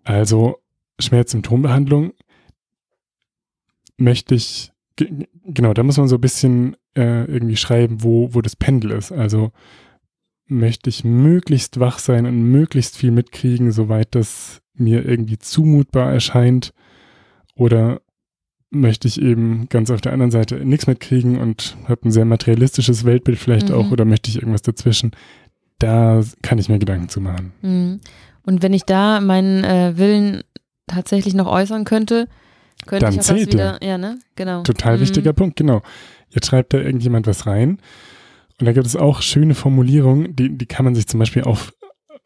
[0.03, 0.57] Also
[0.99, 2.14] Schmerzsymptombehandlung
[3.98, 8.56] möchte ich, genau, da muss man so ein bisschen äh, irgendwie schreiben, wo, wo das
[8.56, 9.11] Pendel ist.
[9.11, 9.52] Also
[10.48, 16.73] möchte ich möglichst wach sein und möglichst viel mitkriegen, soweit das mir irgendwie zumutbar erscheint.
[17.56, 18.02] Oder
[18.69, 23.06] möchte ich eben ganz auf der anderen Seite nichts mitkriegen und habe ein sehr materialistisches
[23.06, 23.76] Weltbild vielleicht mhm.
[23.76, 25.11] auch oder möchte ich irgendwas dazwischen?
[25.80, 27.53] Da kann ich mir Gedanken zu machen.
[27.61, 27.99] Mhm.
[28.43, 30.43] Und wenn ich da meinen äh, Willen
[30.88, 32.27] tatsächlich noch äußern könnte,
[32.85, 34.19] könnte Dann ich auch zählt was wieder, ja, ne?
[34.35, 34.63] Genau.
[34.63, 35.01] Total mhm.
[35.01, 35.81] wichtiger Punkt, genau.
[36.30, 37.80] Jetzt schreibt da irgendjemand was rein
[38.59, 41.73] und da gibt es auch schöne Formulierungen, die, die kann man sich zum Beispiel auf,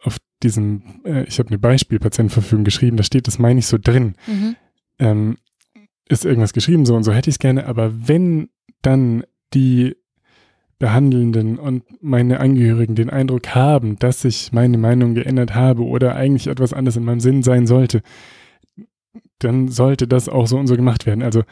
[0.01, 4.15] auf diesem, äh, ich habe eine Beispielpatientenverfügung geschrieben, da steht, das meine ich so drin.
[4.27, 4.55] Mhm.
[4.99, 5.37] Ähm,
[6.07, 8.49] ist irgendwas geschrieben, so und so hätte ich es gerne, aber wenn
[8.81, 9.23] dann
[9.53, 9.95] die
[10.77, 16.47] Behandelnden und meine Angehörigen den Eindruck haben, dass ich meine Meinung geändert habe oder eigentlich
[16.47, 18.01] etwas anderes in meinem Sinn sein sollte,
[19.39, 21.23] dann sollte das auch so und so gemacht werden.
[21.23, 21.43] Also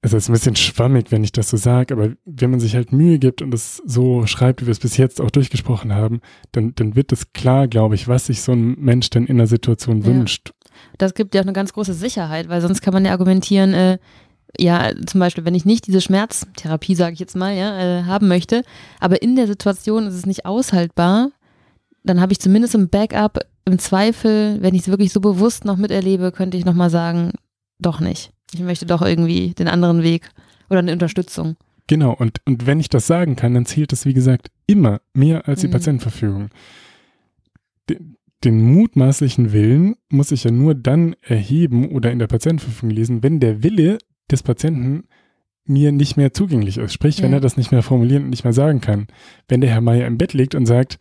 [0.00, 2.92] es ist ein bisschen schwammig, wenn ich das so sage, aber wenn man sich halt
[2.92, 6.20] Mühe gibt und es so schreibt, wie wir es bis jetzt auch durchgesprochen haben,
[6.52, 9.46] dann, dann wird es klar, glaube ich, was sich so ein Mensch denn in der
[9.46, 10.06] Situation ja.
[10.06, 10.52] wünscht
[10.98, 13.98] das gibt ja auch eine ganz große Sicherheit, weil sonst kann man ja argumentieren, äh,
[14.58, 18.28] ja, zum Beispiel, wenn ich nicht diese Schmerztherapie, sage ich jetzt mal, ja, äh, haben
[18.28, 18.62] möchte,
[19.00, 21.30] aber in der Situation ist es nicht aushaltbar,
[22.04, 23.40] dann habe ich zumindest ein Backup.
[23.64, 27.32] Im Zweifel, wenn ich es wirklich so bewusst noch miterlebe, könnte ich nochmal sagen,
[27.78, 28.32] doch nicht.
[28.52, 30.28] Ich möchte doch irgendwie den anderen Weg
[30.68, 31.56] oder eine Unterstützung.
[31.86, 35.48] Genau, und, und wenn ich das sagen kann, dann zählt das, wie gesagt, immer mehr
[35.48, 35.72] als die mhm.
[35.72, 36.50] Patientenverfügung
[38.44, 43.40] den mutmaßlichen Willen muss ich ja nur dann erheben oder in der Patientenverfügung lesen, wenn
[43.40, 43.98] der Wille
[44.32, 45.04] des Patienten
[45.64, 46.92] mir nicht mehr zugänglich ist.
[46.92, 47.24] Sprich, ja.
[47.24, 49.06] wenn er das nicht mehr formulieren und nicht mehr sagen kann.
[49.48, 50.98] Wenn der Herr Meier im Bett liegt und sagt,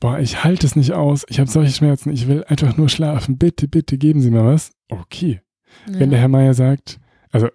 [0.00, 3.38] boah, ich halte es nicht aus, ich habe solche Schmerzen, ich will einfach nur schlafen,
[3.38, 4.72] bitte, bitte geben Sie mal was.
[4.88, 5.40] Okay.
[5.88, 6.00] Ja.
[6.00, 6.98] Wenn der Herr Meier sagt,
[7.30, 7.48] also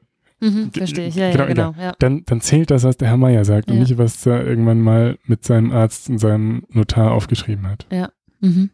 [0.44, 1.76] Mhm, verstehe ich, ja, genau, ja, genau.
[1.78, 1.94] Ja.
[2.00, 5.20] Dann, dann zählt das, was der Herr Meier sagt und nicht, was er irgendwann mal
[5.26, 7.86] mit seinem Arzt und seinem Notar aufgeschrieben hat.
[7.92, 8.12] Ja.
[8.40, 8.72] Mhm.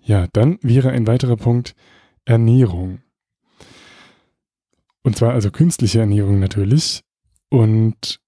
[0.00, 1.74] Ja, dann wäre ein weiterer Punkt
[2.24, 3.00] Ernährung.
[5.02, 7.02] Und zwar also künstliche Ernährung natürlich.
[7.50, 8.20] Und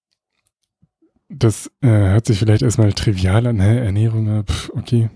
[1.28, 5.10] das äh, hört sich vielleicht erstmal trivial an, hä, Ernährung, äh, pf, okay.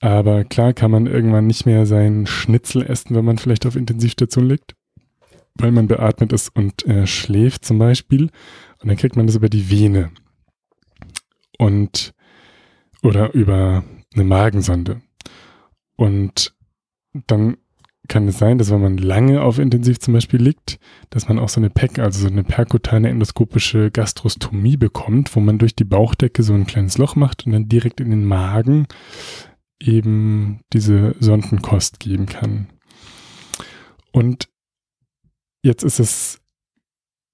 [0.00, 4.46] Aber klar kann man irgendwann nicht mehr seinen Schnitzel essen, wenn man vielleicht auf Intensivstation
[4.46, 4.74] liegt,
[5.54, 8.30] weil man beatmet ist und äh, schläft zum Beispiel.
[8.80, 10.12] Und dann kriegt man das über die Vene.
[11.58, 12.14] Und
[13.02, 13.84] oder über
[14.14, 15.00] eine Magensonde.
[15.96, 16.54] Und
[17.26, 17.56] dann
[18.06, 20.78] kann es sein, dass wenn man lange auf Intensiv zum Beispiel liegt,
[21.10, 25.58] dass man auch so eine PEC, also so eine perkutane endoskopische Gastrostomie bekommt, wo man
[25.58, 28.86] durch die Bauchdecke so ein kleines Loch macht und dann direkt in den Magen
[29.80, 32.68] eben diese Sondenkost geben kann.
[34.12, 34.48] Und
[35.62, 36.40] jetzt ist es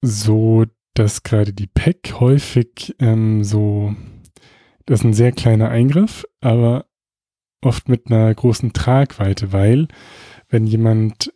[0.01, 3.95] so, dass gerade die PEC häufig ähm, so,
[4.87, 6.87] das ist ein sehr kleiner Eingriff, aber
[7.63, 9.89] oft mit einer großen Tragweite, weil
[10.53, 11.33] wenn jemand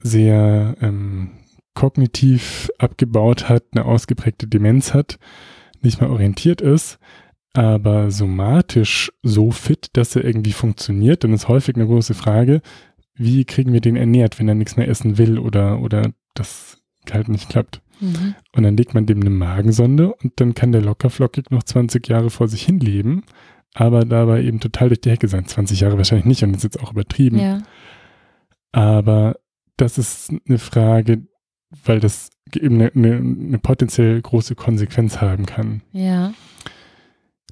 [0.00, 1.32] sehr ähm,
[1.74, 5.18] kognitiv abgebaut hat, eine ausgeprägte Demenz hat,
[5.82, 6.98] nicht mehr orientiert ist,
[7.52, 12.62] aber somatisch so fit, dass er irgendwie funktioniert, dann ist häufig eine große Frage,
[13.14, 16.80] wie kriegen wir den ernährt, wenn er nichts mehr essen will oder, oder das
[17.10, 17.82] halt nicht klappt.
[18.00, 18.36] Mhm.
[18.54, 22.30] Und dann legt man dem eine Magensonde und dann kann der lockerflockig noch 20 Jahre
[22.30, 23.24] vor sich hin leben
[23.74, 25.46] aber dabei eben total durch die Hecke sein.
[25.46, 27.38] 20 Jahre wahrscheinlich nicht und das ist jetzt auch übertrieben.
[27.38, 27.62] Ja.
[28.72, 29.36] Aber
[29.76, 31.26] das ist eine Frage,
[31.84, 35.82] weil das eben eine, eine, eine potenziell große Konsequenz haben kann.
[35.92, 36.32] Ja.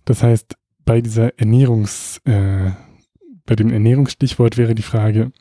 [0.05, 2.71] Das heißt, bei dieser Ernährungs, äh,
[3.45, 5.33] bei dem Ernährungsstichwort wäre die Frage,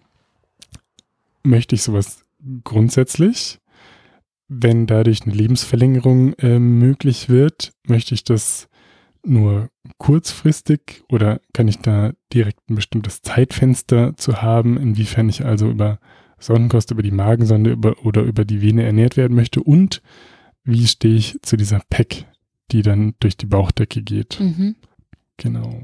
[1.44, 2.26] möchte ich sowas
[2.64, 3.60] grundsätzlich?
[4.48, 8.68] Wenn dadurch eine Lebensverlängerung äh, möglich wird, möchte ich das
[9.28, 15.70] nur kurzfristig oder kann ich da direkt ein bestimmtes Zeitfenster zu haben, inwiefern ich also
[15.70, 16.00] über
[16.40, 20.02] Sonnenkost, über die Magensonde über, oder über die Vene ernährt werden möchte und
[20.64, 22.26] wie stehe ich zu dieser PEC,
[22.72, 24.40] die dann durch die Bauchdecke geht.
[24.40, 24.76] Mhm.
[25.38, 25.82] Genau.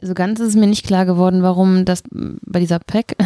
[0.00, 3.16] So ganz ist es mir nicht klar geworden, warum das bei dieser PEC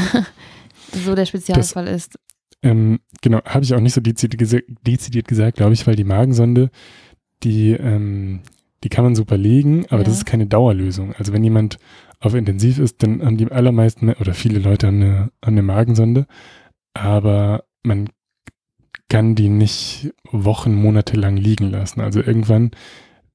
[0.93, 2.19] so der Spezialfall das, ist.
[2.63, 6.71] Ähm, genau, habe ich auch nicht so dezidiert, dezidiert gesagt, glaube ich, weil die Magensonde
[7.43, 8.41] die, ähm,
[8.85, 10.05] die kann man super legen, aber ja.
[10.05, 11.15] das ist keine Dauerlösung.
[11.15, 11.79] Also wenn jemand
[12.21, 16.27] auf Intensiv ist, dann haben die allermeisten oder viele Leute haben eine, haben eine Magensonde,
[16.95, 18.09] aber man
[19.09, 22.01] kann die nicht Wochen, Monate lang liegen lassen.
[22.01, 22.71] Also irgendwann,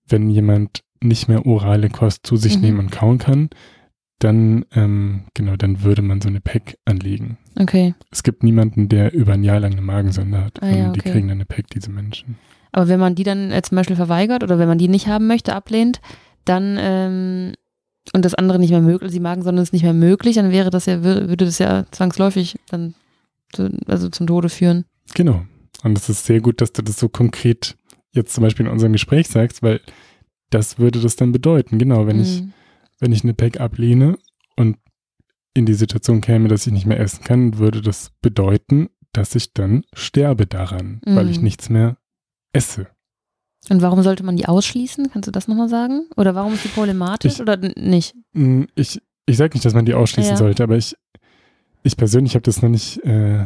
[0.08, 2.62] wenn jemand nicht mehr orale Kost zu sich mhm.
[2.62, 3.50] nehmen und kauen kann,
[4.20, 7.38] dann, ähm, genau, dann würde man so eine Pack anlegen.
[7.60, 7.94] Okay.
[8.10, 10.64] Es gibt niemanden, der über ein Jahr lang eine Magensonde hat.
[10.64, 10.94] Ah, ja, okay.
[10.96, 12.38] Die kriegen dann eine Pack, diese Menschen.
[12.72, 15.28] Aber wenn man die dann äh, zum Beispiel verweigert oder wenn man die nicht haben
[15.28, 16.02] möchte, ablehnt,
[16.46, 17.54] dann ähm,
[18.14, 20.52] und das andere nicht mehr möglich, sie magen, sondern es ist nicht mehr möglich, dann
[20.52, 22.96] wäre das ja, würde das ja zwangsläufig dann
[23.52, 24.86] zu, also zum Tode führen.
[25.14, 25.46] Genau.
[25.84, 27.76] Und es ist sehr gut, dass du das so konkret
[28.14, 29.82] jetzt zum Beispiel in unserem Gespräch sagst, weil
[30.50, 31.78] das würde das dann bedeuten.
[31.78, 32.24] Genau, wenn mhm.
[32.24, 32.44] ich,
[33.00, 34.18] wenn ich eine Pack ablehne
[34.56, 34.78] und
[35.54, 39.54] in die Situation käme, dass ich nicht mehr essen kann, würde das bedeuten, dass ich
[39.54, 41.16] dann sterbe daran, mhm.
[41.16, 41.44] weil ich mhm.
[41.46, 41.98] nichts mehr
[42.58, 42.88] esse.
[43.70, 45.10] Und warum sollte man die ausschließen?
[45.12, 46.08] Kannst du das nochmal sagen?
[46.16, 48.16] Oder warum ist die problematisch ich, oder nicht?
[48.76, 50.38] Ich, ich sage nicht, dass man die ausschließen ja.
[50.38, 50.96] sollte, aber ich,
[51.84, 53.46] ich persönlich habe das noch nicht äh,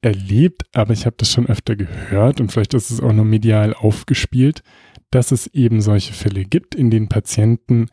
[0.00, 3.74] erlebt, aber ich habe das schon öfter gehört und vielleicht ist es auch noch medial
[3.74, 4.62] aufgespielt,
[5.10, 7.86] dass es eben solche Fälle gibt, in denen Patienten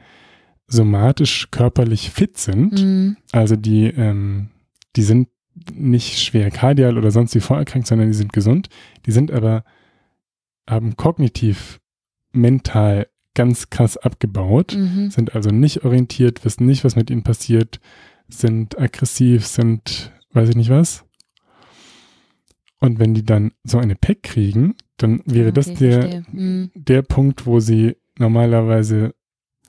[0.67, 2.81] somatisch körperlich fit sind.
[2.81, 3.17] Mhm.
[3.31, 4.49] Also die, ähm,
[4.95, 5.29] die sind
[5.73, 8.69] nicht schwer kardial oder sonst wie vorerkrankt, sondern die sind gesund.
[9.05, 9.63] Die sind aber,
[10.67, 11.79] haben kognitiv,
[12.31, 15.09] mental ganz krass abgebaut, mhm.
[15.11, 17.79] sind also nicht orientiert, wissen nicht, was mit ihnen passiert,
[18.27, 21.05] sind aggressiv, sind, weiß ich nicht was.
[22.79, 26.71] Und wenn die dann so eine Pack kriegen, dann wäre okay, das der, mhm.
[26.75, 29.13] der Punkt, wo sie normalerweise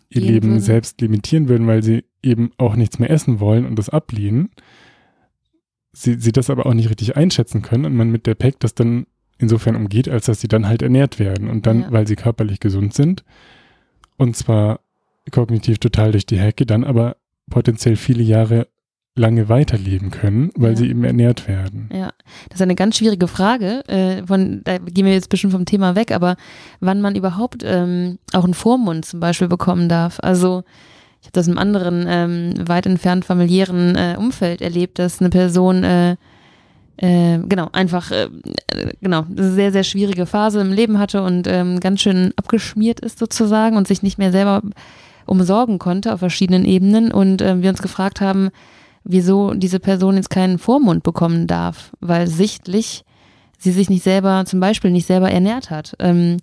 [0.08, 0.60] ihr Gehen Leben würden.
[0.60, 4.50] selbst limitieren würden, weil sie eben auch nichts mehr essen wollen und das ablehnen.
[5.92, 8.74] Sie, sie das aber auch nicht richtig einschätzen können und man mit der Pack das
[8.74, 9.06] dann
[9.38, 11.92] insofern umgeht, als dass sie dann halt ernährt werden und dann, ja.
[11.92, 13.24] weil sie körperlich gesund sind
[14.16, 14.80] und zwar
[15.30, 17.16] kognitiv total durch die Hecke, dann aber
[17.50, 18.68] potenziell viele Jahre
[19.16, 20.76] lange weiterleben können, weil ja.
[20.76, 21.88] sie eben ernährt werden.
[21.92, 22.12] Ja,
[22.48, 23.82] das ist eine ganz schwierige Frage.
[23.88, 26.36] Äh, von, da gehen wir jetzt ein bisschen vom Thema weg, aber
[26.80, 30.18] wann man überhaupt ähm, auch einen Vormund zum Beispiel bekommen darf.
[30.20, 30.64] Also
[31.22, 35.82] ich habe das im anderen ähm, weit entfernt familiären äh, Umfeld erlebt, dass eine Person
[35.82, 36.16] äh,
[36.98, 38.28] äh, genau, einfach, äh,
[39.00, 43.76] genau, sehr, sehr schwierige Phase im Leben hatte und ähm, ganz schön abgeschmiert ist sozusagen
[43.76, 44.62] und sich nicht mehr selber
[45.26, 48.50] umsorgen konnte auf verschiedenen Ebenen und äh, wir uns gefragt haben,
[49.04, 53.04] wieso diese Person jetzt keinen Vormund bekommen darf, weil sichtlich
[53.58, 55.96] sie sich nicht selber, zum Beispiel nicht selber ernährt hat.
[55.98, 56.38] Ähm,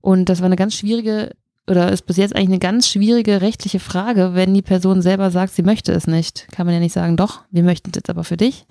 [0.00, 1.32] und das war eine ganz schwierige,
[1.66, 5.52] oder ist bis jetzt eigentlich eine ganz schwierige rechtliche Frage, wenn die Person selber sagt,
[5.54, 6.46] sie möchte es nicht.
[6.52, 8.66] Kann man ja nicht sagen, doch, wir möchten es jetzt aber für dich.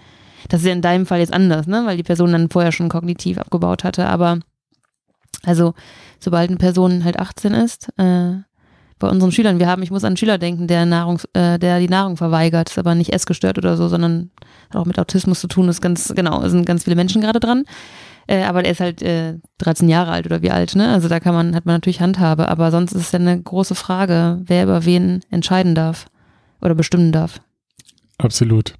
[0.49, 1.83] Das ist ja in deinem Fall jetzt anders, ne?
[1.85, 4.07] weil die Person dann vorher schon kognitiv abgebaut hatte.
[4.07, 4.39] Aber
[5.43, 5.73] also,
[6.19, 8.37] sobald eine Person halt 18 ist, äh,
[8.99, 9.59] bei unseren Schülern.
[9.59, 12.69] Wir haben, ich muss an einen Schüler denken, der Nahrung, äh, der die Nahrung verweigert,
[12.69, 14.31] ist aber nicht essgestört oder so, sondern
[14.69, 15.69] hat auch mit Autismus zu tun.
[15.69, 17.65] Ist ganz, genau, sind ganz viele Menschen gerade dran.
[18.27, 20.89] Äh, aber der ist halt äh, 13 Jahre alt oder wie alt, ne?
[20.89, 23.75] Also da kann man, hat man natürlich Handhabe, aber sonst ist es ja eine große
[23.75, 26.07] Frage, wer über wen entscheiden darf
[26.59, 27.39] oder bestimmen darf.
[28.17, 28.73] Absolut.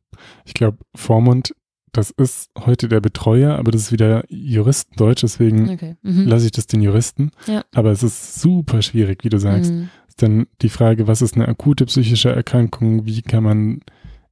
[0.46, 1.54] Ich glaube, Vormund
[1.94, 5.96] das ist heute der Betreuer, aber das ist wieder Juristendeutsch, deswegen okay.
[6.04, 6.28] mhm.
[6.28, 7.32] lasse ich das den Juristen.
[7.48, 7.64] Ja.
[7.74, 9.72] Aber es ist super schwierig, wie du sagst.
[9.72, 13.06] Mhm dann die Frage, was ist eine akute psychische Erkrankung?
[13.06, 13.82] Wie kann man,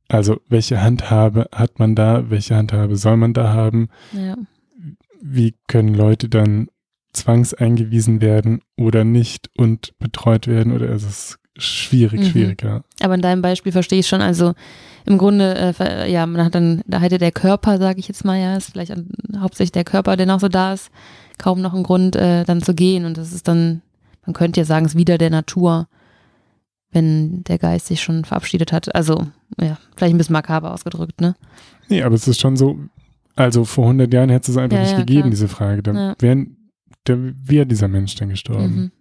[0.10, 2.30] also welche Handhabe hat man da?
[2.30, 3.90] Welche Handhabe soll man da haben?
[4.12, 4.36] Ja.
[5.22, 6.68] Wie können Leute dann
[7.14, 10.74] zwangseingewiesen werden oder nicht und betreut werden?
[10.74, 12.26] Oder ist es schwierig, mhm.
[12.26, 12.84] schwieriger?
[13.00, 14.54] Aber in deinem Beispiel verstehe ich schon, also
[15.06, 18.40] im Grunde, äh, ja, man hat dann, da hätte der Körper, sage ich jetzt mal,
[18.40, 19.10] ja, ist vielleicht an,
[19.40, 20.90] hauptsächlich der Körper, der noch so da ist,
[21.38, 23.06] kaum noch einen Grund, äh, dann zu gehen.
[23.06, 23.82] Und das ist dann
[24.26, 25.88] man könnte ja sagen, es ist wieder der Natur,
[26.92, 28.94] wenn der Geist sich schon verabschiedet hat.
[28.96, 29.28] Also,
[29.60, 31.36] ja, vielleicht ein bisschen makaber ausgedrückt, ne?
[31.90, 32.80] Nee, aber es ist schon so,
[33.36, 35.30] also vor 100 Jahren hätte es einfach ja, nicht ja, gegeben, klar.
[35.30, 35.84] diese Frage.
[35.84, 36.16] Da ja.
[36.20, 36.48] wäre
[37.08, 38.76] wär dieser Mensch dann gestorben.
[38.76, 38.92] Mhm.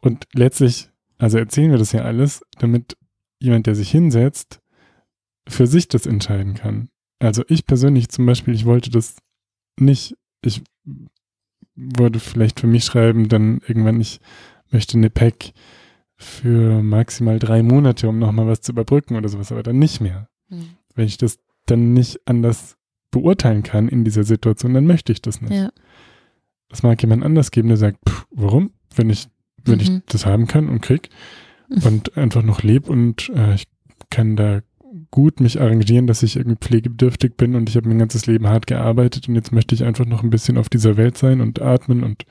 [0.00, 0.88] Und letztlich,
[1.18, 2.96] also erzählen wir das ja alles, damit
[3.38, 4.60] jemand, der sich hinsetzt,
[5.48, 6.88] für sich das entscheiden kann.
[7.18, 9.16] Also ich persönlich zum Beispiel, ich wollte das
[9.78, 10.62] nicht, ich
[11.74, 14.20] würde vielleicht für mich schreiben, dann irgendwann, ich
[14.70, 15.52] möchte eine Pack
[16.16, 20.28] für maximal drei Monate, um nochmal was zu überbrücken oder sowas, aber dann nicht mehr.
[20.48, 20.70] Mhm.
[20.94, 22.76] Wenn ich das dann nicht anders
[23.10, 25.52] beurteilen kann in dieser Situation, dann möchte ich das nicht.
[25.52, 25.70] Ja.
[26.68, 28.72] Das mag jemand anders geben, der sagt, pff, warum?
[28.94, 29.28] Wenn ich,
[29.64, 29.80] wenn mhm.
[29.80, 31.10] ich das haben kann und krieg
[31.68, 33.64] und einfach noch lebe und äh, ich
[34.10, 34.60] kann da
[35.10, 38.66] gut mich arrangieren, dass ich irgendwie pflegebedürftig bin und ich habe mein ganzes Leben hart
[38.66, 42.02] gearbeitet und jetzt möchte ich einfach noch ein bisschen auf dieser Welt sein und atmen
[42.02, 42.24] und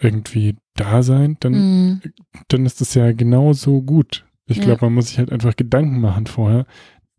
[0.00, 1.52] irgendwie da sein, dann,
[1.94, 2.02] mm.
[2.48, 4.24] dann ist das ja genauso gut.
[4.46, 4.64] Ich ja.
[4.64, 6.66] glaube, man muss sich halt einfach Gedanken machen vorher,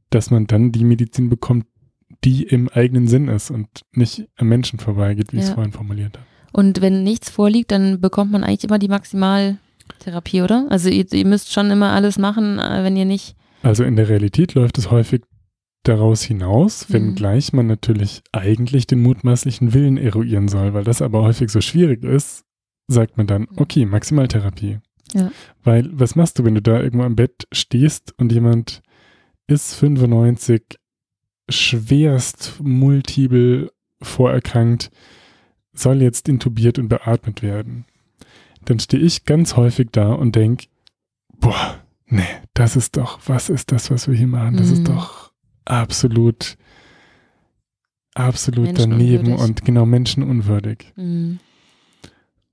[0.09, 1.65] dass man dann die Medizin bekommt,
[2.23, 5.43] die im eigenen Sinn ist und nicht am Menschen vorbeigeht, wie ja.
[5.43, 6.25] ich es vorhin formuliert habe.
[6.51, 8.89] Und wenn nichts vorliegt, dann bekommt man eigentlich immer die
[9.99, 10.67] Maximaltherapie, oder?
[10.69, 14.07] Also ihr, ihr müsst schon immer alles machen, äh, wenn ihr nicht also in der
[14.07, 15.23] Realität läuft es häufig
[15.83, 17.57] daraus hinaus, wenngleich mhm.
[17.57, 22.45] man natürlich eigentlich den mutmaßlichen Willen eruieren soll, weil das aber häufig so schwierig ist,
[22.87, 24.79] sagt man dann, okay, Maximaltherapie.
[25.13, 25.31] Ja.
[25.63, 28.81] Weil, was machst du, wenn du da irgendwo am Bett stehst und jemand
[29.47, 30.61] ist 95,
[31.49, 33.71] schwerst multiple
[34.01, 34.91] vorerkrankt,
[35.73, 37.85] soll jetzt intubiert und beatmet werden?
[38.69, 40.67] Dann stehe ich ganz häufig da und denke,
[41.39, 42.21] boah, nee,
[42.53, 44.57] das ist doch, was ist das, was wir hier machen?
[44.57, 44.73] Das mhm.
[44.73, 45.33] ist doch
[45.65, 46.55] absolut,
[48.13, 50.93] absolut daneben und genau menschenunwürdig.
[50.95, 51.39] Mhm.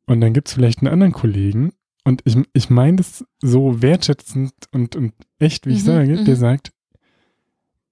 [0.06, 1.72] Und dann gibt es vielleicht einen anderen Kollegen,
[2.04, 6.36] und ich, ich meine das so wertschätzend und, und echt, wie ich mhm, sage, der
[6.36, 6.38] mhm.
[6.38, 6.72] sagt,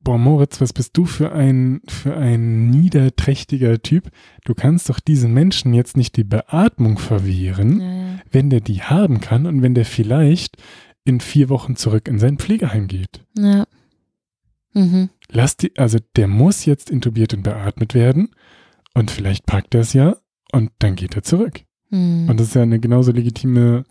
[0.04, 4.10] boah, Moritz, was bist du für ein, für ein niederträchtiger Typ?
[4.44, 8.18] Du kannst doch diesen Menschen jetzt nicht die Beatmung verwehren, ja, ja.
[8.30, 10.62] wenn der die haben kann und wenn der vielleicht
[11.04, 13.24] in vier Wochen zurück in sein Pflegeheim geht.
[13.36, 13.64] Ja.
[14.74, 15.10] Mhm.
[15.30, 18.30] Lass die, also der muss jetzt intubiert und beatmet werden
[18.94, 20.16] und vielleicht packt er es ja
[20.52, 21.62] und dann geht er zurück.
[21.90, 22.28] Mhm.
[22.28, 23.84] Und das ist ja eine genauso legitime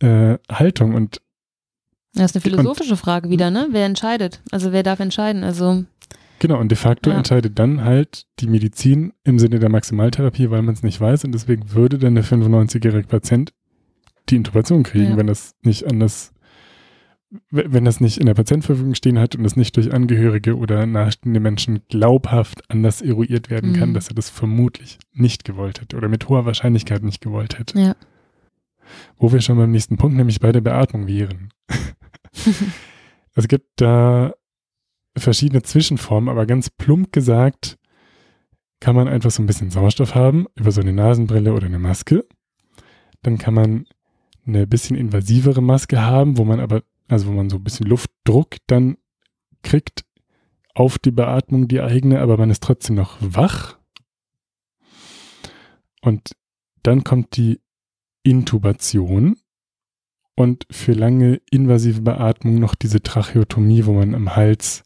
[0.00, 0.94] äh, Haltung.
[0.94, 1.20] Und
[2.14, 3.68] das ist eine philosophische und, Frage wieder, ne?
[3.70, 4.40] Wer entscheidet?
[4.50, 5.44] Also wer darf entscheiden?
[5.44, 5.84] Also
[6.40, 7.16] Genau, und de facto ja.
[7.16, 11.32] entscheidet dann halt die Medizin im Sinne der Maximaltherapie, weil man es nicht weiß und
[11.32, 13.52] deswegen würde dann der 95-jährige Patient
[14.28, 15.16] die Intubation kriegen, ja.
[15.16, 16.32] wenn das nicht anders
[17.50, 21.40] wenn das nicht in der Patientenverfügung stehen hat und es nicht durch Angehörige oder nahestehende
[21.40, 23.94] Menschen glaubhaft anders eruiert werden kann, mhm.
[23.94, 27.78] dass er das vermutlich nicht gewollt hätte oder mit hoher Wahrscheinlichkeit nicht gewollt hätte.
[27.78, 27.96] Ja.
[29.18, 31.50] Wo wir schon beim nächsten Punkt, nämlich bei der Beatmung wären.
[33.34, 34.34] es gibt da
[35.16, 37.78] verschiedene Zwischenformen, aber ganz plump gesagt
[38.80, 42.24] kann man einfach so ein bisschen Sauerstoff haben über so eine Nasenbrille oder eine Maske.
[43.22, 43.86] Dann kann man
[44.46, 48.56] eine bisschen invasivere Maske haben, wo man aber also wo man so ein bisschen Luftdruck
[48.66, 48.98] dann
[49.62, 50.04] kriegt
[50.74, 53.78] auf die Beatmung, die eigene, aber man ist trotzdem noch wach.
[56.02, 56.36] Und
[56.82, 57.60] dann kommt die
[58.22, 59.36] Intubation
[60.38, 64.84] und für lange invasive Beatmung noch diese Tracheotomie, wo man am Hals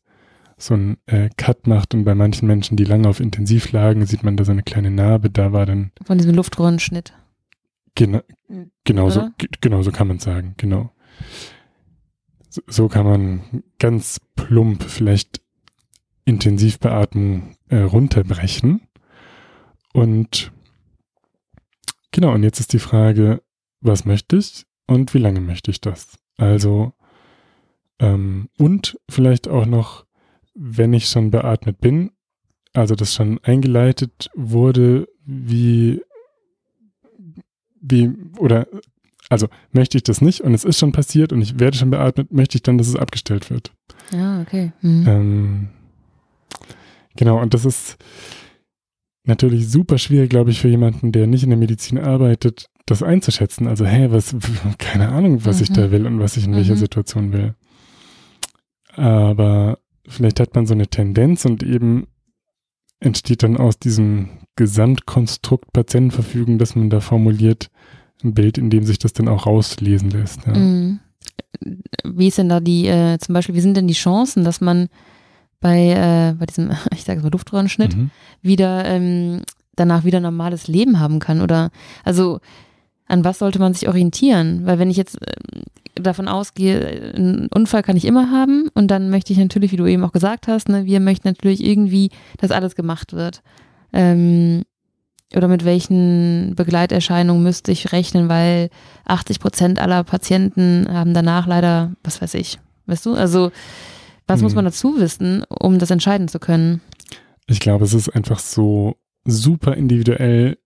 [0.56, 4.22] so einen äh, Cut macht und bei manchen Menschen, die lange auf Intensiv lagen, sieht
[4.22, 5.92] man da so eine kleine Narbe, da war dann...
[6.06, 7.12] Von diesem Luftröhrenschnitt.
[7.94, 8.22] Gena
[8.84, 9.28] genau, so,
[9.60, 10.90] genau so kann man sagen, genau.
[12.48, 15.42] So kann man ganz plump vielleicht
[16.24, 18.88] Intensivbeatmung äh, runterbrechen.
[19.92, 20.50] Und
[22.10, 23.42] genau, und jetzt ist die Frage,
[23.82, 26.18] was möchte ich und wie lange möchte ich das?
[26.36, 26.92] Also,
[27.98, 30.04] ähm, und vielleicht auch noch,
[30.54, 32.10] wenn ich schon beatmet bin,
[32.72, 36.02] also das schon eingeleitet wurde, wie,
[37.80, 38.66] wie, oder
[39.28, 42.32] also möchte ich das nicht und es ist schon passiert und ich werde schon beatmet,
[42.32, 43.72] möchte ich dann, dass es abgestellt wird.
[44.10, 44.72] Ja, okay.
[44.82, 45.04] Mhm.
[45.08, 45.68] Ähm,
[47.16, 47.96] genau, und das ist
[49.24, 53.66] natürlich super schwierig, glaube ich, für jemanden, der nicht in der Medizin arbeitet, das einzuschätzen.
[53.66, 54.34] Also, hä, was,
[54.78, 55.62] keine Ahnung, was mhm.
[55.62, 56.56] ich da will und was ich in mhm.
[56.56, 57.54] welcher Situation will.
[58.94, 62.06] Aber vielleicht hat man so eine Tendenz und eben
[63.00, 67.70] entsteht dann aus diesem Gesamtkonstrukt Patientenverfügung, das man da formuliert,
[68.22, 70.46] ein Bild, in dem sich das dann auch rauslesen lässt.
[70.46, 70.54] Ja.
[70.54, 71.00] Mhm.
[72.04, 74.88] Wie ist denn da die, äh, zum Beispiel, wie sind denn die Chancen, dass man
[75.60, 78.10] bei, äh, bei diesem, ich sage es mal, Luftröhrenschnitt, mhm.
[78.40, 79.42] wieder ähm,
[79.74, 81.40] danach wieder normales Leben haben kann?
[81.40, 81.70] Oder
[82.04, 82.40] also
[83.12, 84.64] an was sollte man sich orientieren?
[84.64, 85.34] Weil wenn ich jetzt äh,
[85.94, 89.86] davon ausgehe, einen Unfall kann ich immer haben und dann möchte ich natürlich, wie du
[89.86, 93.42] eben auch gesagt hast, ne, wir möchten natürlich irgendwie, dass alles gemacht wird.
[93.92, 94.62] Ähm,
[95.36, 98.70] oder mit welchen Begleiterscheinungen müsste ich rechnen, weil
[99.04, 103.14] 80 Prozent aller Patienten haben danach leider, was weiß ich, weißt du?
[103.14, 103.52] Also,
[104.26, 104.44] was hm.
[104.44, 106.80] muss man dazu wissen, um das entscheiden zu können?
[107.46, 110.58] Ich glaube, es ist einfach so super individuell,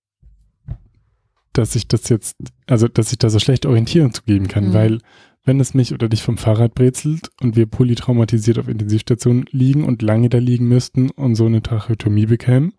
[1.59, 4.73] dass ich das jetzt, also, dass ich da so schlecht Orientierung zu geben kann, hm.
[4.75, 4.99] weil
[5.45, 10.03] wenn es mich oder dich vom Fahrrad brezelt und wir polytraumatisiert auf Intensivstationen liegen und
[10.03, 12.75] lange da liegen müssten und so eine Tracheotomie bekämen,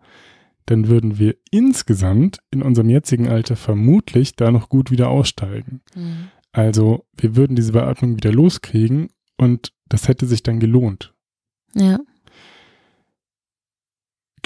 [0.66, 5.80] dann würden wir insgesamt in unserem jetzigen Alter vermutlich da noch gut wieder aussteigen.
[5.94, 6.28] Mhm.
[6.52, 11.14] Also wir würden diese Beatmung wieder loskriegen und das hätte sich dann gelohnt.
[11.74, 11.98] Ja.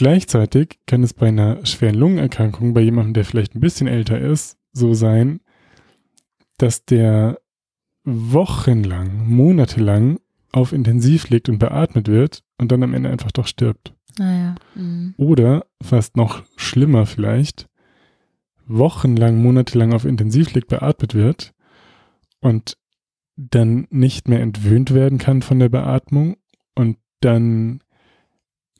[0.02, 4.58] Gleichzeitig kann es bei einer schweren Lungenerkrankung, bei jemandem, der vielleicht ein bisschen älter ist,
[4.72, 5.38] so sein,
[6.58, 7.38] dass der
[8.02, 10.18] wochenlang, monatelang
[10.50, 13.94] auf Intensiv liegt und beatmet wird und dann am Ende einfach doch stirbt.
[14.18, 14.54] Ah, ja.
[14.74, 15.14] mhm.
[15.18, 17.68] Oder, fast noch schlimmer vielleicht,
[18.66, 21.54] wochenlang, monatelang auf Intensiv liegt, beatmet wird
[22.40, 22.76] und
[23.36, 26.38] dann nicht mehr entwöhnt werden kann von der Beatmung
[26.74, 27.81] und dann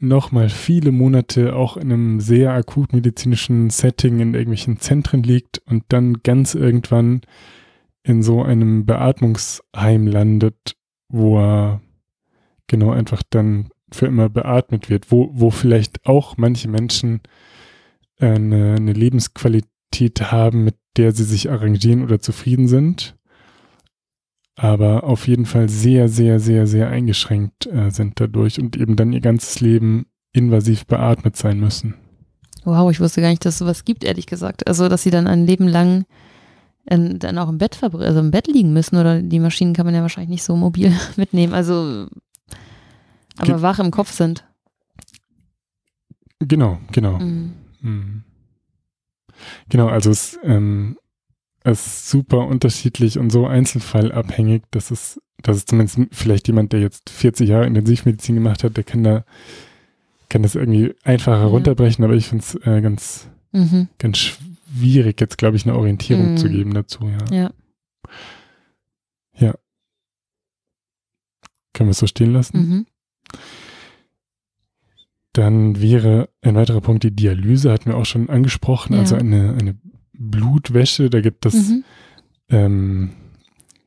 [0.03, 5.85] nochmal viele Monate auch in einem sehr akut medizinischen Setting in irgendwelchen Zentren liegt und
[5.89, 7.23] dann ganz irgendwann
[8.03, 10.77] in so einem Beatmungsheim landet,
[11.09, 11.81] wo er
[12.67, 17.21] genau einfach dann für immer beatmet wird, wo, wo vielleicht auch manche Menschen
[18.19, 23.17] eine, eine Lebensqualität haben, mit der sie sich arrangieren oder zufrieden sind,
[24.57, 29.13] aber auf jeden Fall sehr, sehr, sehr, sehr eingeschränkt äh, sind dadurch und eben dann
[29.13, 31.95] ihr ganzes Leben invasiv beatmet sein müssen.
[32.65, 34.67] Wow, ich wusste gar nicht, dass es sowas gibt, ehrlich gesagt.
[34.67, 36.05] Also, dass sie dann ein Leben lang
[36.89, 39.95] in, dann auch im Bett also im Bett liegen müssen oder die Maschinen kann man
[39.95, 41.55] ja wahrscheinlich nicht so mobil mitnehmen.
[41.55, 42.07] Also,
[43.37, 44.45] aber Ge wach im Kopf sind.
[46.41, 47.19] Genau, genau.
[47.19, 47.53] Mhm.
[47.81, 48.25] Mhm.
[49.69, 51.02] Genau, also es, ähm, es
[51.65, 57.11] ist super unterschiedlich und so einzelfallabhängig, dass es, dass es zumindest vielleicht jemand, der jetzt
[57.11, 59.25] 40 Jahre Intensivmedizin gemacht hat, der kann da,
[60.29, 61.47] kann das irgendwie einfacher ja.
[61.47, 63.89] runterbrechen, aber ich finde es äh, ganz, mhm.
[63.99, 66.37] ganz schwierig, jetzt glaube ich, eine Orientierung mhm.
[66.37, 67.37] zu geben dazu, ja.
[67.37, 67.51] Ja.
[69.39, 69.55] Ja.
[71.73, 72.59] Können wir es so stehen lassen?
[72.59, 72.87] Mhm.
[75.33, 79.01] Dann wäre ein weiterer Punkt die Dialyse, hatten wir auch schon angesprochen, ja.
[79.01, 79.79] also eine, eine
[80.13, 81.11] Blutwäsche.
[81.11, 81.85] Da gibt es mhm.
[82.49, 83.11] ähm,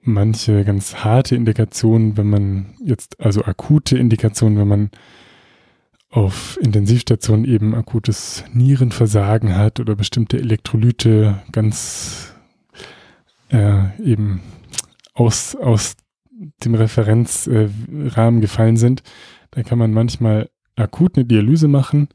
[0.01, 4.89] manche ganz harte Indikationen, wenn man jetzt, also akute Indikationen, wenn man
[6.09, 12.33] auf Intensivstationen eben akutes Nierenversagen hat oder bestimmte Elektrolyte ganz
[13.51, 14.41] äh, eben
[15.13, 15.97] aus, aus
[16.63, 19.03] dem Referenzrahmen äh, gefallen sind,
[19.51, 22.09] dann kann man manchmal akut eine Dialyse machen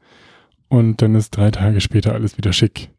[0.68, 2.90] und dann ist drei Tage später alles wieder schick.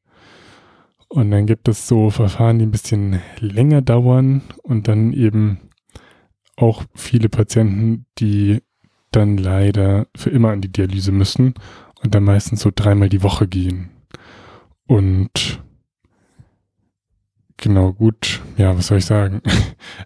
[1.12, 5.60] Und dann gibt es so Verfahren, die ein bisschen länger dauern und dann eben
[6.56, 8.62] auch viele Patienten, die
[9.12, 11.56] dann leider für immer an die Dialyse müssen
[12.02, 13.90] und dann meistens so dreimal die Woche gehen.
[14.88, 15.62] Und
[17.58, 18.42] Genau, gut.
[18.58, 19.42] Ja, was soll ich sagen?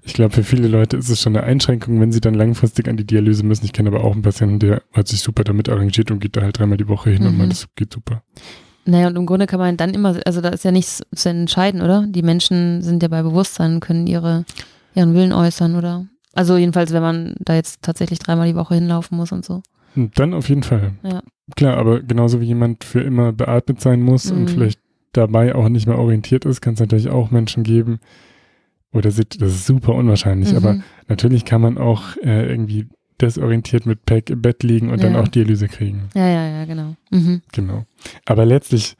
[0.03, 2.95] Ich glaube, für viele Leute ist es schon eine Einschränkung, wenn sie dann langfristig an
[2.97, 3.65] die Dialyse müssen.
[3.65, 6.41] Ich kenne aber auch einen Patienten, der hat sich super damit arrangiert und geht da
[6.41, 7.27] halt dreimal die Woche hin mhm.
[7.27, 8.23] und meint, das geht super.
[8.85, 11.81] Naja, und im Grunde kann man dann immer, also da ist ja nichts zu entscheiden,
[11.81, 12.05] oder?
[12.07, 14.45] Die Menschen sind ja bei Bewusstsein, können ihre,
[14.93, 16.05] ihren Willen äußern, oder?
[16.33, 19.63] Also jedenfalls, wenn man da jetzt tatsächlich dreimal die Woche hinlaufen muss und so.
[19.95, 20.91] Dann auf jeden Fall.
[21.03, 21.21] Ja.
[21.55, 24.37] Klar, aber genauso wie jemand für immer beatmet sein muss mhm.
[24.37, 24.79] und vielleicht
[25.13, 27.99] dabei auch nicht mehr orientiert ist, kann es natürlich auch Menschen geben,
[28.91, 30.57] oder das ist super unwahrscheinlich, mhm.
[30.57, 32.87] aber natürlich kann man auch äh, irgendwie
[33.21, 35.09] desorientiert mit Pack im Bett liegen und ja.
[35.09, 36.09] dann auch Dialyse kriegen.
[36.13, 36.95] Ja, ja, ja, genau.
[37.11, 37.41] Mhm.
[37.51, 37.85] Genau.
[38.25, 38.95] Aber letztlich,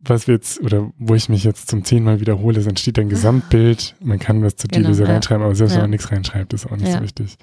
[0.00, 3.08] was wir jetzt, oder wo ich mich jetzt zum zehnten Mal wiederhole, es entsteht ein
[3.08, 3.96] Gesamtbild.
[4.00, 5.10] Man kann was zur genau, Dialyse ja.
[5.10, 7.36] reinschreiben, aber selbst wenn man nichts reinschreibt, ist auch nicht so wichtig.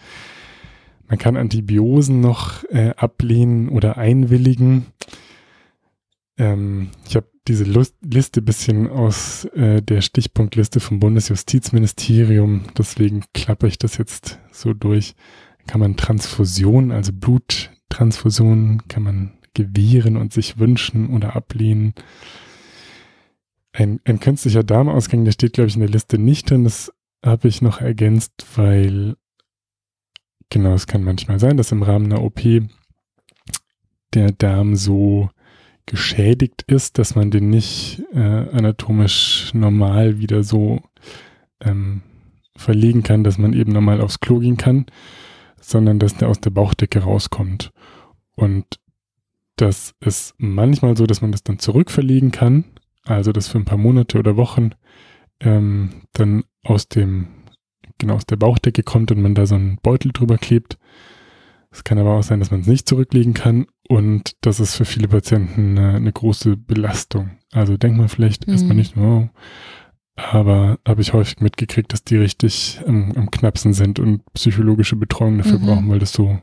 [1.08, 4.88] Man kann Antibiosen noch äh, ablehnen oder einwilligen.
[6.38, 13.68] Ähm, ich habe diese Lust, Liste bisschen aus äh, der Stichpunktliste vom Bundesjustizministerium, deswegen klappe
[13.68, 15.16] ich das jetzt so durch.
[15.68, 21.94] Kann man Transfusion, also Bluttransfusionen, kann man gewähren und sich wünschen oder ablehnen.
[23.72, 26.64] Ein, ein künstlicher Darmausgang, der steht, glaube ich, in der Liste nicht drin.
[26.64, 26.94] Das
[27.26, 29.16] habe ich noch ergänzt, weil
[30.50, 32.42] genau, es kann manchmal sein, dass im Rahmen einer OP
[34.14, 35.30] der Darm so
[35.86, 40.82] geschädigt ist, dass man den nicht äh, anatomisch normal wieder so
[41.62, 42.02] ähm,
[42.56, 44.86] verlegen kann, dass man eben normal aufs Klo gehen kann,
[45.70, 47.72] sondern dass der aus der Bauchdecke rauskommt.
[48.36, 48.80] Und
[49.56, 52.66] das ist manchmal so, dass man das dann zurückverlegen kann,
[53.04, 54.72] also das für ein paar Monate oder Wochen
[55.40, 57.28] ähm, dann aus dem,
[57.98, 60.78] genau aus der Bauchdecke kommt und man da so einen Beutel drüber klebt.
[61.72, 64.86] Es kann aber auch sein, dass man es nicht zurücklegen kann und das ist für
[64.86, 67.32] viele Patienten eine, eine große Belastung.
[67.52, 68.54] Also denkt man vielleicht mhm.
[68.54, 69.30] erstmal nicht, oh,
[70.16, 75.38] aber habe ich häufig mitgekriegt, dass die richtig am, am Knapsen sind und psychologische Betreuung
[75.38, 75.66] dafür mhm.
[75.66, 76.40] brauchen, weil das so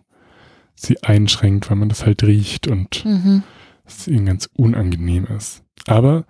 [0.75, 3.43] sie einschränkt, weil man das halt riecht und mhm.
[3.85, 5.63] es ihnen ganz unangenehm ist.
[5.87, 6.25] Aber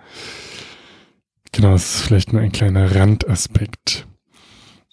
[1.50, 4.06] genau, es ist vielleicht nur ein kleiner Randaspekt.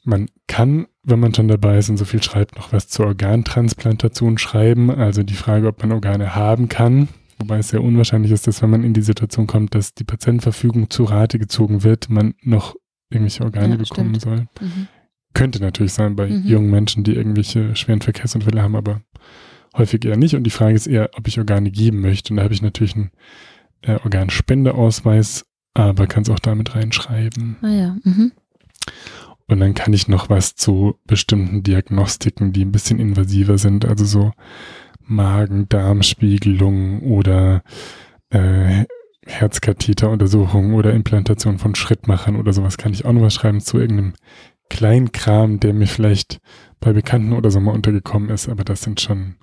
[0.03, 4.37] Man kann, wenn man schon dabei ist und so viel schreibt, noch was zur Organtransplantation
[4.37, 4.89] schreiben.
[4.89, 7.09] Also die Frage, ob man Organe haben kann.
[7.39, 10.89] Wobei es sehr unwahrscheinlich ist, dass wenn man in die Situation kommt, dass die Patientenverfügung
[10.89, 12.75] zu Rate gezogen wird, man noch
[13.09, 14.21] irgendwelche Organe ja, bekommen stimmt.
[14.21, 14.67] soll.
[14.67, 14.87] Mhm.
[15.33, 16.45] Könnte natürlich sein bei mhm.
[16.45, 19.01] jungen Menschen, die irgendwelche schweren Verkehrsunfälle haben, aber
[19.77, 20.35] häufig eher nicht.
[20.35, 22.33] Und die Frage ist eher, ob ich Organe geben möchte.
[22.33, 23.11] Und da habe ich natürlich einen
[23.83, 27.57] äh, Organspendeausweis, aber kann es auch damit reinschreiben.
[27.61, 27.97] Ah ja.
[28.03, 28.33] Mhm.
[29.47, 34.05] Und dann kann ich noch was zu bestimmten Diagnostiken, die ein bisschen invasiver sind, also
[34.05, 34.31] so
[35.09, 37.63] Magen-Darm-Spiegelung oder
[38.29, 38.85] äh,
[39.25, 44.13] Herzkatheteruntersuchungen oder Implantation von Schrittmachern oder sowas kann ich auch noch was schreiben zu irgendeinem
[44.69, 46.39] Kleinkram, der mir vielleicht
[46.79, 49.35] bei Bekannten oder so mal untergekommen ist, aber das sind schon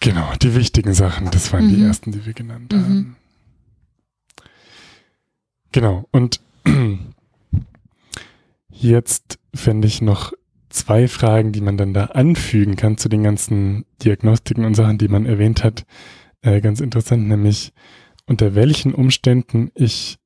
[0.00, 1.30] genau die wichtigen Sachen.
[1.30, 1.76] Das waren mhm.
[1.76, 2.82] die ersten, die wir genannt mhm.
[2.82, 3.16] haben.
[5.70, 6.40] Genau, und
[8.70, 10.32] jetzt fände ich noch
[10.72, 15.08] zwei Fragen, die man dann da anfügen kann zu den ganzen Diagnostiken und Sachen, die
[15.08, 15.84] man erwähnt hat,
[16.42, 17.72] äh, ganz interessant, nämlich
[18.26, 20.18] unter welchen Umständen ich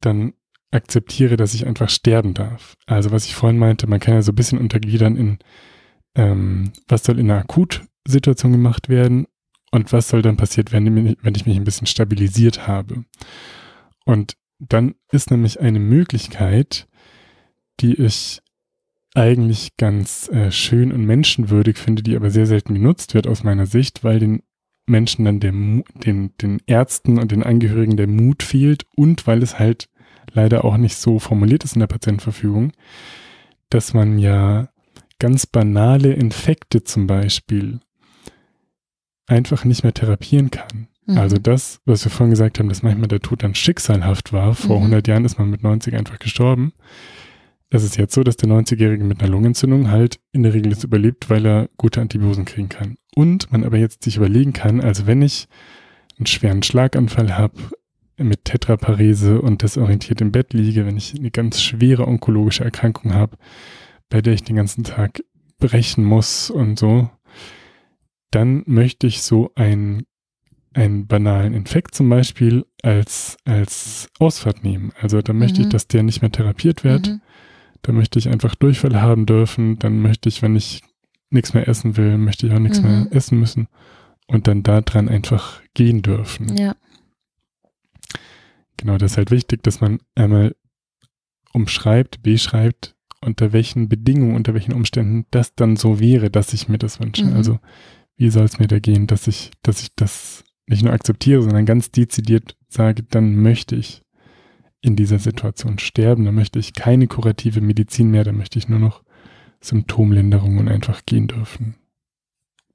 [0.00, 0.34] dann
[0.70, 2.74] akzeptiere, dass ich einfach sterben darf.
[2.86, 5.38] Also was ich vorhin meinte, man kann ja so ein bisschen untergliedern in,
[6.14, 9.26] ähm, was soll in einer Akutsituation gemacht werden
[9.70, 13.04] und was soll dann passiert werden, wenn ich mich ein bisschen stabilisiert habe.
[14.04, 16.88] Und dann ist nämlich eine Möglichkeit,
[17.80, 18.40] die ich
[19.16, 23.66] eigentlich ganz äh, schön und menschenwürdig finde, die aber sehr selten genutzt wird aus meiner
[23.66, 24.42] Sicht, weil den
[24.86, 29.58] Menschen dann der, den, den Ärzten und den Angehörigen der Mut fehlt und weil es
[29.58, 29.88] halt
[30.32, 32.72] leider auch nicht so formuliert ist in der Patientenverfügung,
[33.70, 34.68] dass man ja
[35.18, 37.80] ganz banale Infekte zum Beispiel
[39.26, 40.88] einfach nicht mehr therapieren kann.
[41.06, 41.18] Mhm.
[41.18, 44.54] Also das, was wir vorhin gesagt haben, dass manchmal der Tod dann schicksalhaft war.
[44.54, 44.84] Vor mhm.
[44.84, 46.72] 100 Jahren ist man mit 90 einfach gestorben.
[47.70, 50.84] Es ist jetzt so, dass der 90-Jährige mit einer Lungenentzündung halt in der Regel es
[50.84, 52.96] überlebt, weil er gute Antibiosen kriegen kann.
[53.14, 55.48] Und man aber jetzt sich überlegen kann, also wenn ich
[56.18, 57.58] einen schweren Schlaganfall habe,
[58.18, 63.36] mit Tetraparese und desorientiert im Bett liege, wenn ich eine ganz schwere onkologische Erkrankung habe,
[64.08, 65.22] bei der ich den ganzen Tag
[65.58, 67.10] brechen muss und so,
[68.30, 70.04] dann möchte ich so ein
[70.76, 74.92] einen banalen Infekt zum Beispiel als, als Ausfahrt nehmen.
[75.00, 75.66] Also da möchte mhm.
[75.66, 77.08] ich, dass der nicht mehr therapiert wird.
[77.08, 77.20] Mhm.
[77.86, 79.78] Da möchte ich einfach Durchfall haben dürfen.
[79.78, 80.82] Dann möchte ich, wenn ich
[81.30, 82.88] nichts mehr essen will, möchte ich auch nichts mhm.
[82.88, 83.68] mehr essen müssen.
[84.26, 86.56] Und dann daran einfach gehen dürfen.
[86.56, 86.74] Ja.
[88.76, 90.56] Genau, das ist halt wichtig, dass man einmal
[91.52, 96.78] umschreibt, beschreibt, unter welchen Bedingungen, unter welchen Umständen das dann so wäre, dass ich mir
[96.78, 97.24] das wünsche.
[97.24, 97.34] Mhm.
[97.34, 97.60] Also
[98.16, 101.66] wie soll es mir da gehen, dass ich, dass ich das nicht nur akzeptiere, sondern
[101.66, 104.02] ganz dezidiert sage, dann möchte ich
[104.80, 108.78] in dieser Situation sterben, dann möchte ich keine kurative Medizin mehr, dann möchte ich nur
[108.78, 109.02] noch
[109.60, 111.74] Symptomlinderung und einfach gehen dürfen.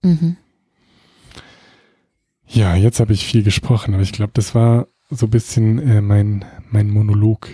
[0.04, 0.38] Mhm.
[2.48, 6.02] Ja, jetzt habe ich viel gesprochen, aber ich glaube, das war so ein bisschen äh,
[6.02, 7.50] mein, mein Monolog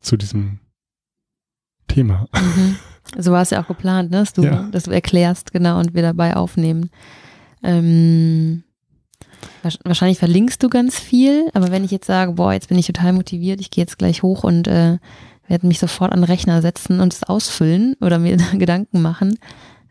[0.00, 0.60] zu diesem
[1.88, 2.28] Thema.
[2.34, 2.76] Mhm.
[3.18, 4.18] So war es ja auch geplant, ne?
[4.18, 4.68] dass, du, ja.
[4.70, 6.88] dass du erklärst, genau, und wir dabei aufnehmen.
[7.60, 8.62] Ähm,
[9.84, 13.12] Wahrscheinlich verlinkst du ganz viel, aber wenn ich jetzt sage, boah, jetzt bin ich total
[13.12, 14.98] motiviert, ich gehe jetzt gleich hoch und äh,
[15.46, 19.38] werde mich sofort an den Rechner setzen und es ausfüllen oder mir Gedanken machen,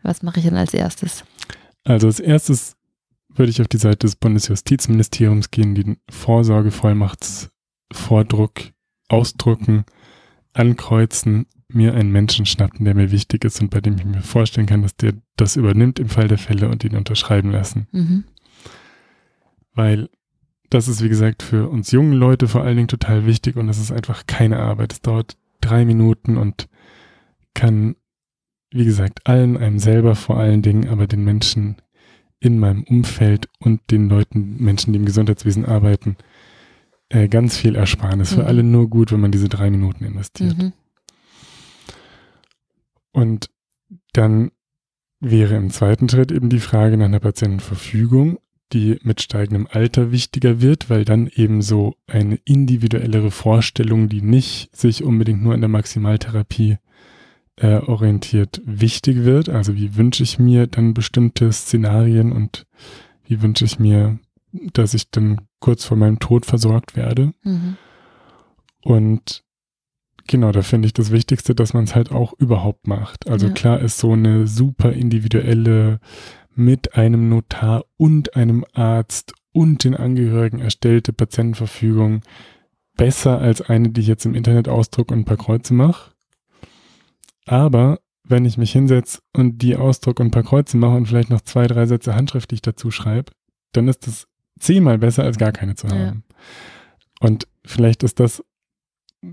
[0.02, 1.24] was mache ich denn als erstes?
[1.84, 2.76] Also als erstes
[3.34, 8.60] würde ich auf die Seite des Bundesjustizministeriums gehen, den Vorsorgevollmachtsvordruck
[9.08, 9.84] ausdrucken,
[10.52, 14.66] ankreuzen, mir einen Menschen schnappen, der mir wichtig ist und bei dem ich mir vorstellen
[14.66, 17.86] kann, dass der das übernimmt im Fall der Fälle und ihn unterschreiben lassen.
[17.92, 18.24] Mhm
[19.74, 20.08] weil
[20.70, 23.78] das ist, wie gesagt, für uns jungen Leute vor allen Dingen total wichtig und es
[23.78, 24.92] ist einfach keine Arbeit.
[24.92, 26.68] Es dauert drei Minuten und
[27.54, 27.96] kann,
[28.70, 31.76] wie gesagt, allen, einem selber vor allen Dingen, aber den Menschen
[32.40, 36.16] in meinem Umfeld und den Leuten, Menschen, die im Gesundheitswesen arbeiten,
[37.10, 38.20] äh, ganz viel ersparen.
[38.20, 38.40] Es ist mhm.
[38.40, 40.56] für alle nur gut, wenn man diese drei Minuten investiert.
[40.56, 40.72] Mhm.
[43.12, 43.50] Und
[44.12, 44.50] dann
[45.20, 48.38] wäre im zweiten Schritt eben die Frage nach einer Patientenverfügung
[48.72, 54.74] die mit steigendem Alter wichtiger wird, weil dann eben so eine individuellere Vorstellung, die nicht
[54.74, 56.78] sich unbedingt nur an der Maximaltherapie
[57.56, 59.48] äh, orientiert, wichtig wird.
[59.48, 62.66] Also wie wünsche ich mir dann bestimmte Szenarien und
[63.24, 64.18] wie wünsche ich mir,
[64.72, 67.32] dass ich dann kurz vor meinem Tod versorgt werde.
[67.42, 67.76] Mhm.
[68.82, 69.44] Und
[70.26, 73.28] genau, da finde ich das Wichtigste, dass man es halt auch überhaupt macht.
[73.28, 73.52] Also ja.
[73.52, 76.00] klar ist so eine super individuelle
[76.54, 82.22] mit einem Notar und einem Arzt und den Angehörigen erstellte Patientenverfügung
[82.96, 86.12] besser als eine, die ich jetzt im Internet ausdrucke und ein paar Kreuze mache.
[87.46, 91.30] Aber wenn ich mich hinsetze und die ausdrucke und ein paar Kreuze mache und vielleicht
[91.30, 93.32] noch zwei, drei Sätze handschriftlich dazu schreibe,
[93.72, 96.24] dann ist das zehnmal besser, als gar keine zu haben.
[96.30, 96.36] Ja.
[97.20, 98.42] Und vielleicht ist das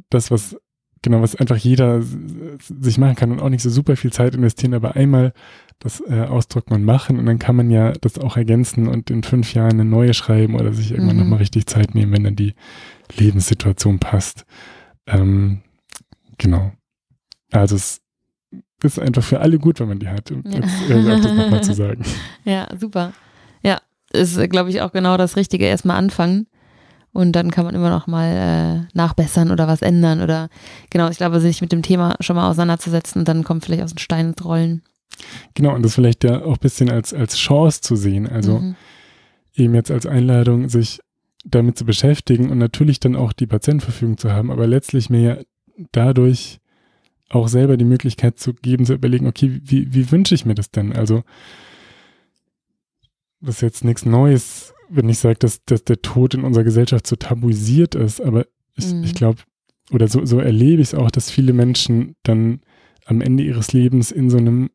[0.09, 0.57] das, was
[1.01, 4.73] genau, was einfach jeder sich machen kann und auch nicht so super viel Zeit investieren,
[4.73, 5.33] aber einmal
[5.79, 9.23] das äh, ausdrucken und machen und dann kann man ja das auch ergänzen und in
[9.23, 11.23] fünf Jahren eine neue schreiben oder sich irgendwann mhm.
[11.23, 12.53] nochmal richtig Zeit nehmen, wenn dann die
[13.17, 14.45] Lebenssituation passt.
[15.07, 15.61] Ähm,
[16.37, 16.73] genau.
[17.51, 18.01] Also es
[18.83, 20.31] ist einfach für alle gut, wenn man die hat.
[20.31, 20.59] Um ja.
[20.59, 22.03] jetzt äh, das nochmal zu sagen.
[22.43, 23.13] Ja, super.
[23.63, 23.79] Ja,
[24.11, 25.65] ist, glaube ich, auch genau das Richtige.
[25.65, 26.47] Erstmal anfangen
[27.11, 30.49] und dann kann man immer noch mal äh, nachbessern oder was ändern oder
[30.89, 33.93] genau, ich glaube, sich mit dem Thema schon mal auseinanderzusetzen und dann kommt vielleicht aus
[33.93, 34.83] den Steinen ins Rollen.
[35.53, 38.27] Genau, und das vielleicht ja auch ein bisschen als, als Chance zu sehen.
[38.27, 38.75] Also mhm.
[39.55, 40.99] eben jetzt als Einladung, sich
[41.45, 45.37] damit zu beschäftigen und natürlich dann auch die Patientenverfügung zu haben, aber letztlich mir ja
[45.91, 46.59] dadurch
[47.29, 50.71] auch selber die Möglichkeit zu geben, zu überlegen, okay, wie, wie wünsche ich mir das
[50.71, 50.93] denn?
[50.93, 51.23] Also,
[53.39, 57.05] das ist jetzt nichts Neues, wenn ich sage, dass, dass der Tod in unserer Gesellschaft
[57.05, 59.03] so tabuisiert ist, aber ich, mhm.
[59.03, 59.41] ich glaube,
[59.91, 62.61] oder so, so erlebe ich es auch, dass viele Menschen dann
[63.05, 64.69] am Ende ihres Lebens in so einem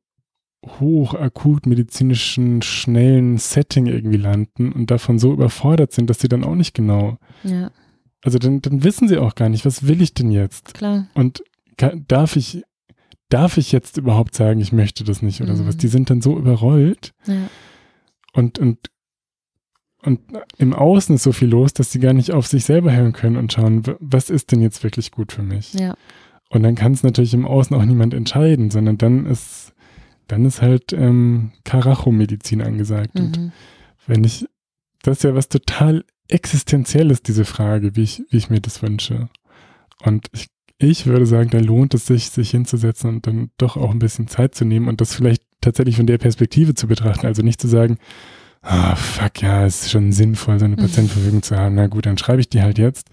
[0.81, 6.55] hochakut medizinischen, schnellen Setting irgendwie landen und davon so überfordert sind, dass sie dann auch
[6.55, 7.19] nicht genau.
[7.43, 7.71] Ja.
[8.23, 10.75] Also dann, dann wissen sie auch gar nicht, was will ich denn jetzt?
[10.75, 11.07] Klar.
[11.15, 11.45] Und
[11.77, 12.63] kann, darf ich,
[13.29, 15.59] darf ich jetzt überhaupt sagen, ich möchte das nicht oder mhm.
[15.59, 15.77] sowas?
[15.77, 17.13] Die sind dann so überrollt.
[17.27, 17.49] Ja.
[18.33, 18.91] Und, und,
[20.03, 20.21] und
[20.59, 23.37] im Außen ist so viel los, dass sie gar nicht auf sich selber hören können
[23.37, 25.75] und schauen, was ist denn jetzt wirklich gut für mich?
[25.75, 25.95] Ja.
[26.49, 29.74] Und dann kann es natürlich im Außen auch niemand entscheiden, sondern dann ist
[30.29, 33.15] dann ist halt ähm, Karacho-Medizin angesagt.
[33.15, 33.25] Mhm.
[33.25, 33.53] Und
[34.07, 34.47] wenn ich,
[35.03, 39.29] das ist ja was total Existenzielles, diese Frage, wie ich, wie ich mir das wünsche.
[40.03, 40.47] Und ich,
[40.79, 44.27] ich würde sagen, da lohnt es sich, sich hinzusetzen und dann doch auch ein bisschen
[44.27, 47.27] Zeit zu nehmen und das vielleicht tatsächlich von der Perspektive zu betrachten.
[47.27, 47.99] Also nicht zu sagen,
[48.63, 50.81] ah, oh, fuck, ja, es ist schon sinnvoll, so eine mhm.
[50.81, 51.75] Patientenverfügung zu haben.
[51.75, 53.11] Na gut, dann schreibe ich die halt jetzt.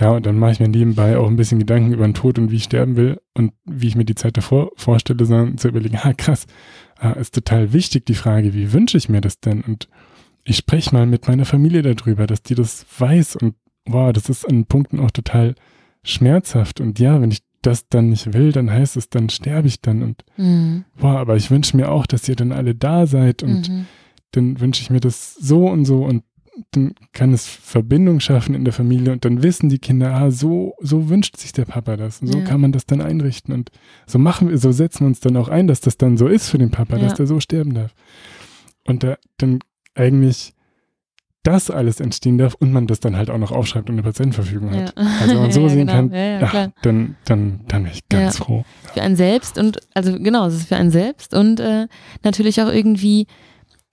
[0.00, 2.50] Ja, und dann mache ich mir nebenbei auch ein bisschen Gedanken über den Tod und
[2.52, 5.98] wie ich sterben will und wie ich mir die Zeit davor vorstelle, sondern zu überlegen,
[6.00, 6.46] ah krass,
[6.98, 9.62] ah, ist total wichtig die Frage, wie wünsche ich mir das denn?
[9.62, 9.88] Und
[10.44, 13.54] ich spreche mal mit meiner Familie darüber, dass die das weiß und
[13.86, 15.54] wow, das ist an Punkten auch total
[16.04, 16.80] schmerzhaft.
[16.80, 20.02] Und ja, wenn ich das dann nicht will, dann heißt es, dann sterbe ich dann
[20.02, 20.84] und mhm.
[20.96, 23.86] wow, aber ich wünsche mir auch, dass ihr dann alle da seid und mhm.
[24.30, 26.22] dann wünsche ich mir das so und so und
[26.72, 30.74] dann kann es Verbindung schaffen in der Familie und dann wissen die Kinder, ah, so,
[30.80, 32.44] so wünscht sich der Papa das und so ja.
[32.44, 33.70] kann man das dann einrichten und
[34.06, 36.48] so machen wir, so setzen wir uns dann auch ein, dass das dann so ist
[36.48, 37.04] für den Papa, ja.
[37.04, 37.94] dass der so sterben darf.
[38.86, 39.60] Und da dann
[39.94, 40.54] eigentlich
[41.42, 44.70] das alles entstehen darf und man das dann halt auch noch aufschreibt und eine Patientenverfügung
[44.70, 44.94] hat.
[44.96, 45.06] Ja.
[45.20, 45.92] Also man so sehen genau.
[45.92, 48.64] kann, ach, dann, dann, dann bin ich ganz froh.
[48.92, 51.86] Für einen selbst und, also genau, es ist für einen selbst und äh,
[52.22, 53.26] natürlich auch irgendwie,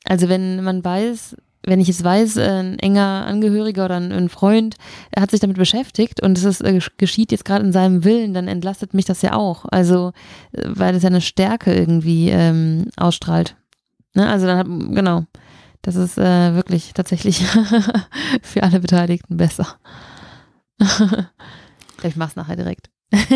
[0.04, 4.76] also wenn man weiß, wenn ich es weiß, äh, ein enger Angehöriger oder ein, Freund
[5.18, 8.48] hat sich damit beschäftigt und es ist, äh, geschieht jetzt gerade in seinem Willen, dann
[8.48, 9.66] entlastet mich das ja auch.
[9.70, 10.12] Also,
[10.52, 13.56] äh, weil es ja eine Stärke irgendwie ähm, ausstrahlt.
[14.14, 14.28] Ne?
[14.28, 15.26] Also dann hat, genau,
[15.82, 17.46] das ist äh, wirklich tatsächlich
[18.42, 19.68] für alle Beteiligten besser.
[22.04, 22.90] ich mach's nachher direkt.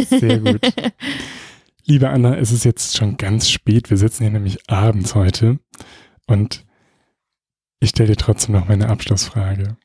[0.10, 0.62] Sehr gut.
[1.86, 3.90] Liebe Anna, es ist jetzt schon ganz spät.
[3.90, 5.60] Wir sitzen hier nämlich abends heute
[6.28, 6.66] und
[7.80, 9.78] ich stelle dir trotzdem noch meine Abschlussfrage.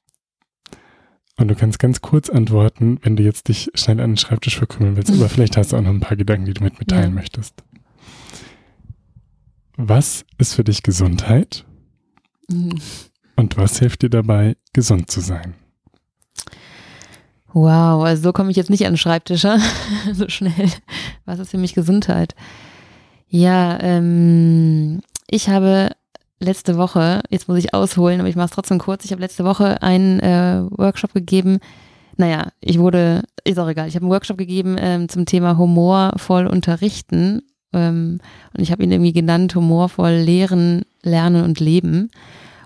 [1.36, 4.96] Und du kannst ganz kurz antworten, wenn du jetzt dich schnell an den Schreibtisch verkrümmeln
[4.96, 5.12] willst.
[5.12, 7.14] Aber vielleicht hast du auch noch ein paar Gedanken, die du mit mitteilen ja.
[7.14, 7.62] möchtest.
[9.76, 11.64] Was ist für dich Gesundheit?
[12.48, 12.80] Mhm.
[13.36, 15.54] Und was hilft dir dabei, gesund zu sein?
[17.52, 19.42] Wow, also so komme ich jetzt nicht an den Schreibtisch,
[20.12, 20.70] so schnell.
[21.24, 22.34] Was ist für mich Gesundheit?
[23.28, 25.90] Ja, ähm, ich habe
[26.40, 29.04] letzte Woche, jetzt muss ich ausholen, aber ich mache es trotzdem kurz.
[29.04, 31.58] Ich habe letzte Woche einen äh, Workshop gegeben.
[32.16, 36.46] Naja, ich wurde, ist auch egal, ich habe einen Workshop gegeben ähm, zum Thema humorvoll
[36.46, 37.42] unterrichten.
[37.72, 38.20] Ähm,
[38.54, 42.10] und ich habe ihn irgendwie genannt, humorvoll lehren, lernen und leben.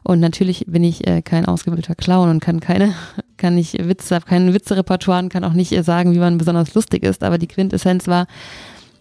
[0.04, 2.94] Und natürlich bin ich äh, kein ausgebildeter Clown und kann keine,
[3.36, 6.74] kann nicht Witze, habe kein Witzerepertoire und kann auch nicht äh, sagen, wie man besonders
[6.74, 7.22] lustig ist.
[7.22, 8.26] Aber die Quintessenz war,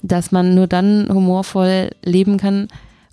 [0.04, 2.68] dass man nur dann humorvoll leben kann,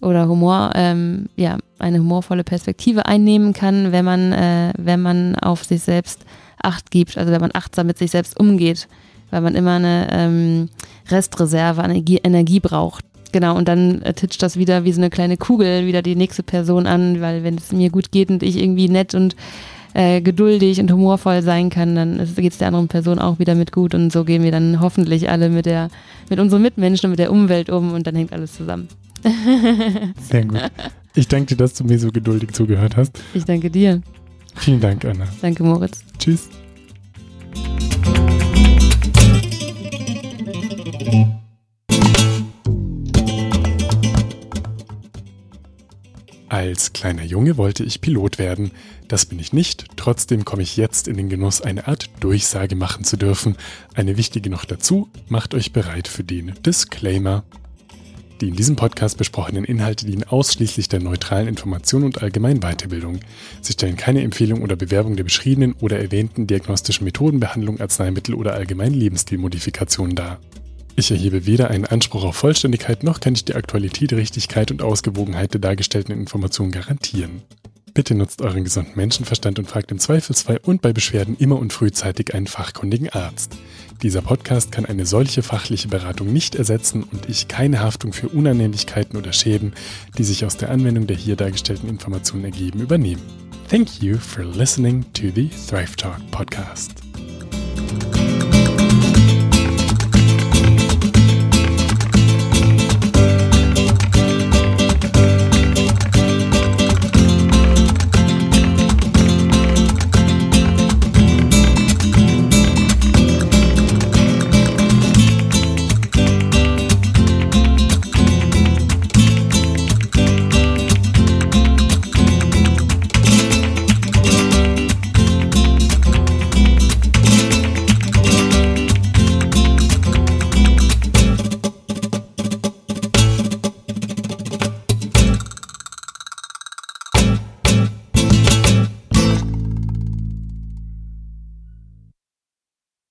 [0.05, 5.65] oder Humor, ähm, ja, eine humorvolle Perspektive einnehmen kann, wenn man, äh, wenn man auf
[5.65, 6.25] sich selbst
[6.63, 8.89] Acht gibt, also wenn man achtsam mit sich selbst umgeht,
[9.31, 10.69] weil man immer eine ähm,
[11.11, 13.05] Restreserve an Energie, Energie braucht.
[13.33, 16.43] Genau, und dann äh, titscht das wieder wie so eine kleine Kugel wieder die nächste
[16.43, 19.37] Person an, weil wenn es mir gut geht und ich irgendwie nett und
[19.93, 23.71] äh, geduldig und humorvoll sein kann, dann geht es der anderen Person auch wieder mit
[23.73, 25.89] gut und so gehen wir dann hoffentlich alle mit der,
[26.31, 28.89] mit unseren Mitmenschen und mit der Umwelt um und dann hängt alles zusammen.
[29.25, 30.61] Sehr gut.
[31.15, 33.21] Ich danke dir, dass du mir so geduldig zugehört hast.
[33.35, 34.03] Ich danke dir.
[34.57, 35.27] Vielen Dank, Anna.
[35.41, 36.05] Danke, Moritz.
[36.19, 36.49] Tschüss.
[46.49, 48.71] Als kleiner Junge wollte ich Pilot werden.
[49.09, 49.87] Das bin ich nicht.
[49.97, 53.57] Trotzdem komme ich jetzt in den Genuss, eine Art Durchsage machen zu dürfen.
[53.95, 55.09] Eine wichtige noch dazu.
[55.29, 57.45] Macht euch bereit für den Disclaimer.
[58.41, 63.21] Die in diesem Podcast besprochenen Inhalte dienen ausschließlich der neutralen Information und allgemeinen Weiterbildung.
[63.61, 68.95] Sie stellen keine Empfehlung oder Bewerbung der beschriebenen oder erwähnten diagnostischen Methodenbehandlung, Arzneimittel oder allgemeinen
[68.95, 70.41] Lebensstilmodifikationen dar.
[70.97, 75.53] Ich erhebe weder einen Anspruch auf Vollständigkeit noch kann ich die Aktualität, Richtigkeit und Ausgewogenheit
[75.53, 77.43] der dargestellten Informationen garantieren.
[77.95, 82.35] Bitte nutzt euren gesunden Menschenverstand und fragt im Zweifelsfall und bei Beschwerden immer und frühzeitig
[82.35, 83.57] einen fachkundigen Arzt.
[84.05, 89.17] Dieser Podcast kann eine solche fachliche Beratung nicht ersetzen und ich keine Haftung für Unannehmlichkeiten
[89.17, 89.73] oder Schäden,
[90.19, 93.23] die sich aus der Anwendung der hier dargestellten Informationen ergeben, übernehmen.
[93.71, 96.93] Thank you for listening to the Thrive Talk podcast.